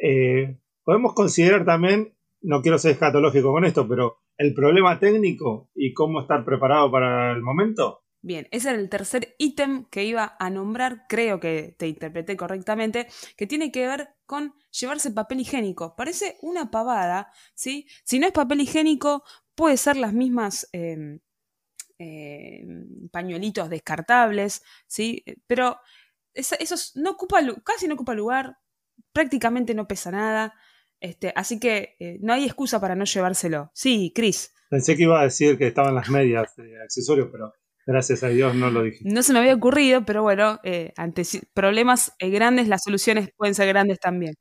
Eh, 0.00 0.58
podemos 0.84 1.14
considerar 1.14 1.64
también, 1.64 2.16
no 2.40 2.62
quiero 2.62 2.78
ser 2.78 2.92
escatológico 2.92 3.52
con 3.52 3.64
esto, 3.64 3.86
pero 3.88 4.18
el 4.36 4.54
problema 4.54 4.98
técnico 4.98 5.70
y 5.74 5.92
cómo 5.92 6.20
estar 6.20 6.44
preparado 6.44 6.90
para 6.90 7.32
el 7.32 7.42
momento. 7.42 8.04
Bien, 8.20 8.48
ese 8.50 8.70
era 8.70 8.78
el 8.78 8.88
tercer 8.88 9.36
ítem 9.38 9.84
que 9.90 10.04
iba 10.04 10.36
a 10.40 10.50
nombrar, 10.50 11.06
creo 11.08 11.38
que 11.38 11.76
te 11.78 11.86
interpreté 11.86 12.36
correctamente, 12.36 13.06
que 13.36 13.46
tiene 13.46 13.70
que 13.70 13.86
ver 13.86 14.08
con 14.26 14.54
llevarse 14.70 15.12
papel 15.12 15.40
higiénico. 15.40 15.94
Parece 15.96 16.36
una 16.42 16.70
pavada, 16.70 17.30
¿sí? 17.54 17.86
Si 18.04 18.18
no 18.18 18.26
es 18.26 18.32
papel 18.32 18.60
higiénico, 18.60 19.22
puede 19.54 19.76
ser 19.76 19.96
las 19.96 20.12
mismas 20.12 20.68
em, 20.72 21.20
em, 21.98 23.08
pañuelitos 23.10 23.68
descartables, 23.68 24.62
¿sí? 24.86 25.24
Pero 25.46 25.78
eso 26.34 26.74
no 26.94 27.10
ocupa, 27.10 27.40
casi 27.64 27.88
no 27.88 27.94
ocupa 27.94 28.14
lugar, 28.14 28.58
prácticamente 29.12 29.74
no 29.74 29.88
pesa 29.88 30.10
nada. 30.10 30.54
Este, 31.00 31.32
así 31.36 31.60
que 31.60 31.96
eh, 32.00 32.18
no 32.20 32.32
hay 32.32 32.44
excusa 32.44 32.80
para 32.80 32.94
no 32.94 33.04
llevárselo. 33.04 33.70
Sí, 33.74 34.12
Chris. 34.14 34.52
Pensé 34.70 34.96
que 34.96 35.04
iba 35.04 35.20
a 35.20 35.24
decir 35.24 35.56
que 35.56 35.66
estaban 35.66 35.94
las 35.94 36.10
medias 36.10 36.54
de 36.56 36.80
accesorios, 36.82 37.28
pero 37.30 37.52
gracias 37.86 38.22
a 38.22 38.28
Dios 38.28 38.54
no 38.54 38.70
lo 38.70 38.82
dije. 38.82 38.98
No 39.04 39.22
se 39.22 39.32
me 39.32 39.38
había 39.38 39.54
ocurrido, 39.54 40.04
pero 40.04 40.22
bueno, 40.22 40.60
eh, 40.64 40.92
ante 40.96 41.22
problemas 41.54 42.12
eh, 42.18 42.30
grandes, 42.30 42.68
las 42.68 42.82
soluciones 42.82 43.30
pueden 43.36 43.54
ser 43.54 43.68
grandes 43.68 43.98
también. 43.98 44.34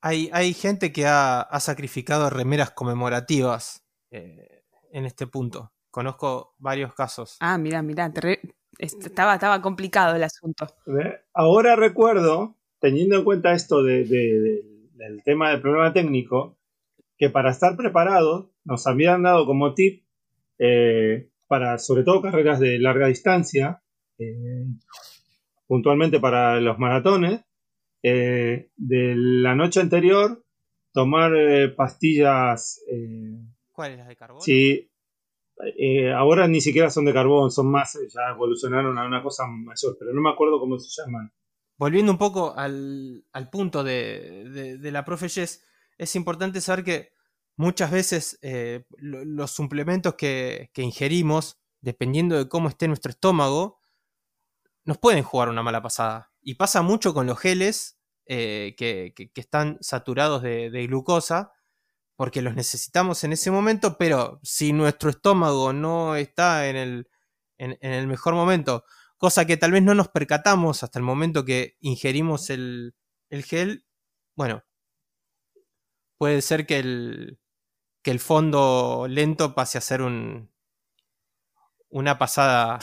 Hay, 0.00 0.30
hay 0.32 0.52
gente 0.52 0.92
que 0.92 1.06
ha, 1.06 1.46
sacrificado 1.60 2.28
remeras 2.28 2.72
conmemorativas 2.72 3.84
en 4.10 5.06
este 5.06 5.28
punto. 5.28 5.72
Conozco 5.92 6.54
varios 6.58 6.94
casos. 6.94 7.36
Ah, 7.38 7.58
mira, 7.58 7.82
mira, 7.82 8.10
estaba, 8.78 9.34
estaba 9.34 9.60
complicado 9.60 10.16
el 10.16 10.24
asunto. 10.24 10.66
Ahora 11.34 11.76
recuerdo, 11.76 12.56
teniendo 12.80 13.18
en 13.18 13.24
cuenta 13.24 13.52
esto 13.52 13.82
del 13.82 15.22
tema 15.22 15.50
del 15.50 15.60
problema 15.60 15.92
técnico, 15.92 16.56
que 17.18 17.28
para 17.28 17.50
estar 17.50 17.76
preparados 17.76 18.48
nos 18.64 18.86
habían 18.86 19.22
dado 19.22 19.44
como 19.44 19.74
tip 19.74 20.02
eh, 20.58 21.28
para 21.46 21.76
sobre 21.76 22.04
todo 22.04 22.22
carreras 22.22 22.58
de 22.58 22.78
larga 22.78 23.08
distancia, 23.08 23.82
eh, 24.18 24.64
puntualmente 25.66 26.20
para 26.20 26.58
los 26.58 26.78
maratones, 26.78 27.44
eh, 28.02 28.70
de 28.76 29.14
la 29.14 29.54
noche 29.54 29.80
anterior 29.80 30.42
tomar 30.92 31.32
pastillas. 31.76 32.82
¿Cuáles? 33.72 34.06
de 34.06 34.16
carbón? 34.16 34.40
Sí, 34.40 34.90
eh, 35.64 36.12
ahora 36.12 36.48
ni 36.48 36.60
siquiera 36.60 36.90
son 36.90 37.04
de 37.04 37.12
carbón, 37.12 37.50
son 37.50 37.70
más, 37.70 37.94
eh, 37.94 38.08
ya 38.08 38.30
evolucionaron 38.30 38.98
a 38.98 39.06
una 39.06 39.22
cosa 39.22 39.46
mayor, 39.46 39.96
pero 39.98 40.12
no 40.12 40.20
me 40.20 40.30
acuerdo 40.30 40.58
cómo 40.58 40.78
se 40.78 40.90
llaman. 41.00 41.32
Volviendo 41.78 42.12
un 42.12 42.18
poco 42.18 42.54
al, 42.56 43.24
punto 43.50 43.84
de, 43.84 44.78
la 44.82 45.04
profe 45.04 45.28
Jess, 45.28 45.64
es 45.98 46.16
importante 46.16 46.60
saber 46.60 46.84
que 46.84 47.12
muchas 47.56 47.90
veces 47.90 48.38
eh, 48.42 48.84
los 48.98 49.50
suplementos 49.52 50.14
que, 50.14 50.70
ingerimos, 50.76 51.60
dependiendo 51.80 52.36
de 52.36 52.48
cómo 52.48 52.68
esté 52.68 52.88
nuestro 52.88 53.10
estómago, 53.10 53.80
nos 54.84 54.98
pueden 54.98 55.22
jugar 55.22 55.48
una 55.48 55.62
mala 55.62 55.82
pasada. 55.82 56.32
Y 56.40 56.54
pasa 56.54 56.82
mucho 56.82 57.14
con 57.14 57.26
los 57.26 57.38
geles 57.38 58.00
que, 58.26 59.14
están 59.34 59.78
saturados 59.80 60.42
de 60.42 60.86
glucosa, 60.86 61.52
porque 62.16 62.42
los 62.42 62.54
necesitamos 62.54 63.24
en 63.24 63.32
ese 63.32 63.50
momento, 63.50 63.96
pero 63.98 64.40
si 64.42 64.72
nuestro 64.72 65.10
estómago 65.10 65.72
no 65.72 66.16
está 66.16 66.68
en 66.68 66.76
el, 66.76 67.10
en, 67.58 67.76
el 67.80 68.06
mejor 68.06 68.34
momento, 68.34 68.84
cosa 69.16 69.46
que 69.46 69.56
tal 69.56 69.72
vez 69.72 69.82
no 69.82 69.94
nos 69.94 70.08
percatamos 70.08 70.82
hasta 70.82 70.98
el 70.98 71.04
momento 71.04 71.44
que 71.44 71.76
ingerimos 71.80 72.50
el, 72.50 72.94
gel, 73.30 73.86
bueno, 74.36 74.62
puede 76.18 76.42
ser 76.42 76.66
que 76.66 76.78
el, 76.78 77.40
que 78.02 78.10
el 78.10 78.20
fondo 78.20 79.06
lento 79.08 79.54
pase 79.54 79.78
a 79.78 79.80
ser 79.80 80.02
un, 80.02 80.52
una 81.88 82.18
pasada 82.18 82.78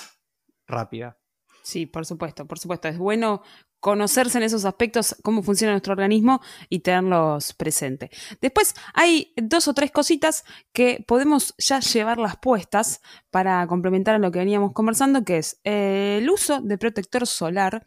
rápida. 0.68 1.20
Sí, 1.64 1.86
por 1.86 2.06
supuesto, 2.06 2.48
por 2.48 2.58
supuesto. 2.58 2.88
Es 2.88 2.98
bueno 2.98 3.44
conocerse 3.80 4.38
en 4.38 4.44
esos 4.44 4.66
aspectos, 4.66 5.16
cómo 5.24 5.44
funciona 5.44 5.74
nuestro 5.74 5.94
organismo 5.94 6.42
y 6.70 6.80
tenerlos 6.80 7.54
presente. 7.54 8.10
Después 8.42 8.76
hay 8.94 9.34
dos 9.36 9.68
o 9.68 9.74
tres 9.74 9.92
cositas 9.92 10.44
que 10.74 11.04
podemos 11.08 11.54
ya 11.58 11.80
llevarlas 11.80 12.38
puestas 12.38 13.02
para 13.32 13.66
complementar 13.68 14.16
a 14.16 14.20
lo 14.20 14.32
que 14.32 14.40
veníamos 14.40 14.74
conversando, 14.74 15.24
que 15.24 15.38
es 15.38 15.60
eh, 15.64 16.20
el 16.22 16.30
uso 16.30 16.62
de 16.62 16.78
protector 16.78 17.26
solar, 17.26 17.86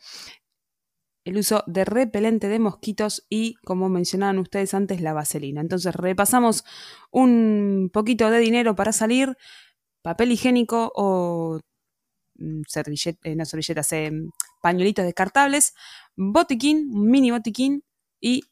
el 1.25 1.39
uso 1.39 1.63
de 1.67 1.85
repelente 1.85 2.49
de 2.49 2.59
mosquitos 2.59 3.27
y, 3.29 3.55
como 3.65 3.89
mencionaban 3.89 4.39
ustedes 4.39 4.75
antes, 4.75 5.01
la 5.01 5.13
vaselina. 5.13 5.61
Entonces 5.61 5.95
repasamos 5.95 6.65
un 7.11 7.91
poquito 7.93 8.31
de 8.31 8.39
dinero 8.39 8.75
para 8.75 8.93
salir, 8.93 9.37
papel 10.03 10.33
higiénico 10.33 10.91
o 10.97 11.61
Mm, 12.43 12.63
eh, 13.23 13.37
no 13.37 13.45
servilletas, 13.45 13.93
eh, 13.93 14.11
pañuelitos 14.61 15.05
descartables, 15.05 15.75
botiquín, 16.17 16.91
mini 16.93 17.31
botiquín 17.31 17.85
y 18.21 18.43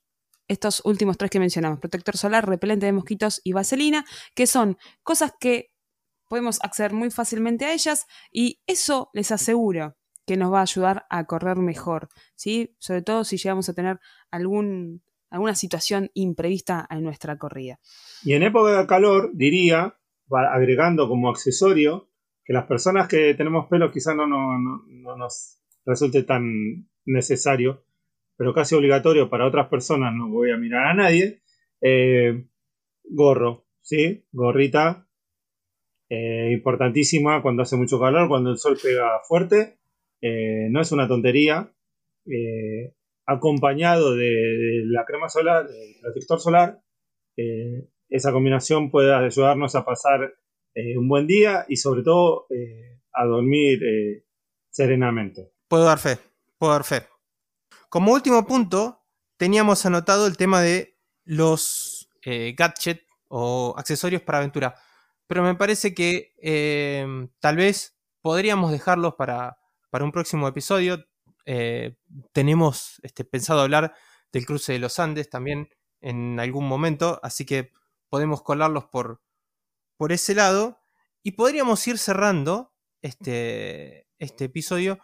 estos 0.47 0.83
últimos 0.85 1.19
tres 1.19 1.31
que 1.31 1.41
mencionamos, 1.41 1.81
protector 1.81 2.17
solar, 2.17 2.49
repelente 2.49 2.87
de 2.87 2.93
mosquitos 2.93 3.41
y 3.45 3.53
vaselina, 3.53 4.05
que 4.35 4.47
son 4.47 4.79
cosas 5.03 5.33
que 5.41 5.73
podemos 6.29 6.59
acceder 6.63 6.93
muy 6.93 7.11
fácilmente 7.11 7.65
a 7.65 7.73
ellas 7.73 8.07
y 8.31 8.61
eso 8.67 9.11
les 9.13 9.33
aseguro 9.33 9.97
que 10.27 10.37
nos 10.37 10.53
va 10.53 10.61
a 10.61 10.63
ayudar 10.63 11.07
a 11.11 11.25
correr 11.25 11.57
mejor, 11.57 12.09
¿sí? 12.37 12.77
sobre 12.79 13.03
todo 13.03 13.25
si 13.25 13.37
llegamos 13.37 13.69
a 13.69 13.75
tener 13.75 13.99
algún, 14.31 15.03
alguna 15.31 15.57
situación 15.57 16.11
imprevista 16.15 16.87
en 16.91 17.03
nuestra 17.03 17.37
corrida. 17.39 17.81
Y 18.23 18.35
en 18.35 18.45
época 18.45 18.79
de 18.79 18.87
calor, 18.87 19.31
diría, 19.35 19.97
agregando 20.31 21.09
como 21.09 21.31
accesorio, 21.31 22.10
que 22.51 22.55
las 22.55 22.67
personas 22.67 23.07
que 23.07 23.35
tenemos 23.35 23.69
pelo 23.69 23.93
quizás 23.93 24.17
no, 24.17 24.27
no, 24.27 25.17
nos 25.17 25.63
resulte 25.87 26.25
tan 26.25 26.85
necesario, 27.05 27.85
pero 28.37 28.53
casi 28.53 28.75
obligatorio 28.75 29.31
para 29.31 29.47
otras 29.47 29.69
personas, 29.69 30.13
no 30.13 30.29
voy 30.29 30.51
a 30.51 30.57
mirar 30.57 30.89
a 30.89 30.95
nadie, 30.95 31.43
eh, 31.81 32.49
gorro, 33.05 33.69
¿sí? 33.83 34.27
Gorrita, 34.33 35.07
eh, 36.09 36.51
importantísima 36.51 37.41
cuando 37.41 37.63
hace 37.63 37.77
mucho 37.77 38.01
calor, 38.01 38.27
cuando 38.27 38.51
el 38.51 38.59
sol 38.59 38.77
pega 38.83 39.21
fuerte, 39.29 39.79
eh, 40.21 40.67
no 40.73 40.81
es 40.81 40.91
una 40.91 41.07
tontería, 41.07 41.73
acompañado 43.27 44.17
de, 44.17 44.25
de, 44.25 44.83
la 44.87 45.05
crema 45.05 45.29
solar, 45.29 45.69
del 45.69 46.01
protector 46.03 46.41
solar, 46.41 46.83
esa 48.09 48.33
combinación 48.33 48.91
puede 48.91 49.15
ayudarnos 49.15 49.77
a 49.77 49.85
pasar 49.85 50.35
eh, 50.75 50.97
un 50.97 51.09
buen 51.09 51.27
día 51.27 51.65
y 51.69 51.77
sobre 51.77 52.03
todo 52.03 52.47
eh, 52.51 53.01
a 53.13 53.25
dormir 53.25 53.83
eh, 53.83 54.25
serenamente. 54.69 55.53
Puedo 55.69 55.85
dar 55.85 55.99
fe, 55.99 56.19
puedo 56.59 56.73
dar 56.73 56.85
fe. 56.85 57.07
Como 57.89 58.13
último 58.13 58.47
punto, 58.47 59.03
teníamos 59.37 59.85
anotado 59.85 60.27
el 60.27 60.37
tema 60.37 60.61
de 60.61 60.97
los 61.25 62.09
gadgets 62.23 63.05
o 63.29 63.75
accesorios 63.77 64.23
para 64.23 64.39
aventura. 64.39 64.77
Pero 65.27 65.43
me 65.43 65.55
parece 65.55 65.95
que 65.95 66.35
tal 67.41 67.57
vez 67.57 67.97
podríamos 68.21 68.71
dejarlos 68.71 69.15
para, 69.15 69.59
para 69.91 70.05
un 70.05 70.13
próximo 70.13 70.47
episodio. 70.47 71.05
Tenemos 72.33 73.01
este, 73.03 73.25
pensado 73.25 73.63
hablar 73.63 73.95
del 74.33 74.47
cruce 74.47 74.73
de 74.73 74.79
los 74.79 74.99
Andes 74.99 75.31
también 75.31 75.69
en 76.01 76.39
algún 76.39 76.67
momento, 76.67 77.19
así 77.23 77.45
que 77.45 77.73
podemos 78.09 78.43
colarlos 78.43 78.85
por, 78.85 79.21
por 80.01 80.13
ese 80.13 80.35
lado 80.35 80.81
y 81.23 81.33
podríamos 81.33 81.87
ir 81.87 81.99
cerrando 81.99 82.73
este, 83.03 84.09
este 84.19 84.47
episodio 84.47 84.99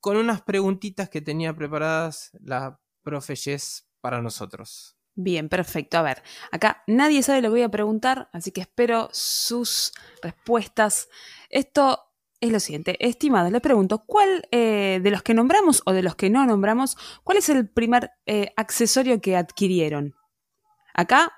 con 0.00 0.16
unas 0.16 0.42
preguntitas 0.42 1.08
que 1.08 1.20
tenía 1.20 1.54
preparadas 1.54 2.32
la 2.40 2.80
profe 3.04 3.36
Jess 3.36 3.88
para 4.00 4.20
nosotros. 4.20 4.96
Bien, 5.14 5.48
perfecto. 5.48 5.96
A 5.96 6.02
ver, 6.02 6.24
acá 6.50 6.82
nadie 6.88 7.22
sabe 7.22 7.40
lo 7.40 7.50
que 7.50 7.52
voy 7.52 7.62
a 7.62 7.68
preguntar, 7.68 8.30
así 8.32 8.50
que 8.50 8.62
espero 8.62 9.10
sus 9.12 9.92
respuestas. 10.20 11.08
Esto 11.48 12.00
es 12.40 12.50
lo 12.50 12.58
siguiente. 12.58 12.96
Estimados, 12.98 13.52
les 13.52 13.60
pregunto, 13.60 14.02
¿cuál 14.04 14.48
eh, 14.50 14.98
de 15.00 15.10
los 15.12 15.22
que 15.22 15.34
nombramos 15.34 15.84
o 15.86 15.92
de 15.92 16.02
los 16.02 16.16
que 16.16 16.30
no 16.30 16.44
nombramos, 16.46 16.96
cuál 17.22 17.38
es 17.38 17.48
el 17.48 17.70
primer 17.70 18.10
eh, 18.26 18.52
accesorio 18.56 19.20
que 19.20 19.36
adquirieron? 19.36 20.16
Acá 20.94 21.32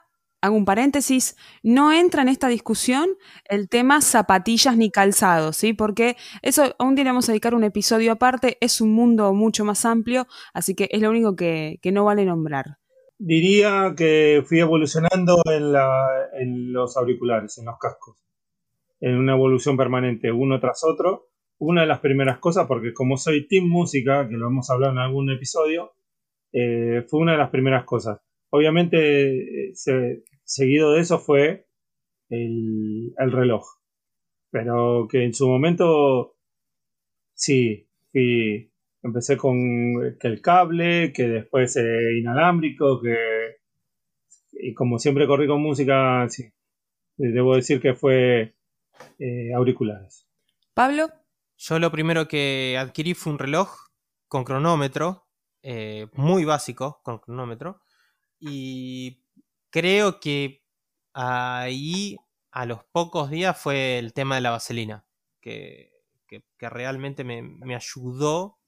hago 0.45 0.57
un 0.57 0.67
paréntesis, 0.67 1.37
no 1.63 1.91
entra 1.91 2.21
en 2.21 2.29
esta 2.29 2.49
discusión 2.49 3.09
el 3.49 3.71
tema 3.71 4.03
zapatillas 4.03 4.77
ni 4.77 4.91
calzados, 4.91 5.57
¿sí? 5.57 5.73
Porque 5.73 6.17
eso 6.43 6.75
aún 6.79 6.99
a 6.99 7.33
dedicar 7.33 7.55
un 7.55 7.65
episodio 7.65 8.13
aparte, 8.13 8.59
es 8.61 8.83
un 8.83 8.93
mundo 8.93 9.33
mucho 9.33 9.65
más 9.65 9.87
amplio, 9.87 10.27
así 10.53 10.75
que 10.75 10.89
es 10.93 11.01
lo 11.01 11.09
único 11.09 11.35
que, 11.35 11.79
no 11.93 12.05
vale 12.05 12.27
nombrar. 12.27 12.77
Diría 13.19 13.95
que 13.97 14.43
fui 14.47 14.61
evolucionando 14.61 15.41
en, 15.47 16.73
los 16.73 16.97
auriculares, 16.99 17.57
en 17.57 17.65
los 17.65 17.79
cascos, 17.79 18.19
en 19.01 19.17
una 19.17 19.33
evolución 19.33 19.79
permanente, 19.79 20.31
uno 20.31 20.61
tras 20.61 20.85
otro. 20.85 21.29
Una 21.57 21.83
de 21.83 21.87
las 21.87 22.01
primeras 22.01 22.39
cosas, 22.39 22.67
porque 22.67 22.93
como 22.93 23.17
soy 23.17 23.47
Team 23.47 23.67
Música, 23.67 24.29
que 24.29 24.37
lo 24.37 24.49
hemos 24.49 24.69
hablado 24.71 24.93
en 24.93 24.99
algún 24.99 25.31
episodio, 25.31 25.93
eh, 26.53 27.05
fue 27.09 27.21
una 27.21 27.33
de 27.33 27.39
las 27.39 27.51
primeras 27.51 27.85
cosas. 27.85 28.19
Obviamente 28.51 29.71
se, 29.75 30.25
seguido 30.45 30.93
de 30.93 31.01
eso 31.01 31.19
fue 31.19 31.67
el, 32.29 33.15
reloj. 33.17 33.65
Pero 34.51 35.09
que 35.11 35.25
en 35.25 35.35
su 35.35 35.49
momento, 35.49 36.37
sí, 37.35 37.89
empecé 39.03 39.37
con 39.37 40.17
que 40.21 40.29
el 40.29 40.41
cable, 40.41 41.13
que 41.13 41.29
después 41.29 41.77
eh, 41.77 42.19
inalámbrico, 42.19 43.01
que... 43.01 43.17
Y 44.53 44.73
como 44.73 44.99
siempre 44.99 45.27
corrí 45.27 45.49
con 45.49 45.61
música, 45.61 46.27
sí. 46.29 46.45
Debo 47.17 47.57
decir 47.57 47.81
que 47.81 47.95
fue 47.95 48.55
eh, 49.19 49.53
auriculares. 49.55 50.29
Pablo. 50.75 51.09
Yo 51.57 51.79
lo 51.79 51.91
primero 51.91 52.27
que 52.27 52.77
adquirí 52.79 53.15
fue 53.15 53.33
un 53.33 53.39
reloj 53.39 53.71
con 54.27 54.45
cronómetro, 54.45 55.29
eh, 55.63 56.09
muy 56.15 56.45
básico, 56.45 57.01
con 57.05 57.19
cronómetro. 57.19 57.81
Y 58.41 59.24
creo 59.75 60.21
que 60.21 60.63
ahí 61.15 62.17
a 62.53 62.65
los 62.65 62.85
pocos 62.93 63.29
días 63.29 63.61
fue 63.61 63.99
el 63.99 64.13
tema 64.13 64.37
de 64.37 64.41
la 64.41 64.51
vaselina, 64.51 65.05
que, 65.41 65.91
realmente 66.61 67.25
me, 67.25 67.75
ayudó 67.75 68.61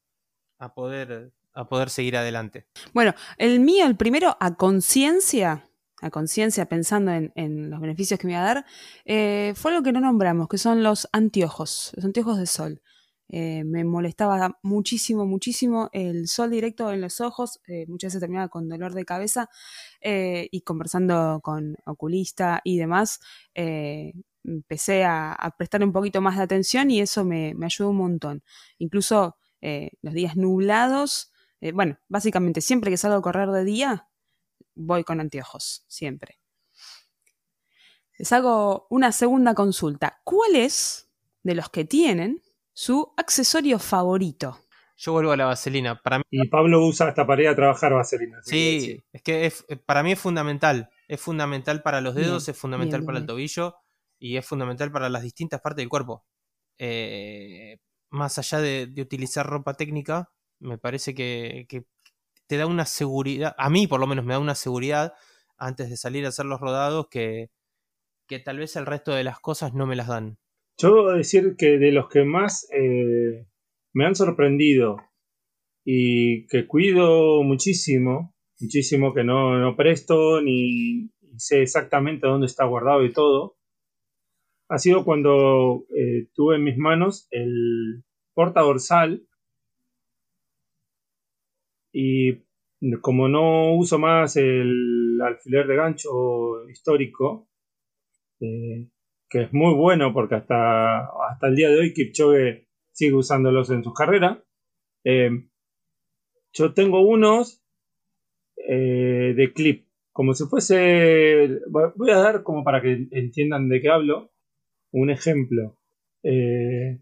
a 0.58 0.74
poder, 0.74 1.32
a 1.54 1.68
poder 1.68 1.90
seguir 1.90 2.16
adelante. 2.16 2.66
Bueno, 2.92 3.14
el 3.38 3.60
mío, 3.60 3.86
el 3.86 3.96
primero, 3.96 4.36
a 4.40 4.56
conciencia, 4.56 5.70
a 6.02 6.10
conciencia, 6.10 6.66
pensando 6.66 7.12
en, 7.12 7.70
los 7.70 7.80
beneficios 7.80 8.18
que 8.18 8.26
me 8.26 8.32
iba 8.32 8.42
a 8.42 8.54
dar, 8.54 8.66
eh, 9.04 9.52
fue 9.54 9.72
lo 9.72 9.84
que 9.84 9.92
no 9.92 10.00
nombramos, 10.00 10.48
que 10.48 10.58
son 10.58 10.82
los 10.82 11.08
anteojos, 11.12 11.92
los 11.94 12.04
anteojos 12.04 12.36
de 12.36 12.46
sol. 12.46 12.82
Eh, 13.28 13.64
me 13.64 13.84
molestaba 13.84 14.58
muchísimo, 14.62 15.26
muchísimo 15.26 15.90
el 15.92 16.28
sol 16.28 16.50
directo 16.50 16.92
en 16.92 17.00
los 17.00 17.20
ojos, 17.20 17.60
eh, 17.66 17.84
muchas 17.88 18.10
veces 18.10 18.20
terminaba 18.20 18.48
con 18.48 18.68
dolor 18.68 18.94
de 18.94 19.04
cabeza 19.04 19.48
eh, 20.00 20.48
y 20.52 20.60
conversando 20.60 21.40
con 21.42 21.76
oculista 21.86 22.60
y 22.62 22.78
demás, 22.78 23.20
empecé 24.44 25.04
a, 25.04 25.54
prestar 25.58 25.82
un 25.82 25.92
poquito 25.92 26.20
más 26.20 26.36
de 26.36 26.44
atención 26.44 26.90
y 26.90 27.00
eso 27.00 27.24
me, 27.24 27.54
me 27.54 27.66
ayudó 27.66 27.90
un 27.90 27.96
montón. 27.96 28.42
Incluso 28.78 29.36
los 30.02 30.14
días 30.14 30.36
nublados, 30.36 31.32
bueno, 31.74 31.98
básicamente 32.08 32.60
siempre 32.60 32.90
que 32.90 32.96
salgo 32.96 33.16
a 33.16 33.22
correr 33.22 33.50
de 33.50 33.64
día, 33.64 34.08
voy 34.76 35.02
con 35.02 35.20
anteojos, 35.20 35.84
siempre. 35.88 36.38
Les 38.18 38.32
hago 38.32 38.86
una 38.90 39.10
segunda 39.10 39.54
consulta. 39.54 40.20
¿Cuál 40.22 40.54
es 40.54 41.08
de 41.42 41.56
los 41.56 41.68
que 41.68 41.84
tienen 41.84 42.42
su 42.76 43.14
accesorio 43.16 43.78
favorito. 43.78 44.60
Yo 44.98 45.12
vuelvo 45.12 45.32
a 45.32 45.36
la 45.36 45.46
vaselina. 45.46 45.98
Para 46.02 46.18
mí... 46.18 46.24
Y 46.30 46.46
Pablo 46.48 46.84
usa 46.84 47.08
esta 47.08 47.26
pared 47.26 47.46
a 47.46 47.56
trabajar 47.56 47.94
vaselina. 47.94 48.38
Sí, 48.42 49.02
es 49.12 49.22
que 49.22 49.46
eh, 49.46 49.76
para 49.78 50.02
mí 50.02 50.12
es 50.12 50.20
fundamental. 50.20 50.90
Es 51.08 51.18
fundamental 51.18 51.82
para 51.82 52.02
los 52.02 52.14
dedos, 52.14 52.48
es 52.50 52.56
fundamental 52.56 53.02
para 53.02 53.18
el 53.18 53.24
tobillo 53.24 53.76
y 54.18 54.36
es 54.36 54.44
fundamental 54.44 54.92
para 54.92 55.08
las 55.08 55.22
distintas 55.22 55.62
partes 55.62 55.82
del 55.82 55.88
cuerpo. 55.88 56.26
Eh, 56.76 57.78
más 58.10 58.38
allá 58.38 58.60
de, 58.60 58.92
utilizar 58.98 59.46
ropa 59.46 59.72
técnica, 59.72 60.30
me 60.58 60.76
parece 60.76 61.14
que, 61.14 61.66
te 62.46 62.56
da 62.58 62.66
una 62.66 62.84
seguridad, 62.84 63.54
a 63.56 63.70
mí 63.70 63.86
por 63.86 64.00
lo 64.00 64.06
menos 64.06 64.24
me 64.24 64.34
da 64.34 64.38
una 64.38 64.54
seguridad 64.54 65.14
antes 65.56 65.88
de 65.88 65.96
salir 65.96 66.26
a 66.26 66.28
hacer 66.28 66.44
los 66.44 66.60
rodados 66.60 67.08
que, 67.10 67.50
que 68.26 68.38
tal 68.38 68.58
vez 68.58 68.76
el 68.76 68.86
resto 68.86 69.12
de 69.12 69.24
las 69.24 69.40
cosas 69.40 69.72
no 69.72 69.86
me 69.86 69.96
las 69.96 70.08
dan. 70.08 70.38
Yo 70.78 70.94
debo 70.94 71.12
decir 71.12 71.56
que 71.56 71.78
de 71.78 71.90
los 71.90 72.08
que 72.08 72.24
más 72.24 72.68
eh, 72.70 73.46
me 73.94 74.04
han 74.04 74.14
sorprendido 74.14 74.98
y 75.84 76.46
que 76.48 76.66
cuido 76.66 77.42
muchísimo, 77.42 78.34
muchísimo 78.60 79.14
que 79.14 79.24
no, 79.24 79.74
presto 79.76 80.42
ni 80.42 81.10
sé 81.38 81.62
exactamente 81.62 82.26
dónde 82.26 82.46
está 82.46 82.66
guardado 82.66 83.04
y 83.04 83.12
todo, 83.12 83.56
ha 84.68 84.78
sido 84.78 85.04
cuando 85.04 85.86
eh, 85.96 86.28
tuve 86.34 86.56
en 86.56 86.64
mis 86.64 86.76
manos 86.76 87.26
el 87.30 88.04
porta 88.34 88.60
dorsal. 88.60 89.26
Y 91.92 92.42
como 93.00 93.28
no 93.28 93.74
uso 93.74 93.98
más 93.98 94.36
el 94.36 95.18
alfiler 95.22 95.66
de 95.66 95.76
gancho 95.76 96.68
histórico, 96.68 97.48
eh, 98.40 98.90
que 99.28 99.42
es 99.42 99.52
muy 99.52 99.74
bueno 99.74 100.12
porque 100.12 100.36
hasta, 100.36 101.00
hasta 101.00 101.48
el 101.48 101.56
día 101.56 101.68
de 101.68 101.78
hoy 101.78 101.92
Kipchoge 101.92 102.68
sigue 102.92 103.14
usándolos 103.14 103.70
en 103.70 103.82
sus 103.82 103.94
carreras. 103.94 104.38
Eh, 105.04 105.30
yo 106.52 106.72
tengo 106.74 107.06
unos 107.06 107.62
eh, 108.56 109.34
de 109.36 109.52
clip, 109.52 109.86
como 110.12 110.32
si 110.34 110.44
fuese, 110.46 111.60
voy 111.68 112.10
a 112.10 112.16
dar 112.16 112.42
como 112.42 112.64
para 112.64 112.80
que 112.80 113.06
entiendan 113.10 113.68
de 113.68 113.80
qué 113.80 113.88
hablo, 113.90 114.32
un 114.92 115.10
ejemplo. 115.10 115.78
Eh, 116.22 117.00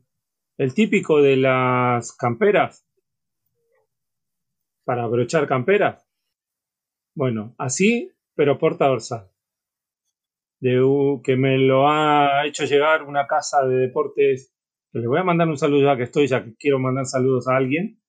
el 0.59 0.75
típico 0.75 1.23
de 1.23 1.37
las 1.37 2.13
camperas, 2.17 2.87
para 4.85 5.05
abrochar 5.05 5.47
camperas. 5.47 6.07
Bueno, 7.15 7.55
así, 7.59 8.11
pero 8.35 8.59
porta 8.59 8.89
dorsal 8.89 9.34
de, 10.65 11.21
que 11.23 11.37
me 11.37 11.59
lo 11.59 11.91
ha 11.91 12.47
hecho 12.47 12.65
llegar 12.65 13.03
una 13.03 13.27
casa 13.27 13.67
de 13.67 13.77
deportes, 13.77 14.55
le 14.93 15.07
voy 15.07 15.19
a 15.19 15.23
mandar 15.25 15.47
un 15.47 15.59
saludo 15.59 15.85
ya 15.85 15.97
que 15.97 16.05
estoy, 16.05 16.27
ya 16.27 16.43
que 16.43 16.55
quiero 16.57 16.79
mandar 16.79 17.05
saludos 17.05 17.49
a 17.49 17.57
alguien. 17.57 18.01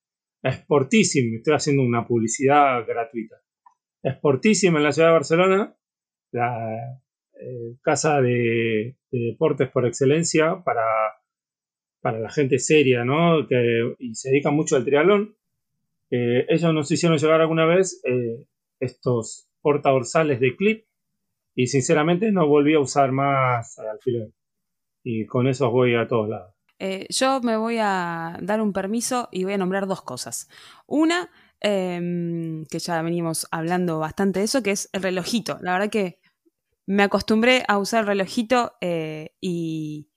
Sportísimo, 0.42 1.36
estoy 1.36 1.54
haciendo 1.54 1.84
una 1.84 2.08
publicidad 2.08 2.86
gratuita. 2.88 3.36
Sportísimo 4.10 4.78
en 4.78 4.84
la 4.84 4.94
ciudad 4.94 5.10
de 5.10 5.14
Barcelona, 5.14 5.76
la 6.32 7.02
eh, 7.42 7.76
casa 7.82 8.22
de, 8.22 8.96
deportes 9.12 9.70
por 9.70 9.86
excelencia 9.86 10.62
para, 10.64 10.86
para 12.00 12.20
la 12.20 12.30
gente 12.30 12.60
seria, 12.60 13.04
¿no? 13.04 13.48
Que, 13.50 13.96
y 14.00 14.16
se 14.16 14.30
dedica 14.30 14.52
mucho 14.52 14.78
al 14.78 14.86
triatlón. 14.86 15.36
Eh, 16.10 16.46
ellos 16.48 16.74
nos 16.74 16.90
hicieron 16.90 17.18
llegar 17.18 17.42
alguna 17.42 17.66
vez 17.66 18.02
eh, 18.06 18.46
estos 18.80 19.50
portadorsales 19.62 20.40
de 20.40 20.56
clip 20.56 20.86
y 21.56 21.68
sinceramente 21.68 22.32
no 22.32 22.48
volví 22.48 22.76
a 22.76 22.80
usar 22.80 23.12
más 23.12 23.80
alfiler. 23.80 24.30
Y 25.04 25.26
con 25.26 25.48
eso 25.48 25.72
voy 25.72 25.96
a 25.96 26.08
todos 26.08 26.30
lados. 26.30 26.54
Eh, 26.78 27.08
yo 27.10 27.40
me 27.42 27.56
voy 27.56 27.78
a 27.80 28.38
dar 28.42 28.62
un 28.62 28.74
permiso 28.74 29.30
y 29.32 29.46
voy 29.46 29.54
a 29.54 29.58
nombrar 29.58 29.88
dos 29.88 30.02
cosas. 30.02 30.50
Una, 30.86 31.30
em, 31.62 32.66
que 32.66 32.80
ya 32.80 33.02
venimos 33.02 33.48
hablando 33.52 34.00
bastante 34.00 34.40
de 34.40 34.46
eso, 34.46 34.62
que 34.62 34.72
es 34.72 34.90
el 34.92 35.02
relojito. 35.02 35.58
La 35.62 35.74
verdad 35.74 35.90
que 35.90 36.20
me 36.86 37.04
acostumbré 37.04 37.64
a 37.68 37.78
usar 37.78 38.02
el 38.02 38.08
relojito 38.08 38.74
eh, 38.82 39.36
y, 39.40 40.10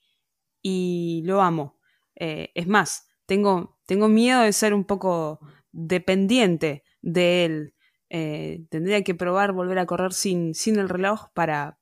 y, 0.63 1.23
lo 1.25 1.41
amo. 1.41 1.79
Eh, 2.17 2.51
es 2.55 2.67
más, 2.67 3.09
tengo, 3.27 3.79
tengo 3.87 4.09
miedo 4.09 4.43
de 4.43 4.53
ser 4.53 4.75
un 4.75 4.85
poco 4.85 5.41
dependiente 5.71 6.83
de 7.01 7.45
él. 7.45 7.75
Eh, 8.11 8.65
tendría 8.71 9.03
que 9.03 9.15
probar 9.15 9.53
volver 9.53 9.79
a 9.79 9.87
correr 9.87 10.13
sin, 10.13 10.55
sin 10.55 10.79
el 10.79 10.89
reloj 10.89 11.29
para, 11.35 11.79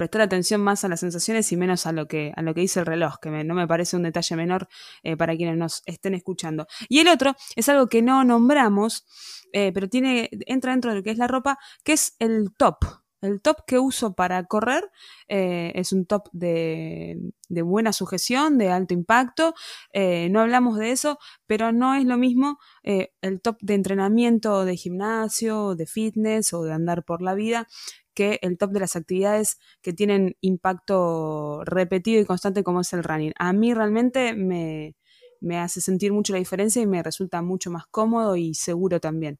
prestar 0.00 0.22
atención 0.22 0.62
más 0.62 0.82
a 0.82 0.88
las 0.88 1.00
sensaciones 1.00 1.52
y 1.52 1.58
menos 1.58 1.84
a 1.84 1.92
lo 1.92 2.08
que, 2.08 2.32
a 2.34 2.40
lo 2.40 2.54
que 2.54 2.62
dice 2.62 2.80
el 2.80 2.86
reloj, 2.86 3.16
que 3.20 3.28
no 3.44 3.54
me 3.54 3.68
parece 3.68 3.96
un 3.96 4.02
detalle 4.02 4.34
menor 4.34 4.66
eh, 5.02 5.14
para 5.14 5.36
quienes 5.36 5.58
nos 5.58 5.82
estén 5.84 6.14
escuchando. 6.14 6.66
Y 6.88 7.00
el 7.00 7.08
otro 7.08 7.36
es 7.54 7.68
algo 7.68 7.86
que 7.86 8.00
no 8.00 8.24
nombramos, 8.24 9.04
eh, 9.52 9.72
pero 9.74 9.90
tiene, 9.90 10.30
entra 10.46 10.72
dentro 10.72 10.90
de 10.90 10.96
lo 10.96 11.02
que 11.02 11.10
es 11.10 11.18
la 11.18 11.26
ropa, 11.26 11.58
que 11.84 11.92
es 11.92 12.16
el 12.18 12.50
top. 12.56 12.78
El 13.20 13.40
top 13.42 13.64
que 13.66 13.78
uso 13.78 14.14
para 14.14 14.44
correr 14.44 14.90
eh, 15.28 15.72
es 15.74 15.92
un 15.92 16.06
top 16.06 16.28
de, 16.32 17.32
buena 17.48 17.92
sujeción, 17.92 18.56
de 18.58 18.70
alto 18.70 18.94
impacto. 18.94 19.54
Eh, 19.92 20.28
no 20.30 20.40
hablamos 20.40 20.78
de 20.78 20.92
eso, 20.92 21.18
pero 21.46 21.72
no 21.72 21.94
es 21.94 22.04
lo 22.04 22.16
mismo 22.16 22.58
eh, 22.82 23.12
el 23.20 23.40
top 23.40 23.58
de 23.60 23.74
entrenamiento 23.74 24.64
de 24.64 24.76
gimnasio, 24.76 25.74
de 25.74 25.86
fitness 25.86 26.54
o 26.54 26.62
de 26.62 26.72
andar 26.72 27.04
por 27.04 27.22
la 27.22 27.34
vida 27.34 27.68
que 28.14 28.38
el 28.42 28.58
top 28.58 28.72
de 28.72 28.80
las 28.80 28.96
actividades 28.96 29.58
que 29.82 29.92
tienen 29.92 30.36
impacto 30.40 31.62
repetido 31.64 32.20
y 32.20 32.24
constante 32.24 32.64
como 32.64 32.80
es 32.80 32.92
el 32.92 33.04
running. 33.04 33.32
A 33.38 33.52
mí 33.52 33.72
realmente 33.74 34.34
me, 34.34 34.96
me 35.40 35.58
hace 35.58 35.80
sentir 35.80 36.12
mucho 36.12 36.32
la 36.32 36.38
diferencia 36.38 36.82
y 36.82 36.86
me 36.86 37.02
resulta 37.02 37.42
mucho 37.42 37.70
más 37.70 37.86
cómodo 37.86 38.36
y 38.36 38.54
seguro 38.54 39.00
también. 39.00 39.38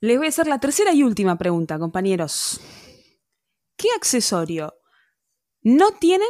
Les 0.00 0.16
voy 0.16 0.26
a 0.26 0.28
hacer 0.28 0.46
la 0.46 0.60
tercera 0.60 0.92
y 0.92 1.02
última 1.02 1.36
pregunta, 1.36 1.78
compañeros. 1.78 2.60
¿Qué 3.76 3.88
accesorio 3.96 4.74
no 5.62 5.90
tienen, 5.92 6.28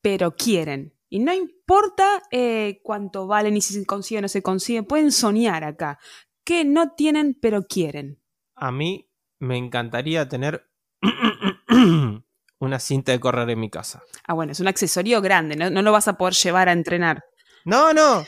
pero 0.00 0.34
quieren? 0.34 0.92
Y 1.08 1.20
no 1.20 1.32
importa 1.32 2.22
eh, 2.32 2.80
cuánto 2.82 3.28
valen 3.28 3.56
y 3.56 3.60
si 3.60 3.74
se 3.74 3.86
consigue 3.86 4.18
o 4.18 4.22
no 4.22 4.28
se 4.28 4.42
consigue, 4.42 4.82
pueden 4.82 5.12
soñar 5.12 5.62
acá. 5.62 6.00
¿Qué 6.42 6.64
no 6.64 6.90
tienen, 6.94 7.38
pero 7.40 7.62
quieren? 7.62 8.20
A 8.56 8.72
mí 8.72 9.08
me 9.38 9.56
encantaría 9.56 10.28
tener 10.28 10.68
una 12.58 12.78
cinta 12.80 13.12
de 13.12 13.20
correr 13.20 13.50
en 13.50 13.60
mi 13.60 13.70
casa. 13.70 14.02
Ah, 14.26 14.34
bueno, 14.34 14.50
es 14.50 14.58
un 14.58 14.66
accesorio 14.66 15.20
grande, 15.20 15.54
no, 15.54 15.70
no 15.70 15.80
lo 15.80 15.92
vas 15.92 16.08
a 16.08 16.16
poder 16.16 16.34
llevar 16.34 16.68
a 16.68 16.72
entrenar. 16.72 17.24
No, 17.64 17.92
no, 17.94 18.26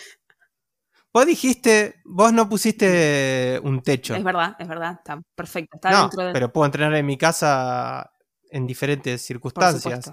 Vos 1.16 1.24
dijiste, 1.24 1.94
vos 2.04 2.30
no 2.30 2.46
pusiste 2.46 3.58
un 3.62 3.80
techo. 3.80 4.14
Es 4.14 4.22
verdad, 4.22 4.54
es 4.58 4.68
verdad, 4.68 4.96
está 4.98 5.18
perfecto. 5.34 5.78
Está 5.78 5.90
no, 5.90 6.10
pero 6.14 6.52
puedo 6.52 6.66
entrenar 6.66 6.94
en 6.94 7.06
mi 7.06 7.16
casa 7.16 8.12
en 8.50 8.66
diferentes 8.66 9.22
circunstancias. 9.22 10.12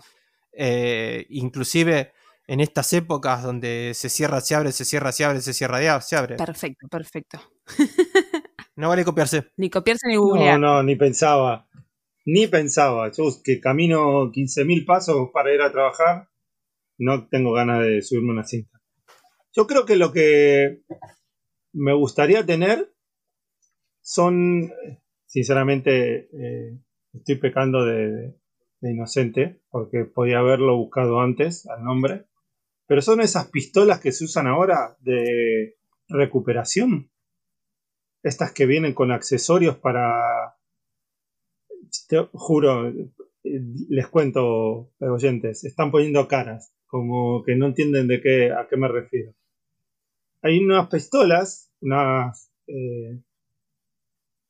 Eh, 0.54 1.26
inclusive 1.32 2.14
en 2.48 2.62
estas 2.62 2.94
épocas 2.94 3.44
donde 3.44 3.92
se 3.94 4.08
cierra, 4.08 4.40
se 4.40 4.56
abre, 4.56 4.72
se 4.72 4.86
cierra, 4.86 5.12
se 5.12 5.26
abre, 5.26 5.42
se 5.42 5.54
cierra, 5.54 6.00
se 6.00 6.16
abre. 6.16 6.38
Perfecto, 6.38 6.88
perfecto. 6.88 7.38
no 8.78 8.88
vale 8.88 9.04
copiarse. 9.04 9.52
Ni 9.58 9.70
copiarse 9.70 10.08
ni 10.08 10.16
googlear. 10.16 10.58
No, 10.58 10.76
no, 10.76 10.84
ni 10.84 10.96
pensaba. 10.96 11.68
Ni 12.24 12.48
pensaba. 12.48 13.12
Yo 13.12 13.26
que 13.44 13.60
camino 13.60 14.32
15.000 14.32 14.86
pasos 14.86 15.32
para 15.34 15.54
ir 15.54 15.64
a 15.64 15.72
trabajar, 15.74 16.30
no 16.98 17.28
tengo 17.28 17.52
ganas 17.52 17.82
de 17.82 18.02
subirme 18.02 18.32
una 18.32 18.46
cinta. 18.46 18.80
Yo 19.56 19.68
creo 19.68 19.86
que 19.86 19.96
lo 19.96 20.12
que 20.12 20.82
me 21.74 21.94
gustaría 21.94 22.44
tener 22.44 22.92
son, 24.02 24.72
sinceramente, 25.28 26.28
eh, 26.34 26.80
estoy 27.14 27.36
pecando 27.36 27.86
de, 27.86 28.36
inocente, 28.82 29.62
porque 29.70 30.06
podía 30.06 30.40
haberlo 30.40 30.76
buscado 30.76 31.22
antes 31.22 31.68
al 31.68 31.84
nombre, 31.84 32.26
pero 32.88 33.02
son 33.02 33.22
esas 33.22 33.50
pistolas 33.50 34.02
que 34.02 34.12
se 34.12 34.26
usan 34.26 34.48
ahora 34.48 34.98
de 35.00 35.78
recuperación. 36.10 37.12
Estas 38.24 38.52
que 38.54 38.66
vienen 38.66 38.94
con 38.94 39.12
accesorios 39.12 39.78
para... 39.78 40.58
Te 42.10 42.28
juro, 42.34 42.92
les 43.44 44.08
cuento, 44.08 44.92
oyentes, 45.00 45.64
están 45.64 45.92
poniendo 45.92 46.28
caras, 46.28 46.74
como 46.88 47.44
que 47.44 47.56
no 47.56 47.68
entienden 47.68 48.08
de 48.08 48.20
qué, 48.20 48.52
a 48.52 48.68
qué 48.68 48.78
me 48.78 48.88
refiero 48.88 49.34
hay 50.44 50.60
unas 50.60 50.90
pistolas, 50.90 51.72
unas, 51.82 52.52
eh, 52.68 53.24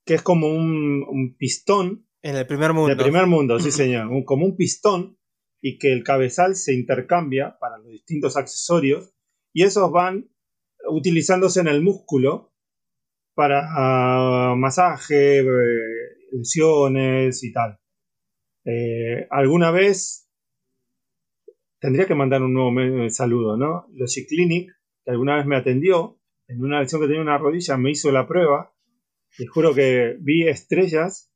que 0.06 0.16
es 0.16 0.22
como 0.24 0.48
un, 0.48 1.36
pistón. 1.38 2.08
En 2.24 2.36
el 2.36 2.48
primer 2.48 2.74
mundo. 2.74 2.92
En 2.92 2.98
el 2.98 3.04
primer 3.04 3.28
mundo, 3.28 3.60
sí 3.60 3.72
señor. 3.72 4.10
como 4.26 4.46
un 4.46 4.58
pistón 4.58 5.20
y 5.62 5.78
que 5.78 5.94
el 5.94 6.04
cabezal 6.04 6.56
se 6.56 6.74
intercambia 6.74 7.58
para 7.60 7.78
los 7.78 7.92
distintos 7.92 8.36
accesorios 8.36 9.14
y 9.54 9.64
esos 9.64 9.92
van 9.92 10.30
utilizándose 10.90 11.62
en 11.62 11.68
el 11.68 11.82
músculo 11.82 12.54
para 13.36 13.62
ah, 13.64 14.56
masaje, 14.58 15.40
eh, 15.40 15.44
lesiones 16.32 17.44
y 17.44 17.54
tal. 17.54 17.80
Eh, 18.66 19.28
alguna 19.30 19.70
vez 19.72 20.28
tendría 21.80 22.08
que 22.08 22.16
mandar 22.16 22.42
un 22.42 22.54
nuevo 22.54 23.10
saludo, 23.10 23.58
¿no? 23.58 23.88
Los 23.94 24.16
Clinic 24.28 24.72
que 25.04 25.12
alguna 25.12 25.38
vez 25.38 25.46
me 25.46 25.58
atendió, 25.58 26.20
en 26.48 26.64
una 26.64 26.82
lesión 26.82 27.02
que 27.02 27.08
tenía 27.08 27.22
una 27.22 27.38
rodilla, 27.38 27.78
me 27.78 27.92
hizo 27.92 28.12
la 28.12 28.28
prueba. 28.28 28.74
Y 29.38 29.46
juro 29.46 29.74
que 29.74 30.16
vi 30.20 30.48
estrellas 30.48 31.32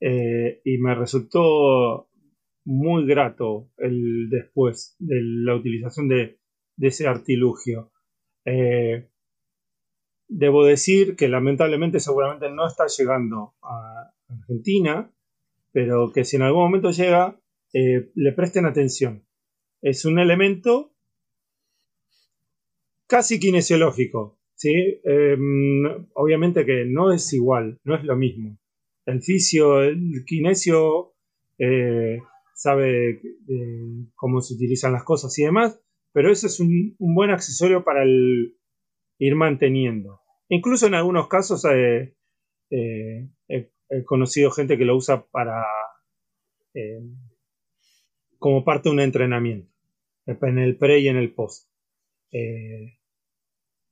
eh, 0.00 0.60
y 0.64 0.78
me 0.78 0.94
resultó 0.94 2.08
muy 2.64 3.06
grato 3.06 3.70
el 3.78 4.28
después 4.28 4.96
de 4.98 5.16
la 5.22 5.54
utilización 5.54 6.08
de, 6.08 6.38
ese 6.80 7.06
artilugio. 7.06 7.92
Eh, 8.44 9.08
debo 10.28 10.64
decir 10.64 11.16
que 11.16 11.28
lamentablemente 11.28 11.98
seguramente 11.98 12.50
no 12.50 12.66
está 12.66 12.86
llegando 12.86 13.54
a 13.62 14.12
Argentina, 14.28 15.10
pero 15.72 16.12
que 16.12 16.24
si 16.24 16.36
en 16.36 16.42
algún 16.42 16.62
momento 16.62 16.90
llega, 16.90 17.40
eh, 17.72 18.10
le 18.14 18.32
presten 18.32 18.66
atención. 18.66 19.24
Es 19.80 20.04
un 20.04 20.18
elemento 20.18 20.92
casi 23.08 23.40
kinesiológico. 23.40 24.38
¿sí? 24.58 25.00
Em, 25.04 26.06
obviamente 26.14 26.66
que 26.66 26.84
no 26.84 27.12
es 27.12 27.32
igual, 27.32 27.80
no 27.84 27.96
es 27.96 28.04
lo 28.04 28.16
mismo. 28.16 28.58
El 29.06 29.22
fisio, 29.22 29.82
el 29.82 30.24
kinesio 30.26 31.14
eh, 31.58 32.20
sabe 32.54 33.10
eh, 33.10 34.06
cómo 34.14 34.40
se 34.42 34.54
utilizan 34.54 34.92
las 34.92 35.04
cosas 35.04 35.36
y 35.38 35.44
demás, 35.44 35.80
pero 36.12 36.30
eso 36.30 36.46
es 36.46 36.60
un, 36.60 36.96
buen 36.98 37.30
accesorio 37.30 37.84
para 37.84 38.02
el 38.02 38.56
ir 39.18 39.34
manteniendo. 39.34 40.20
Incluso 40.48 40.86
en 40.86 40.94
algunos 40.94 41.28
casos 41.28 41.64
eh, 41.72 42.14
he, 42.70 43.70
conocido 44.04 44.50
gente 44.50 44.76
que 44.76 44.84
lo 44.84 44.96
usa 44.96 45.24
para 45.30 45.64
como 48.38 48.64
parte 48.64 48.88
de 48.88 48.92
un 48.92 49.00
entrenamiento, 49.00 49.72
en 50.26 50.58
el 50.58 50.76
pre 50.76 51.00
y 51.00 51.08
en 51.08 51.16
el 51.16 51.32
post. 51.32 51.68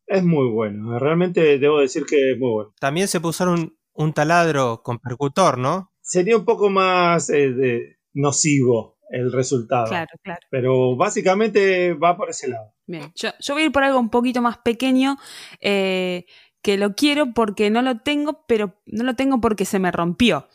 Es 0.07 0.23
muy 0.23 0.49
bueno, 0.49 0.99
realmente 0.99 1.59
debo 1.59 1.81
decir 1.81 2.05
que 2.07 2.33
es 2.33 2.39
muy 2.39 2.51
bueno. 2.51 2.75
También 2.79 3.09
se 3.09 3.21
puede 3.21 3.31
usar 3.31 3.49
un, 3.49 4.13
taladro 4.13 4.83
con 4.83 4.99
percutor, 4.99 5.59
¿no? 5.59 5.93
Sería 6.01 6.37
un 6.37 6.45
poco 6.45 6.71
más 6.71 7.31
eh, 7.31 7.99
nocivo 8.13 8.99
el 9.11 9.33
resultado. 9.33 9.87
Claro, 9.87 10.11
claro. 10.23 10.41
Pero 10.51 10.97
básicamente 10.97 11.95
va 11.95 12.17
por 12.17 12.31
ese 12.31 12.49
lado. 12.49 12.75
Bien, 12.87 13.13
yo, 13.15 13.31
voy 13.55 13.63
a 13.63 13.67
ir 13.67 13.73
por 13.73 13.83
algo 13.83 13.99
un 13.99 14.11
poquito 14.11 14.41
más 14.43 14.59
pequeño. 14.59 15.17
Eh, 15.61 16.27
que 16.63 16.77
lo 16.77 16.97
quiero 16.97 17.33
porque 17.33 17.71
no 17.71 17.81
lo 17.81 18.01
tengo, 18.01 18.45
pero 18.49 18.75
no 18.87 19.05
lo 19.05 19.15
tengo 19.15 19.41
porque 19.41 19.65
se 19.65 19.79
me 19.79 19.93
rompió. 19.93 20.49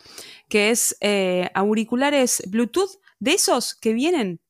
Que 0.48 0.68
es 0.68 0.94
eh, 1.00 1.48
auriculares 1.54 2.42
Bluetooth 2.50 3.00
de 3.18 3.32
esos 3.32 3.74
que 3.74 3.94
vienen 3.94 4.42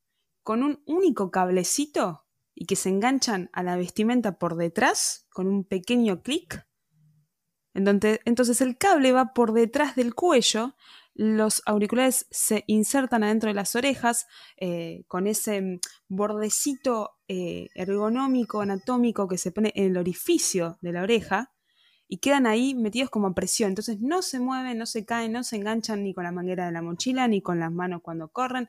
con 0.42 0.64
un 0.64 0.82
único 0.86 1.30
cablecito 1.30 2.24
y 2.54 2.66
que 2.66 2.76
se 2.76 2.88
enganchan 2.88 3.50
a 3.52 3.62
la 3.62 3.76
vestimenta 3.76 4.38
por 4.38 4.56
detrás 4.56 5.26
con 5.30 5.46
un 5.46 5.64
pequeño 5.64 6.22
clic. 6.22 6.66
Entonces 7.74 8.60
el 8.60 8.76
cable 8.76 9.12
va 9.12 9.32
por 9.32 9.52
detrás 9.52 9.96
del 9.96 10.14
cuello, 10.14 10.74
los 11.14 11.62
auriculares 11.66 12.26
se 12.30 12.64
insertan 12.66 13.22
adentro 13.22 13.48
de 13.48 13.54
las 13.54 13.76
orejas 13.76 14.26
eh, 14.56 15.04
con 15.08 15.26
ese 15.26 15.80
bordecito 16.08 17.18
eh, 17.28 17.68
ergonómico, 17.74 18.62
anatómico 18.62 19.28
que 19.28 19.36
se 19.36 19.52
pone 19.52 19.72
en 19.74 19.90
el 19.90 19.96
orificio 19.98 20.78
de 20.80 20.92
la 20.92 21.02
oreja 21.02 21.52
y 22.08 22.18
quedan 22.18 22.46
ahí 22.46 22.74
metidos 22.74 23.10
como 23.10 23.26
a 23.26 23.34
presión. 23.34 23.70
Entonces 23.70 24.00
no 24.00 24.22
se 24.22 24.40
mueven, 24.40 24.78
no 24.78 24.86
se 24.86 25.04
caen, 25.04 25.32
no 25.32 25.44
se 25.44 25.56
enganchan 25.56 26.02
ni 26.02 26.14
con 26.14 26.24
la 26.24 26.32
manguera 26.32 26.66
de 26.66 26.72
la 26.72 26.82
mochila 26.82 27.28
ni 27.28 27.42
con 27.42 27.58
las 27.58 27.72
manos 27.72 28.00
cuando 28.02 28.28
corren. 28.28 28.68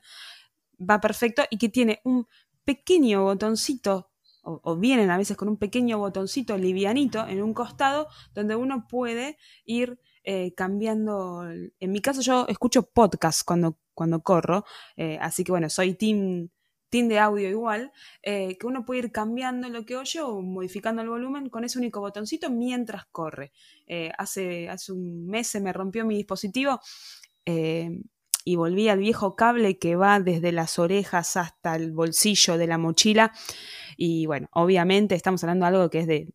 Va 0.78 1.00
perfecto 1.00 1.44
y 1.48 1.56
que 1.56 1.70
tiene 1.70 2.00
un 2.04 2.26
pequeño 2.64 3.22
botoncito, 3.24 4.10
o, 4.42 4.76
vienen 4.76 5.10
a 5.10 5.16
veces 5.16 5.36
con 5.36 5.48
un 5.48 5.56
pequeño 5.56 5.98
botoncito 5.98 6.56
livianito 6.58 7.26
en 7.26 7.42
un 7.42 7.54
costado, 7.54 8.08
donde 8.34 8.56
uno 8.56 8.86
puede 8.88 9.38
ir 9.64 9.98
eh, 10.22 10.54
cambiando. 10.54 11.44
En 11.80 11.92
mi 11.92 12.00
caso, 12.00 12.20
yo 12.20 12.46
escucho 12.48 12.82
podcast 12.82 13.44
cuando, 13.44 13.78
cuando 13.94 14.22
corro, 14.22 14.64
eh, 14.96 15.18
así 15.20 15.44
que 15.44 15.52
bueno, 15.52 15.70
soy 15.70 15.94
team, 15.94 16.50
de 16.90 17.18
audio 17.18 17.48
igual, 17.48 17.90
eh, 18.22 18.56
que 18.56 18.68
uno 18.68 18.84
puede 18.84 19.00
ir 19.00 19.10
cambiando 19.10 19.68
lo 19.68 19.84
que 19.84 19.96
oye 19.96 20.20
o 20.20 20.40
modificando 20.42 21.02
el 21.02 21.08
volumen 21.08 21.48
con 21.50 21.64
ese 21.64 21.76
único 21.76 21.98
botoncito 21.98 22.50
mientras 22.50 23.06
corre. 23.06 23.50
hace, 24.16 24.68
hace 24.68 24.92
un 24.92 25.26
mes 25.26 25.48
se 25.48 25.60
me 25.60 25.72
rompió 25.72 26.06
mi 26.06 26.14
dispositivo 26.14 26.80
y 28.44 28.56
volví 28.56 28.88
al 28.88 28.98
viejo 28.98 29.36
cable 29.36 29.78
que 29.78 29.96
va 29.96 30.20
desde 30.20 30.52
las 30.52 30.78
orejas 30.78 31.36
hasta 31.36 31.76
el 31.76 31.92
bolsillo 31.92 32.58
de 32.58 32.66
la 32.66 32.78
mochila. 32.78 33.32
Y 33.96 34.26
bueno, 34.26 34.48
obviamente 34.52 35.14
estamos 35.14 35.42
hablando 35.42 35.64
de 35.64 35.68
algo 35.68 35.90
que 35.90 36.00
es 36.00 36.06
de, 36.06 36.28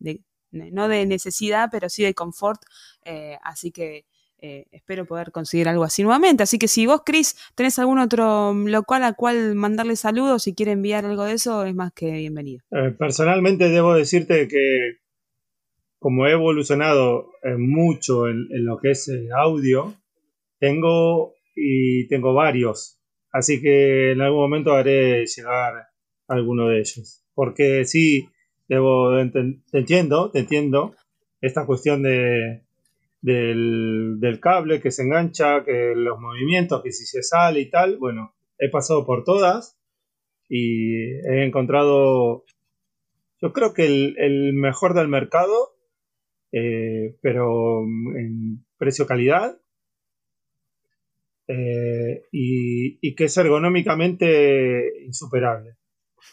no 0.50 0.88
de 0.88 1.06
necesidad, 1.06 1.68
pero 1.70 1.88
sí 1.88 2.02
de 2.02 2.14
confort. 2.14 2.60
Eh, 3.04 3.38
así 3.42 3.70
que 3.70 4.06
eh, 4.42 4.66
espero 4.72 5.06
poder 5.06 5.30
conseguir 5.30 5.68
algo 5.68 5.84
así 5.84 6.02
nuevamente. 6.02 6.42
Así 6.42 6.58
que 6.58 6.66
si 6.66 6.84
vos, 6.86 7.02
Chris, 7.06 7.36
tenés 7.54 7.78
algún 7.78 8.00
otro 8.00 8.54
local 8.54 9.04
a 9.04 9.12
cual 9.12 9.54
mandarle 9.54 9.94
saludos, 9.94 10.42
si 10.42 10.54
quiere 10.54 10.72
enviar 10.72 11.04
algo 11.04 11.24
de 11.24 11.34
eso, 11.34 11.64
es 11.64 11.74
más 11.74 11.92
que 11.92 12.10
bienvenido. 12.10 12.64
Eh, 12.72 12.90
personalmente 12.98 13.68
debo 13.68 13.94
decirte 13.94 14.48
que 14.48 14.98
como 16.00 16.26
he 16.26 16.32
evolucionado 16.32 17.30
mucho 17.58 18.26
en, 18.26 18.48
lo 18.64 18.78
que 18.78 18.92
es 18.92 19.12
audio, 19.36 19.94
tengo 20.58 21.34
y 21.54 22.06
tengo 22.08 22.34
varios. 22.34 22.98
Así 23.32 23.60
que 23.60 24.12
en 24.12 24.20
algún 24.20 24.40
momento 24.40 24.72
haré 24.72 25.24
llegar 25.26 25.88
alguno 26.28 26.68
de 26.68 26.80
ellos. 26.80 27.24
Porque 27.34 27.84
sí, 27.84 28.28
debo, 28.68 29.10
te 29.32 29.78
entiendo, 29.78 30.30
te 30.30 30.40
entiendo 30.40 30.94
esta 31.40 31.64
cuestión 31.64 32.02
de, 32.02 32.62
del, 33.22 34.38
cable 34.40 34.80
que 34.80 34.90
se 34.90 35.02
engancha, 35.02 35.64
que 35.64 35.94
los 35.94 36.18
movimientos, 36.20 36.82
que 36.82 36.92
si 36.92 37.06
se 37.06 37.22
sale 37.22 37.60
y 37.60 37.70
tal. 37.70 37.98
Bueno, 37.98 38.34
he 38.58 38.68
pasado 38.68 39.06
por 39.06 39.24
todas 39.24 39.78
y 40.48 40.94
he 40.96 41.44
encontrado, 41.44 42.44
yo 43.40 43.52
creo 43.52 43.72
que 43.74 43.86
el, 43.86 44.52
mejor 44.54 44.94
del 44.94 45.08
mercado, 45.08 45.76
eh, 46.52 47.16
pero 47.22 47.82
en 47.82 48.64
precio-calidad. 48.78 49.60
Eh, 51.52 52.22
y, 52.30 53.14
que 53.16 53.24
es 53.24 53.36
ergonómicamente 53.36 55.04
insuperable. 55.04 55.76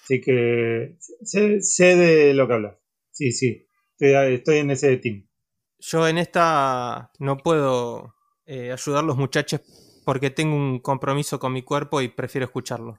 Así 0.04 0.22
que 0.22 0.98
sé, 1.00 1.96
de 1.96 2.36
lo 2.36 2.48
que 2.48 2.54
hablas. 2.54 2.78
Sí, 3.10 3.32
sí, 3.32 3.66
estoy 4.00 4.58
en 4.58 4.72
ese 4.72 4.98
team. 4.98 5.28
Yo 5.80 6.08
en 6.08 6.20
esta 6.20 7.12
no 7.18 7.38
puedo 7.38 8.14
eh, 8.46 8.72
ayudar 8.72 9.04
a 9.04 9.08
los 9.08 9.18
muchachos 9.18 9.62
porque 10.06 10.30
tengo 10.30 10.56
un 10.56 10.80
compromiso 10.80 11.40
con 11.40 11.52
mi 11.52 11.64
cuerpo 11.64 12.00
y 12.02 12.10
prefiero 12.10 12.46
escucharlo. 12.46 12.98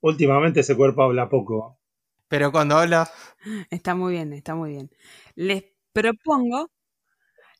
Últimamente 0.00 0.60
ese 0.60 0.76
cuerpo 0.76 1.04
habla 1.04 1.28
poco. 1.28 1.78
Pero 2.26 2.50
cuando 2.50 2.76
habla... 2.76 3.08
Está 3.70 3.94
muy 3.94 4.14
bien, 4.14 4.32
está 4.32 4.56
muy 4.56 4.70
bien. 4.70 4.90
Les 5.36 5.64
propongo, 5.92 6.68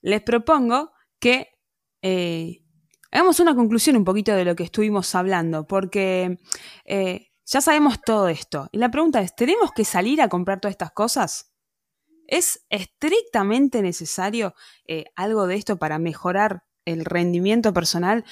les 0.02 0.22
propongo 0.22 0.90
que 1.20 1.48
eh, 2.02 2.62
hagamos 3.10 3.40
una 3.40 3.54
conclusión 3.54 3.96
un 3.96 4.04
poquito 4.04 4.34
de 4.34 4.44
lo 4.44 4.54
que 4.54 4.64
estuvimos 4.64 5.14
hablando, 5.14 5.66
porque 5.66 6.38
eh, 6.84 7.28
ya 7.44 7.60
sabemos 7.60 8.00
todo 8.00 8.28
esto. 8.28 8.68
Y 8.72 8.78
la 8.78 8.90
pregunta 8.90 9.20
es, 9.20 9.34
¿tenemos 9.34 9.72
que 9.72 9.84
salir 9.84 10.22
a 10.22 10.28
comprar 10.28 10.60
todas 10.60 10.72
estas 10.72 10.92
cosas? 10.92 11.52
¿Es 12.26 12.64
estrictamente 12.70 13.82
necesario 13.82 14.54
eh, 14.86 15.06
algo 15.16 15.46
de 15.46 15.56
esto 15.56 15.78
para 15.78 15.98
mejorar 15.98 16.62
el 16.84 17.04
rendimiento 17.04 17.72
personal? 17.72 18.24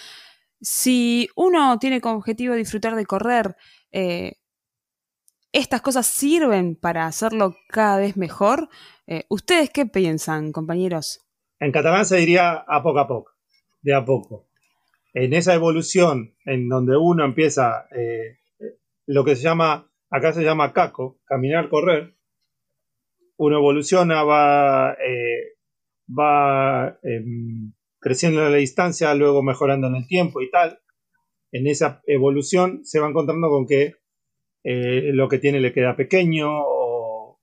Si 0.61 1.29
uno 1.35 1.79
tiene 1.79 2.01
como 2.01 2.17
objetivo 2.17 2.55
disfrutar 2.55 2.95
de 2.95 3.07
correr, 3.07 3.57
eh, 3.91 4.35
¿estas 5.53 5.83
cosas 5.83 6.07
sirven 6.07 6.77
para 6.77 7.07
hacerlo 7.07 7.57
cada 7.69 7.99
vez 7.99 8.17
mejor? 8.17 8.69
¿Ustedes 9.31 9.71
qué 9.71 9.87
piensan, 9.87 10.53
compañeros? 10.53 11.21
En 11.61 11.73
catalán 11.73 12.05
se 12.05 12.17
diría 12.17 12.65
a 12.69 12.83
poco 12.83 12.99
a 12.99 13.09
poco, 13.09 13.33
de 13.81 13.95
a 13.95 14.05
poco. 14.05 14.48
En 15.19 15.35
esa 15.35 15.55
evolución 15.55 16.37
en 16.45 16.69
donde 16.69 16.97
uno 16.97 17.25
empieza 17.25 17.89
lo 19.07 19.25
que 19.25 19.35
se 19.35 19.43
llama, 19.43 19.91
acá 20.11 20.33
se 20.33 20.45
llama 20.45 20.73
caco, 20.73 21.19
caminar, 21.25 21.69
correr, 21.69 22.15
uno 23.39 23.57
evoluciona, 23.57 24.23
va, 24.23 24.93
eh, 24.93 25.57
va 26.09 26.99
em, 27.03 27.73
creciendo 27.99 28.45
en 28.45 28.53
la 28.53 28.59
distancia, 28.59 29.15
luego 29.15 29.43
mejorando 29.43 29.87
en 29.87 29.97
el 29.97 30.07
tiempo 30.07 30.43
y 30.43 30.51
tal. 30.51 30.81
En 31.53 31.67
esa 31.67 32.03
evolución 32.07 32.85
se 32.85 33.01
va 33.01 33.09
encontrando 33.09 33.49
con 33.49 33.67
que 33.67 33.95
eh, 34.65 35.11
lo 35.15 35.29
que 35.29 35.39
tiene 35.39 35.61
le 35.61 35.73
queda 35.73 35.97
pequeño 35.97 36.49
o, 36.51 37.41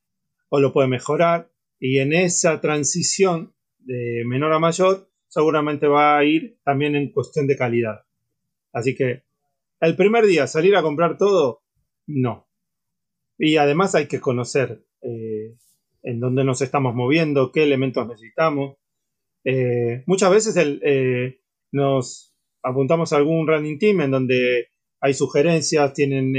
lo 0.51 0.71
puede 0.71 0.87
mejorar. 0.87 1.49
Y 1.79 1.99
en 1.99 2.13
esa 2.13 2.61
transición 2.61 3.53
de 3.79 4.23
menor 4.25 4.53
a 4.53 4.59
mayor, 4.59 5.09
seguramente 5.27 5.87
va 5.87 6.17
a 6.17 6.23
ir 6.23 6.57
también 6.63 6.95
en 6.95 7.11
cuestión 7.11 7.47
de 7.47 7.57
calidad. 7.57 8.05
Así 8.71 8.95
que 8.95 9.23
el 9.79 9.95
primer 9.95 10.25
día 10.25 10.47
salir 10.47 10.75
a 10.75 10.81
comprar 10.81 11.17
todo, 11.17 11.61
no. 12.07 12.47
Y 13.37 13.57
además 13.57 13.95
hay 13.95 14.07
que 14.07 14.19
conocer 14.19 14.85
eh, 15.01 15.55
en 16.03 16.19
dónde 16.19 16.43
nos 16.43 16.61
estamos 16.61 16.95
moviendo, 16.95 17.51
qué 17.51 17.63
elementos 17.63 18.07
necesitamos. 18.07 18.77
Eh, 19.43 20.03
muchas 20.07 20.31
veces 20.31 20.55
eh, 20.57 21.41
nos 21.71 22.33
apuntamos 22.63 23.13
a 23.13 23.17
algún 23.17 23.47
running 23.47 23.77
team 23.77 24.01
en 24.01 24.11
donde 24.11 24.69
hay 24.99 25.13
sugerencias, 25.13 25.93
tienen 25.93 26.33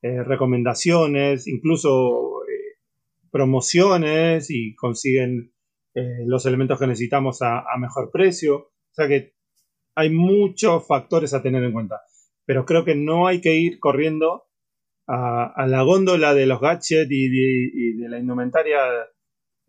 recomendaciones, 0.00 1.48
incluso 1.48 2.42
promociones 3.32 4.50
y 4.50 4.76
consiguen 4.76 5.52
los 6.26 6.46
elementos 6.46 6.78
que 6.78 6.86
necesitamos 6.86 7.42
a, 7.42 7.64
mejor 7.78 8.10
precio. 8.10 8.56
O 8.56 8.92
sea 8.92 9.08
que 9.08 9.34
hay 9.94 10.10
muchos 10.10 10.86
factores 10.86 11.34
a 11.34 11.42
tener 11.42 11.62
en 11.64 11.72
cuenta. 11.72 12.00
Pero 12.44 12.64
creo 12.64 12.84
que 12.84 12.94
no 12.94 13.26
hay 13.26 13.40
que 13.40 13.56
ir 13.56 13.78
corriendo 13.78 14.48
a, 15.06 15.66
la 15.66 15.82
góndola 15.82 16.34
de 16.34 16.46
los 16.46 16.60
gadgets 16.60 17.10
y 17.10 17.28
de, 17.28 18.08
la 18.08 18.18
indumentaria 18.18 18.78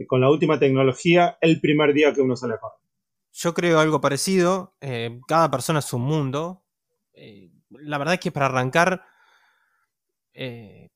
con 0.07 0.21
la 0.21 0.29
última 0.29 0.59
tecnología 0.59 1.37
el 1.41 1.59
primer 1.59 1.93
día 1.93 2.13
que 2.13 2.21
uno 2.21 2.35
sale 2.35 2.53
a 2.55 2.59
correr. 2.59 2.79
Yo 3.31 3.53
creo 3.53 3.79
algo 3.79 4.01
parecido. 4.01 4.75
Eh, 4.81 5.19
cada 5.27 5.51
persona 5.51 5.79
es 5.79 5.93
un 5.93 6.01
mundo. 6.01 6.63
Eh, 7.13 7.51
la 7.69 7.97
verdad 7.97 8.15
es 8.15 8.19
que 8.19 8.31
para 8.31 8.47
arrancar, 8.47 9.03
eh, 10.33 10.89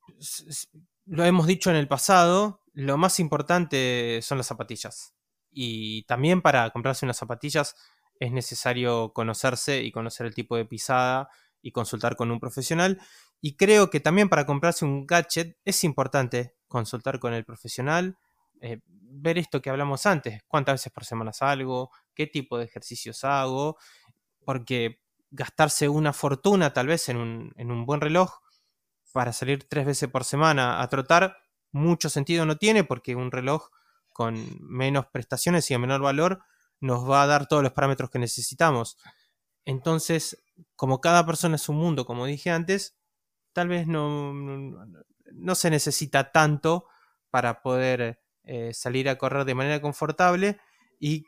lo 1.06 1.24
hemos 1.24 1.48
dicho 1.48 1.70
en 1.70 1.76
el 1.76 1.88
pasado, 1.88 2.62
lo 2.74 2.98
más 2.98 3.20
importante 3.20 4.20
son 4.22 4.38
las 4.38 4.48
zapatillas. 4.48 5.14
Y 5.54 6.04
también 6.04 6.42
para 6.42 6.70
comprarse 6.72 7.06
unas 7.06 7.18
zapatillas 7.18 7.76
es 8.20 8.32
necesario 8.32 9.14
conocerse 9.14 9.84
y 9.84 9.92
conocer 9.92 10.26
el 10.26 10.34
tipo 10.34 10.56
de 10.56 10.66
pisada 10.66 11.30
y 11.62 11.72
consultar 11.72 12.16
con 12.16 12.32
un 12.32 12.40
profesional. 12.40 13.02
Y 13.42 13.56
creo 13.56 13.90
que 13.90 14.00
también 14.00 14.30
para 14.30 14.46
comprarse 14.46 14.86
un 14.86 15.06
gadget 15.06 15.58
es 15.66 15.84
importante 15.84 16.56
consultar 16.68 17.20
con 17.20 17.34
el 17.34 17.46
profesional, 17.46 18.18
eh, 18.62 18.80
ver 18.88 19.38
esto 19.38 19.62
que 19.62 19.70
hablamos 19.70 20.06
antes, 20.06 20.42
cuántas 20.48 20.76
veces 20.76 20.92
por 20.92 21.06
semana 21.06 21.34
salgo, 21.34 21.92
qué 22.16 22.28
tipo 22.28 22.58
de 22.58 22.66
ejercicios 22.66 23.24
hago, 23.24 23.78
porque 24.46 25.02
gastarse 25.30 25.90
una 25.90 26.14
fortuna 26.14 26.74
tal 26.74 26.88
vez 26.88 27.10
en 27.10 27.18
un, 27.18 27.86
buen 27.86 28.02
reloj 28.02 28.40
para 29.12 29.34
salir 29.34 29.68
tres 29.68 29.86
veces 29.86 30.10
por 30.10 30.24
semana 30.24 30.82
a 30.82 30.88
trotar, 30.90 31.38
mucho 31.72 32.10
sentido 32.10 32.46
no 32.46 32.58
tiene 32.58 32.84
porque 32.84 33.16
un 33.16 33.32
reloj 33.32 33.70
con 34.14 34.36
menos 34.62 35.08
prestaciones 35.08 35.70
y 35.70 35.74
a 35.74 35.80
menor 35.80 36.02
valor 36.02 36.44
nos 36.80 37.10
va 37.10 37.24
a 37.24 37.28
dar 37.28 37.48
todos 37.48 37.64
los 37.64 37.74
parámetros 37.74 38.10
que 38.10 38.20
necesitamos. 38.20 38.98
Entonces, 39.66 40.44
como 40.76 41.02
cada 41.02 41.26
persona 41.26 41.56
es 41.56 41.70
un 41.70 41.78
mundo, 41.78 42.06
como 42.06 42.26
dije 42.26 42.52
antes, 42.52 42.98
tal 43.54 43.70
vez 43.70 43.88
no, 43.88 44.34
no, 44.34 45.56
se 45.56 45.70
necesita 45.70 46.32
tanto 46.32 46.86
para 47.30 47.62
poder 47.62 48.22
eh, 48.44 48.74
salir 48.74 49.10
a 49.10 49.18
correr 49.18 49.46
de 49.46 49.56
manera 49.56 49.82
confortable 49.82 50.60
y 51.00 51.26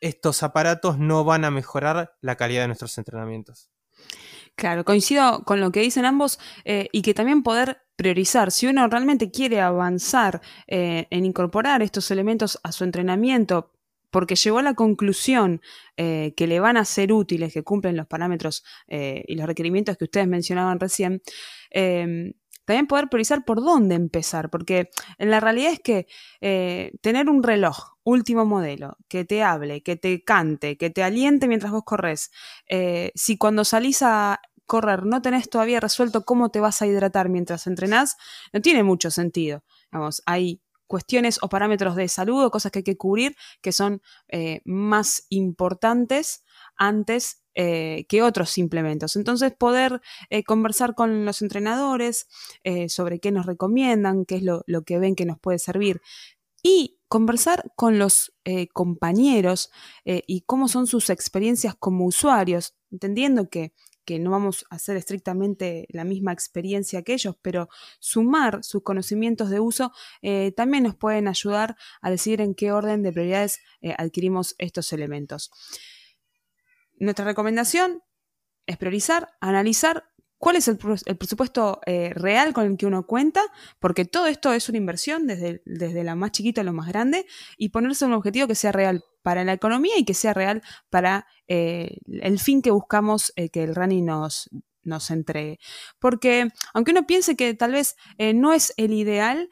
estos 0.00 0.42
aparatos 0.42 0.98
no 0.98 1.24
van 1.24 1.44
a 1.44 1.50
mejorar 1.50 2.16
la 2.20 2.36
calidad 2.36 2.62
de 2.62 2.68
nuestros 2.68 2.98
entrenamientos. 2.98 3.70
Claro, 4.56 4.84
coincido 4.84 5.44
con 5.44 5.60
lo 5.60 5.70
que 5.70 5.80
dicen 5.80 6.04
ambos 6.04 6.40
eh, 6.64 6.88
y 6.92 7.02
que 7.02 7.14
también 7.14 7.42
poder 7.42 7.87
priorizar. 7.98 8.52
Si 8.52 8.68
uno 8.68 8.86
realmente 8.86 9.32
quiere 9.32 9.60
avanzar 9.60 10.40
eh, 10.68 11.08
en 11.10 11.24
incorporar 11.24 11.82
estos 11.82 12.12
elementos 12.12 12.60
a 12.62 12.70
su 12.70 12.84
entrenamiento, 12.84 13.72
porque 14.10 14.36
llegó 14.36 14.58
a 14.58 14.62
la 14.62 14.74
conclusión 14.74 15.60
eh, 15.96 16.32
que 16.36 16.46
le 16.46 16.60
van 16.60 16.76
a 16.76 16.84
ser 16.84 17.12
útiles, 17.12 17.52
que 17.52 17.64
cumplen 17.64 17.96
los 17.96 18.06
parámetros 18.06 18.64
eh, 18.86 19.24
y 19.26 19.34
los 19.34 19.46
requerimientos 19.46 19.96
que 19.96 20.04
ustedes 20.04 20.28
mencionaban 20.28 20.78
recién, 20.78 21.22
em, 21.70 22.34
también 22.64 22.86
poder 22.86 23.08
priorizar 23.08 23.44
por 23.44 23.62
dónde 23.62 23.96
empezar, 23.96 24.48
porque 24.48 24.90
en 25.18 25.30
la 25.30 25.40
realidad 25.40 25.72
es 25.72 25.80
que 25.80 26.06
tener 27.00 27.28
un 27.30 27.42
reloj 27.42 27.96
último 28.04 28.44
modelo 28.44 28.96
que 29.08 29.24
te 29.24 29.42
hable, 29.42 29.82
que 29.82 29.96
te 29.96 30.22
cante, 30.22 30.76
que 30.76 30.90
te 30.90 31.02
aliente 31.02 31.48
mientras 31.48 31.72
vos 31.72 31.82
corres, 31.84 32.30
si 33.14 33.38
cuando 33.38 33.64
salís 33.64 34.02
a 34.02 34.38
correr 34.68 35.04
no 35.04 35.20
tenés 35.20 35.50
todavía 35.50 35.80
resuelto 35.80 36.24
cómo 36.24 36.50
te 36.50 36.60
vas 36.60 36.80
a 36.80 36.86
hidratar 36.86 37.28
mientras 37.28 37.66
entrenás, 37.66 38.16
no 38.52 38.60
tiene 38.60 38.84
mucho 38.84 39.10
sentido. 39.10 39.64
Vamos, 39.90 40.22
hay 40.26 40.62
cuestiones 40.88 41.38
o 41.42 41.48
parámetros 41.48 41.94
de 41.94 42.08
salud 42.08 42.44
o 42.44 42.50
cosas 42.50 42.72
que 42.72 42.80
hay 42.80 42.82
que 42.82 42.96
cubrir 42.96 43.36
que 43.60 43.70
son 43.70 44.02
eh, 44.28 44.62
más 44.64 45.26
importantes 45.28 46.44
antes 46.76 47.44
eh, 47.54 48.06
que 48.08 48.22
otros 48.22 48.56
implementos. 48.58 49.14
Entonces, 49.14 49.52
poder 49.52 50.00
eh, 50.30 50.42
conversar 50.44 50.94
con 50.94 51.24
los 51.24 51.42
entrenadores 51.42 52.26
sobre 52.88 53.20
qué 53.20 53.30
nos 53.32 53.46
recomiendan, 53.46 54.24
qué 54.24 54.36
es 54.36 54.42
lo, 54.42 54.62
lo, 54.66 54.82
que 54.82 54.98
ven 54.98 55.14
que 55.14 55.26
nos 55.26 55.38
puede 55.38 55.58
servir. 55.58 56.00
Y 56.62 56.98
conversar 57.08 57.72
con 57.76 57.98
los 57.98 58.32
compañeros 58.72 59.70
y 60.04 60.42
cómo 60.42 60.68
son 60.68 60.86
sus 60.86 61.08
experiencias 61.08 61.74
como 61.74 62.04
usuarios, 62.04 62.76
entendiendo 62.90 63.48
que 63.48 63.72
que 64.08 64.18
no 64.18 64.30
vamos 64.30 64.64
a 64.70 64.76
hacer 64.76 64.96
estrictamente 64.96 65.86
la 65.90 66.02
misma 66.02 66.32
experiencia 66.32 67.02
que 67.02 67.12
ellos, 67.12 67.36
pero 67.42 67.68
sumar 67.98 68.64
sus 68.64 68.82
conocimientos 68.82 69.50
de 69.50 69.60
uso 69.60 69.92
eh, 70.22 70.52
también 70.56 70.84
nos 70.84 70.96
pueden 70.96 71.28
ayudar 71.28 71.76
a 72.00 72.08
decidir 72.08 72.40
en 72.40 72.54
qué 72.54 72.72
orden 72.72 73.02
de 73.02 73.12
prioridades 73.12 73.60
eh, 73.82 73.94
adquirimos 73.98 74.54
estos 74.56 74.94
elementos. 74.94 75.50
Nuestra 76.98 77.26
recomendación 77.26 78.02
es 78.64 78.78
priorizar, 78.78 79.28
analizar 79.42 80.04
cuál 80.38 80.56
es 80.56 80.68
el, 80.68 80.78
presupuesto 80.78 81.82
eh, 81.84 82.12
real 82.14 82.54
con 82.54 82.64
el 82.64 82.78
que 82.78 82.86
uno 82.86 83.06
cuenta, 83.06 83.42
porque 83.78 84.06
todo 84.06 84.26
esto 84.26 84.54
es 84.54 84.70
una 84.70 84.78
inversión 84.78 85.26
desde, 85.26 85.60
desde 85.66 86.02
la 86.02 86.14
más 86.14 86.32
chiquita 86.32 86.62
a 86.62 86.64
lo 86.64 86.72
más 86.72 86.88
grande, 86.88 87.26
y 87.58 87.68
ponerse 87.68 88.06
un 88.06 88.14
objetivo 88.14 88.46
que 88.46 88.54
sea 88.54 88.72
real 88.72 89.04
para 89.28 89.44
la 89.44 89.52
economía 89.52 89.98
y 89.98 90.06
que 90.06 90.14
sea 90.14 90.32
real 90.32 90.62
para 90.88 91.26
eh, 91.48 91.98
el 92.06 92.38
fin 92.38 92.62
que 92.62 92.70
buscamos 92.70 93.30
eh, 93.36 93.50
que 93.50 93.62
el 93.62 93.74
running 93.74 94.06
nos, 94.06 94.48
nos 94.84 95.10
entregue. 95.10 95.58
Porque 95.98 96.48
aunque 96.72 96.92
uno 96.92 97.06
piense 97.06 97.36
que 97.36 97.52
tal 97.52 97.72
vez 97.72 97.96
no 98.18 98.54
es 98.54 98.72
el 98.78 98.94
ideal, 98.94 99.50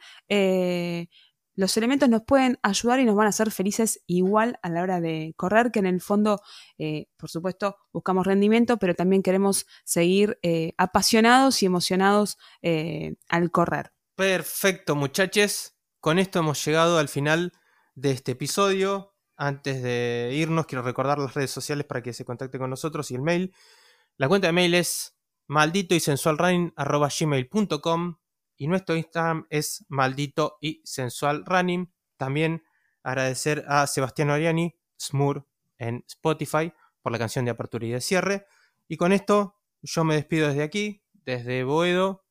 los 1.57 1.75
elementos 1.75 2.07
nos 2.07 2.21
pueden 2.21 2.59
ayudar 2.61 2.99
y 2.99 3.05
nos 3.05 3.15
van 3.15 3.25
a 3.25 3.29
hacer 3.29 3.51
felices 3.51 4.01
igual 4.05 4.59
a 4.61 4.69
la 4.69 4.83
hora 4.83 5.01
de 5.01 5.33
correr, 5.37 5.71
que 5.71 5.79
en 5.79 5.87
el 5.87 6.01
fondo, 6.01 6.39
eh, 6.77 7.07
por 7.17 7.29
supuesto, 7.29 7.77
buscamos 7.91 8.27
rendimiento, 8.27 8.77
pero 8.77 8.93
también 8.93 9.23
queremos 9.23 9.65
seguir 9.83 10.37
eh, 10.43 10.73
apasionados 10.77 11.63
y 11.63 11.65
emocionados 11.65 12.37
eh, 12.61 13.15
al 13.27 13.49
correr. 13.49 13.91
Perfecto, 14.15 14.95
muchachos. 14.95 15.75
Con 15.99 16.19
esto 16.19 16.39
hemos 16.39 16.63
llegado 16.63 16.99
al 16.99 17.09
final 17.09 17.51
de 17.95 18.11
este 18.11 18.33
episodio. 18.33 19.16
Antes 19.37 19.83
de 19.83 20.31
irnos, 20.33 20.65
quiero 20.65 20.81
recordar 20.81 21.19
las 21.19 21.35
redes 21.35 21.51
sociales 21.51 21.85
para 21.85 22.01
que 22.01 22.11
se 22.11 22.25
contacte 22.25 22.57
con 22.57 22.69
nosotros 22.69 23.11
y 23.11 23.15
el 23.15 23.21
mail. 23.21 23.53
La 24.17 24.27
cuenta 24.27 24.47
de 24.47 24.53
mail 24.53 24.73
es 24.73 25.15
maldito 25.45 25.95
y 25.95 26.01
y 28.59 28.67
nuestro 28.67 28.95
Instagram 28.95 29.45
es 29.49 29.85
maldito 29.87 30.57
y 30.59 30.81
sensual 30.83 31.45
running. 31.45 31.93
También 32.17 32.63
agradecer 33.03 33.63
a 33.67 33.85
Sebastián 33.85 34.31
Oriani, 34.31 34.75
Smur, 34.99 35.45
en 35.77 36.03
Spotify, 36.07 36.73
por 37.03 37.11
la 37.11 37.19
canción 37.19 37.45
de 37.45 37.51
apertura 37.51 37.85
y 37.85 37.91
de 37.91 38.01
cierre. 38.01 38.47
Y 38.87 38.97
con 38.97 39.13
esto 39.13 39.55
yo 39.83 40.03
me 40.03 40.15
despido 40.15 40.47
desde 40.47 40.63
aquí, 40.63 41.03
desde 41.13 41.63
Boedo. 41.63 42.25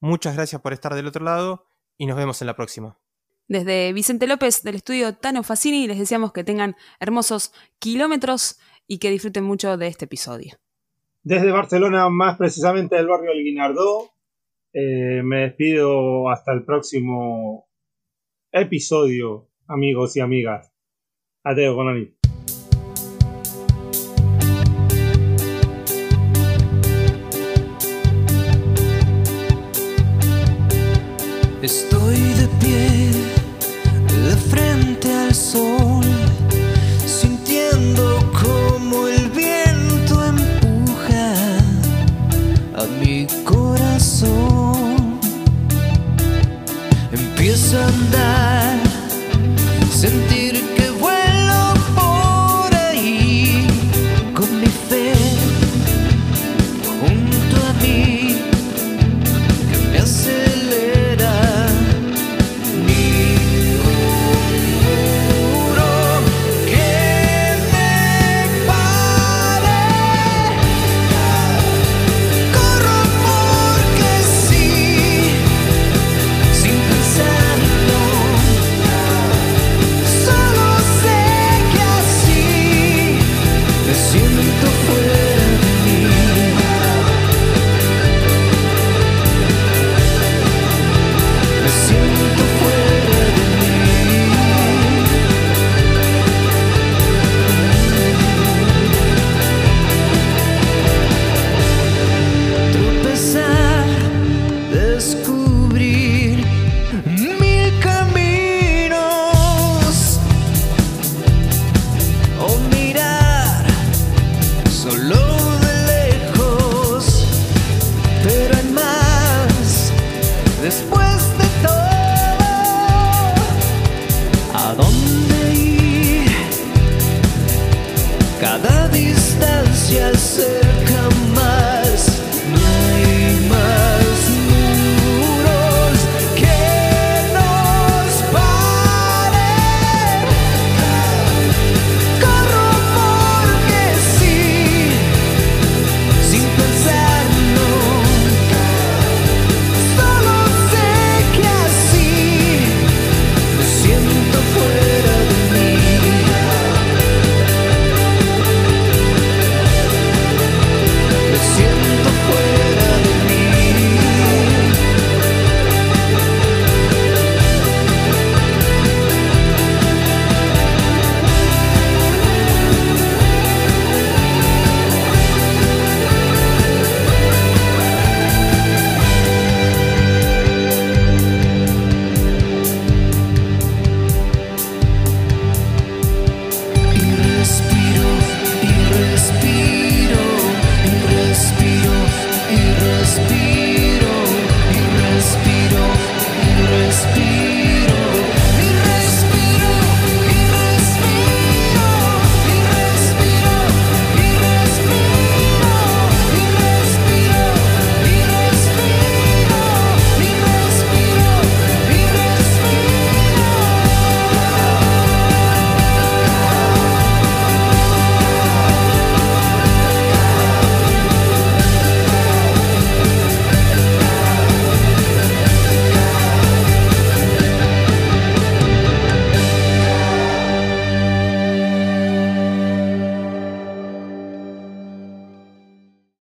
Muchas 0.00 0.34
gracias 0.34 0.60
por 0.60 0.72
estar 0.72 0.94
del 0.94 1.06
otro 1.06 1.24
lado 1.24 1.66
y 1.96 2.06
nos 2.06 2.16
vemos 2.16 2.40
en 2.42 2.48
la 2.48 2.56
próxima. 2.56 2.98
Desde 3.46 3.92
Vicente 3.92 4.26
López 4.26 4.62
del 4.62 4.76
estudio 4.76 5.14
Tano 5.16 5.42
Facini 5.42 5.86
les 5.86 5.98
deseamos 5.98 6.32
que 6.32 6.44
tengan 6.44 6.76
hermosos 6.98 7.52
kilómetros 7.78 8.58
y 8.86 8.98
que 8.98 9.10
disfruten 9.10 9.44
mucho 9.44 9.76
de 9.76 9.86
este 9.86 10.06
episodio. 10.06 10.54
Desde 11.22 11.50
Barcelona, 11.50 12.08
más 12.08 12.38
precisamente 12.38 12.96
del 12.96 13.06
barrio 13.06 13.32
El 13.32 13.44
Guinardó, 13.44 14.12
eh, 14.72 15.22
me 15.22 15.42
despido 15.42 16.30
hasta 16.30 16.52
el 16.52 16.64
próximo 16.64 17.68
episodio, 18.50 19.50
amigos 19.66 20.16
y 20.16 20.20
amigas. 20.20 20.72
Adeo, 21.42 21.76
con 21.76 22.14
Estoy 31.62 32.16
de 32.16 32.48
pie 32.60 33.33
de 34.24 34.36
frente 34.36 35.12
al 35.12 35.34
sol, 35.34 36.02
sintiendo 37.04 38.18
como 38.32 39.06
el 39.06 39.28
viento 39.30 40.24
empuja 40.24 41.34
a 42.74 42.84
mi 43.00 43.26
corazón. 43.44 45.20
Empiezo 47.12 47.78
a 47.78 47.86
andar. 47.86 48.63